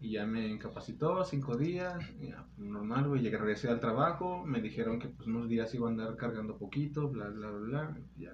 Y 0.00 0.12
ya 0.12 0.26
me 0.26 0.48
incapacitó 0.48 1.22
cinco 1.24 1.56
días, 1.58 2.02
ya, 2.18 2.46
normal, 2.56 3.06
güey, 3.08 3.20
llegué, 3.20 3.36
regresé 3.36 3.68
al 3.68 3.80
trabajo, 3.80 4.46
me 4.46 4.62
dijeron 4.62 4.98
que 4.98 5.08
pues 5.08 5.28
unos 5.28 5.46
días 5.46 5.74
iba 5.74 5.88
a 5.88 5.90
andar 5.90 6.16
cargando 6.16 6.56
poquito, 6.56 7.10
bla, 7.10 7.28
bla, 7.28 7.50
bla, 7.50 7.58
bla, 7.66 7.96
ya, 8.16 8.32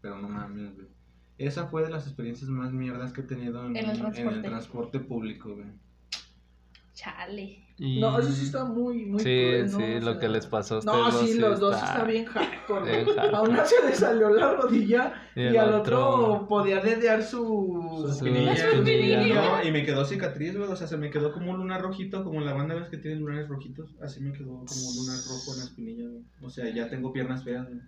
pero 0.00 0.18
no 0.18 0.30
mames, 0.30 0.74
güey. 0.74 0.88
Esa 1.38 1.66
fue 1.66 1.82
de 1.82 1.90
las 1.90 2.06
experiencias 2.06 2.48
más 2.48 2.72
mierdas 2.72 3.12
que 3.12 3.20
he 3.20 3.24
tenido 3.24 3.66
en, 3.66 3.76
En 3.76 3.84
el 3.84 3.90
en 3.90 3.98
transporte. 4.00 4.36
el 4.36 4.42
transporte 4.42 5.00
público, 5.00 5.54
güey. 5.54 5.66
Chale. 6.94 7.62
Y... 7.78 8.00
No, 8.00 8.18
eso 8.18 8.32
sí 8.32 8.46
está 8.46 8.64
muy, 8.64 9.04
muy 9.04 9.18
Sí, 9.20 9.24
cruel, 9.26 9.70
¿no? 9.70 9.76
sí, 9.78 9.84
O 9.96 10.00
lo 10.00 10.18
que 10.18 10.28
les 10.30 10.46
pasó 10.46 10.76
a 10.76 10.78
ustedes. 10.78 10.96
No, 10.96 11.12
sí, 11.12 11.26
sí 11.34 11.38
los 11.38 11.60
dos 11.60 11.74
está- 11.74 11.86
está 11.88 12.04
bien 12.04 12.24
hardcore. 12.24 13.04
A 13.34 13.42
una 13.42 13.66
se 13.66 13.86
le 13.86 13.94
salió 13.94 14.30
la 14.30 14.54
rodilla 14.54 15.12
Y 15.34 15.54
al 15.56 15.74
otro, 15.74 16.08
otro- 16.36 16.48
podía 16.48 16.80
dedear 16.80 17.22
su... 17.22 17.36
Su 18.00 18.06
Su 18.06 18.12
espinilla. 18.26 18.54
espinilla. 18.54 19.58
No, 19.58 19.62
y 19.68 19.70
me 19.72 19.84
quedó 19.84 20.06
cicatriz, 20.06 20.56
güey. 20.56 20.70
O 20.70 20.74
sea, 20.76 20.86
se 20.86 20.96
me 20.96 21.10
quedó 21.10 21.34
como 21.34 21.50
un 21.50 21.58
lunar 21.58 21.82
rojito, 21.82 22.24
como 22.24 22.40
la 22.40 22.54
banda 22.54 22.74
ves 22.74 22.88
que 22.88 22.96
tiene 22.96 23.18
lunares 23.20 23.46
rojitos. 23.46 23.94
Así 24.00 24.20
me 24.22 24.32
quedó 24.32 24.46
como 24.46 24.88
un 24.88 24.96
lunar 24.96 25.18
rojo 25.28 25.52
en 25.52 25.58
la 25.58 25.64
espinilla, 25.64 26.08
güey. 26.08 26.22
O 26.40 26.48
sea, 26.48 26.70
ya 26.70 26.88
tengo 26.88 27.12
piernas 27.12 27.44
feas, 27.44 27.66
güey. 27.68 27.80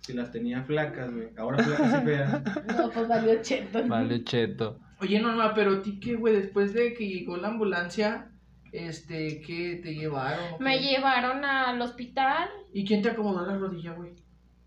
Si 0.00 0.12
las 0.14 0.30
tenía 0.32 0.62
flacas, 0.62 1.12
güey. 1.12 1.28
Ahora 1.36 1.62
flacas 1.62 2.02
y 2.02 2.06
feas. 2.06 2.42
No, 2.76 2.90
pues 2.90 3.08
valió 3.08 3.42
cheto. 3.42 3.86
Vale, 3.86 4.24
cheto. 4.24 4.78
Oye, 5.00 5.20
Norma, 5.20 5.54
pero 5.54 5.74
a 5.74 5.82
ti 5.82 6.00
qué, 6.00 6.14
güey, 6.16 6.34
después 6.34 6.72
de 6.72 6.94
que 6.94 7.06
llegó 7.08 7.36
la 7.36 7.48
ambulancia, 7.48 8.30
este, 8.72 9.40
¿qué 9.42 9.80
te 9.82 9.94
llevaron? 9.94 10.44
Me 10.60 10.78
qué? 10.78 10.88
llevaron 10.88 11.44
al 11.44 11.80
hospital 11.80 12.48
¿Y 12.72 12.84
quién 12.84 13.02
te 13.02 13.10
acomodó 13.10 13.46
la 13.46 13.56
rodilla, 13.56 13.92
güey? 13.92 14.12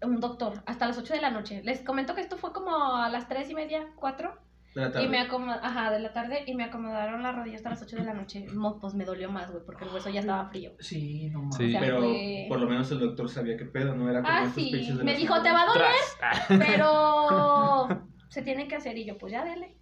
un 0.04 0.20
doctor 0.20 0.54
hasta 0.66 0.88
las 0.88 0.98
8 0.98 1.14
de 1.14 1.22
la 1.22 1.30
noche. 1.30 1.62
Les 1.64 1.82
comento 1.82 2.16
que 2.16 2.22
esto 2.22 2.36
fue 2.38 2.52
como 2.54 2.96
a 2.96 3.08
las 3.10 3.28
3 3.28 3.50
y 3.52 3.54
media, 3.54 3.88
4. 3.98 4.34
De 4.76 4.90
la 4.90 5.02
Y 5.02 5.08
me 5.10 5.20
ajá, 5.20 5.92
de 5.92 6.00
la 6.00 6.14
tarde 6.14 6.44
y 6.48 6.56
me 6.56 6.64
acomodaron 6.64 7.22
la 7.22 7.34
rodilla 7.34 7.58
hasta 7.58 7.72
las 7.72 7.82
8 7.82 7.98
de 7.98 8.04
la 8.06 8.14
noche. 8.14 8.46
No, 8.54 8.80
pues 8.80 8.94
me 8.94 9.04
dolió 9.04 9.30
más, 9.30 9.52
güey, 9.52 9.64
porque 9.66 9.84
el 9.84 9.92
hueso 9.92 10.10
ya 10.10 10.22
estaba 10.22 10.46
frío. 10.48 10.72
Sí, 10.80 11.30
no 11.30 11.40
mames. 11.42 11.56
Sí. 11.58 11.68
O 11.68 11.72
sea, 11.72 11.80
Pero 11.82 12.00
fue- 12.00 12.46
por 12.48 12.60
lo 12.62 12.68
menos 12.70 12.90
el 12.92 13.00
doctor 13.00 13.30
sabía 13.30 13.58
qué 13.58 13.66
pedo, 13.66 13.96
no 13.96 14.10
era 14.10 14.22
como 14.22 14.34
Ah, 14.34 14.40
estos 14.44 14.56
sí. 14.64 14.70
pinches 14.72 14.98
de 14.98 15.04
Me 15.04 15.16
dijo, 15.18 15.42
te 15.42 15.52
va 15.52 15.64
a 15.64 15.66
doler, 15.66 15.88
Tras. 16.20 16.46
pero 16.60 17.88
se 18.30 18.42
tiene 18.44 18.68
que 18.70 18.76
hacer. 18.78 18.98
Y 18.98 19.06
yo, 19.06 19.18
pues 19.18 19.34
ya 19.34 19.44
dele. 19.44 19.76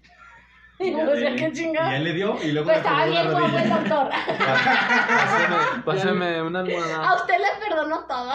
Y 0.80 0.92
Ya 0.96 1.06
pues 1.06 1.22
ya 1.22 1.30
le- 1.30 1.52
chingada. 1.54 1.92
ya 1.92 2.00
le 2.00 2.14
dio 2.14 2.36
y 2.44 2.52
luego 2.52 2.66
Pues 2.70 2.78
le 2.78 2.82
estaba 2.82 3.06
bien 3.06 3.32
guapo 3.32 3.58
el 3.58 3.70
doctor. 3.70 4.10
Pásame, 4.40 5.84
pásame 5.86 6.42
una 6.42 6.60
A 6.60 6.62
almohada. 6.64 7.16
usted 7.16 7.36
le 7.38 7.68
perdonó 7.68 8.06
todo. 8.08 8.34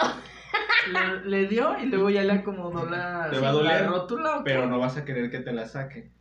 Le, 0.91 1.29
le 1.29 1.47
dio 1.47 1.77
y 1.79 1.87
luego 1.87 2.09
ya 2.09 2.23
le 2.23 2.31
acomodó 2.33 2.85
la, 2.89 3.27
Te 3.29 3.39
va 3.39 3.49
a 3.49 3.53
la 3.53 3.79
rótula. 3.87 4.37
¿o 4.37 4.43
qué? 4.43 4.51
Pero 4.51 4.67
no 4.67 4.79
vas 4.79 4.95
a 4.97 5.03
querer 5.03 5.29
que 5.29 5.39
te 5.39 5.51
la 5.51 5.65
saque. 5.67 6.11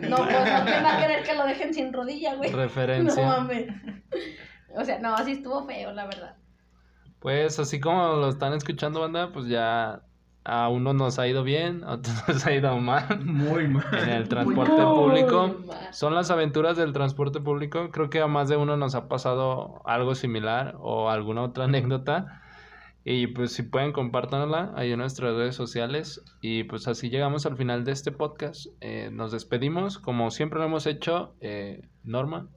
No, 0.00 0.16
pues 0.16 0.30
no, 0.30 0.64
¿quién 0.64 0.84
va 0.84 0.96
a 0.96 1.00
querer 1.00 1.22
que 1.24 1.34
lo 1.34 1.44
dejen 1.46 1.72
sin 1.74 1.92
rodilla, 1.92 2.34
güey? 2.34 2.50
No 2.50 2.56
Referencia. 2.56 3.26
mames. 3.26 3.66
O 4.76 4.84
sea, 4.84 4.98
no, 4.98 5.14
así 5.14 5.32
estuvo 5.32 5.66
feo, 5.66 5.92
la 5.92 6.06
verdad. 6.06 6.36
Pues 7.20 7.58
así 7.58 7.80
como 7.80 8.16
lo 8.16 8.28
están 8.28 8.52
escuchando, 8.52 9.00
banda, 9.00 9.32
pues 9.32 9.46
ya 9.48 10.02
a 10.44 10.68
uno 10.68 10.92
nos 10.92 11.18
ha 11.18 11.26
ido 11.26 11.42
bien, 11.42 11.82
a 11.84 11.94
otros 11.94 12.14
nos 12.28 12.46
ha 12.46 12.52
ido 12.52 12.76
mal 12.78 13.24
Muy 13.24 13.66
mal. 13.68 13.84
en 13.92 14.08
el 14.10 14.28
transporte 14.28 14.80
público. 14.82 15.56
Mal. 15.66 15.92
Son 15.92 16.14
las 16.14 16.30
aventuras 16.30 16.76
del 16.76 16.92
transporte 16.92 17.40
público. 17.40 17.90
Creo 17.90 18.10
que 18.10 18.20
a 18.20 18.26
más 18.26 18.48
de 18.48 18.56
uno 18.56 18.76
nos 18.76 18.94
ha 18.94 19.08
pasado 19.08 19.82
algo 19.86 20.14
similar 20.14 20.76
o 20.78 21.10
alguna 21.10 21.42
otra 21.42 21.64
anécdota. 21.64 22.42
Y 23.08 23.28
pues 23.28 23.52
si 23.52 23.62
pueden, 23.62 23.92
compártanla 23.92 24.72
ahí 24.74 24.90
en 24.90 24.98
nuestras 24.98 25.32
redes 25.32 25.54
sociales. 25.54 26.24
Y 26.40 26.64
pues 26.64 26.88
así 26.88 27.08
llegamos 27.08 27.46
al 27.46 27.56
final 27.56 27.84
de 27.84 27.92
este 27.92 28.10
podcast. 28.10 28.66
Eh, 28.80 29.10
nos 29.12 29.30
despedimos, 29.30 30.00
como 30.00 30.32
siempre 30.32 30.58
lo 30.58 30.64
hemos 30.64 30.86
hecho. 30.86 31.32
Eh, 31.40 31.82
Norma. 32.02 32.48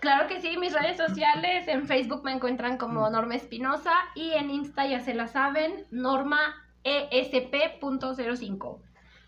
Claro 0.00 0.26
que 0.26 0.40
sí, 0.40 0.56
mis 0.56 0.72
redes 0.72 0.96
sociales, 0.96 1.68
en 1.68 1.86
Facebook 1.86 2.22
me 2.24 2.32
encuentran 2.32 2.78
como 2.78 3.10
Norma 3.10 3.34
Espinosa 3.34 3.92
y 4.14 4.30
en 4.30 4.50
Insta 4.50 4.86
ya 4.86 5.00
se 5.00 5.12
la 5.12 5.26
saben, 5.26 5.84
Norma 5.90 6.38
E 6.82 7.06
ESP.05. 7.10 8.78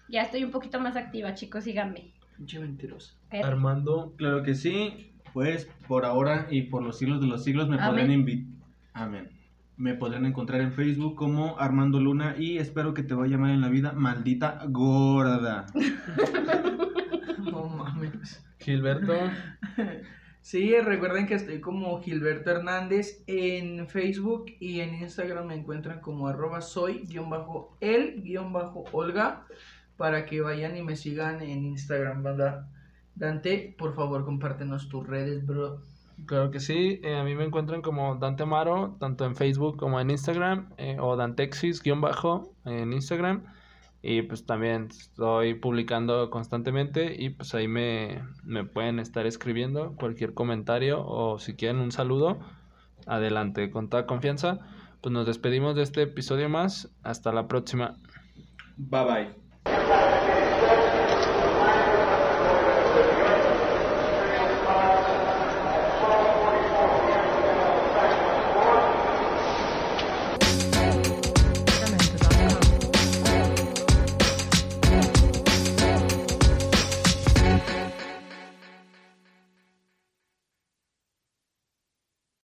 Ya 0.08 0.22
estoy 0.22 0.42
un 0.42 0.52
poquito 0.52 0.80
más 0.80 0.96
activa, 0.96 1.34
chicos, 1.34 1.64
síganme. 1.64 2.14
Pinche 2.38 2.58
mentirosa. 2.58 3.12
¿ok? 3.26 3.44
Armando. 3.44 4.14
Claro 4.16 4.42
que 4.42 4.54
sí. 4.54 5.12
Pues 5.34 5.68
por 5.86 6.06
ahora 6.06 6.46
y 6.50 6.62
por 6.62 6.82
los 6.82 6.96
siglos 6.96 7.20
de 7.20 7.26
los 7.26 7.44
siglos 7.44 7.68
me 7.68 7.76
Amén. 7.76 7.90
podrán 7.90 8.10
invitar. 8.10 8.54
Amén. 8.94 9.37
Me 9.78 9.94
podrán 9.94 10.26
encontrar 10.26 10.60
en 10.60 10.72
Facebook 10.72 11.14
como 11.14 11.56
Armando 11.58 12.00
Luna 12.00 12.34
y 12.36 12.58
espero 12.58 12.94
que 12.94 13.04
te 13.04 13.14
vaya 13.14 13.38
mal 13.38 13.52
en 13.52 13.60
la 13.60 13.68
vida, 13.68 13.92
maldita 13.92 14.60
gorda. 14.68 15.66
No 17.38 17.68
mames. 17.68 18.44
Gilberto. 18.58 19.14
Sí, 20.40 20.74
recuerden 20.80 21.26
que 21.26 21.34
estoy 21.34 21.60
como 21.60 22.00
Gilberto 22.00 22.50
Hernández 22.50 23.22
en 23.28 23.86
Facebook 23.86 24.46
y 24.58 24.80
en 24.80 24.94
Instagram 24.96 25.46
me 25.46 25.54
encuentran 25.54 26.00
como 26.00 26.26
arroba 26.26 26.60
soy 26.60 27.04
guion 27.06 27.30
bajo 27.30 27.76
el 27.80 28.22
guion 28.22 28.52
bajo 28.52 28.84
Olga 28.92 29.46
para 29.96 30.26
que 30.26 30.40
vayan 30.40 30.76
y 30.76 30.82
me 30.82 30.96
sigan 30.96 31.40
en 31.40 31.64
Instagram, 31.66 32.22
banda. 32.24 32.68
Dante, 33.14 33.74
por 33.78 33.94
favor, 33.94 34.24
compártenos 34.24 34.88
tus 34.88 35.06
redes, 35.06 35.46
bro. 35.46 35.82
Claro 36.26 36.50
que 36.50 36.60
sí, 36.60 37.00
eh, 37.02 37.16
a 37.16 37.24
mí 37.24 37.34
me 37.34 37.44
encuentran 37.44 37.80
como 37.80 38.16
Dante 38.16 38.42
Amaro, 38.42 38.96
tanto 38.98 39.24
en 39.24 39.36
Facebook 39.36 39.76
como 39.76 40.00
en 40.00 40.10
Instagram, 40.10 40.70
eh, 40.76 40.96
o 41.00 41.16
Dantexis-bajo 41.16 42.52
en 42.64 42.92
Instagram. 42.92 43.44
Y 44.00 44.22
pues 44.22 44.46
también 44.46 44.88
estoy 44.90 45.54
publicando 45.54 46.30
constantemente 46.30 47.16
y 47.18 47.30
pues 47.30 47.54
ahí 47.54 47.66
me, 47.66 48.22
me 48.44 48.64
pueden 48.64 49.00
estar 49.00 49.26
escribiendo 49.26 49.96
cualquier 49.96 50.34
comentario 50.34 51.04
o 51.04 51.38
si 51.38 51.54
quieren 51.54 51.80
un 51.80 51.90
saludo, 51.90 52.38
adelante, 53.06 53.70
con 53.70 53.88
toda 53.88 54.06
confianza. 54.06 54.60
Pues 55.00 55.12
nos 55.12 55.26
despedimos 55.26 55.74
de 55.74 55.82
este 55.82 56.02
episodio 56.02 56.48
más, 56.48 56.90
hasta 57.02 57.32
la 57.32 57.48
próxima. 57.48 57.96
Bye 58.76 59.04
bye. 59.04 59.47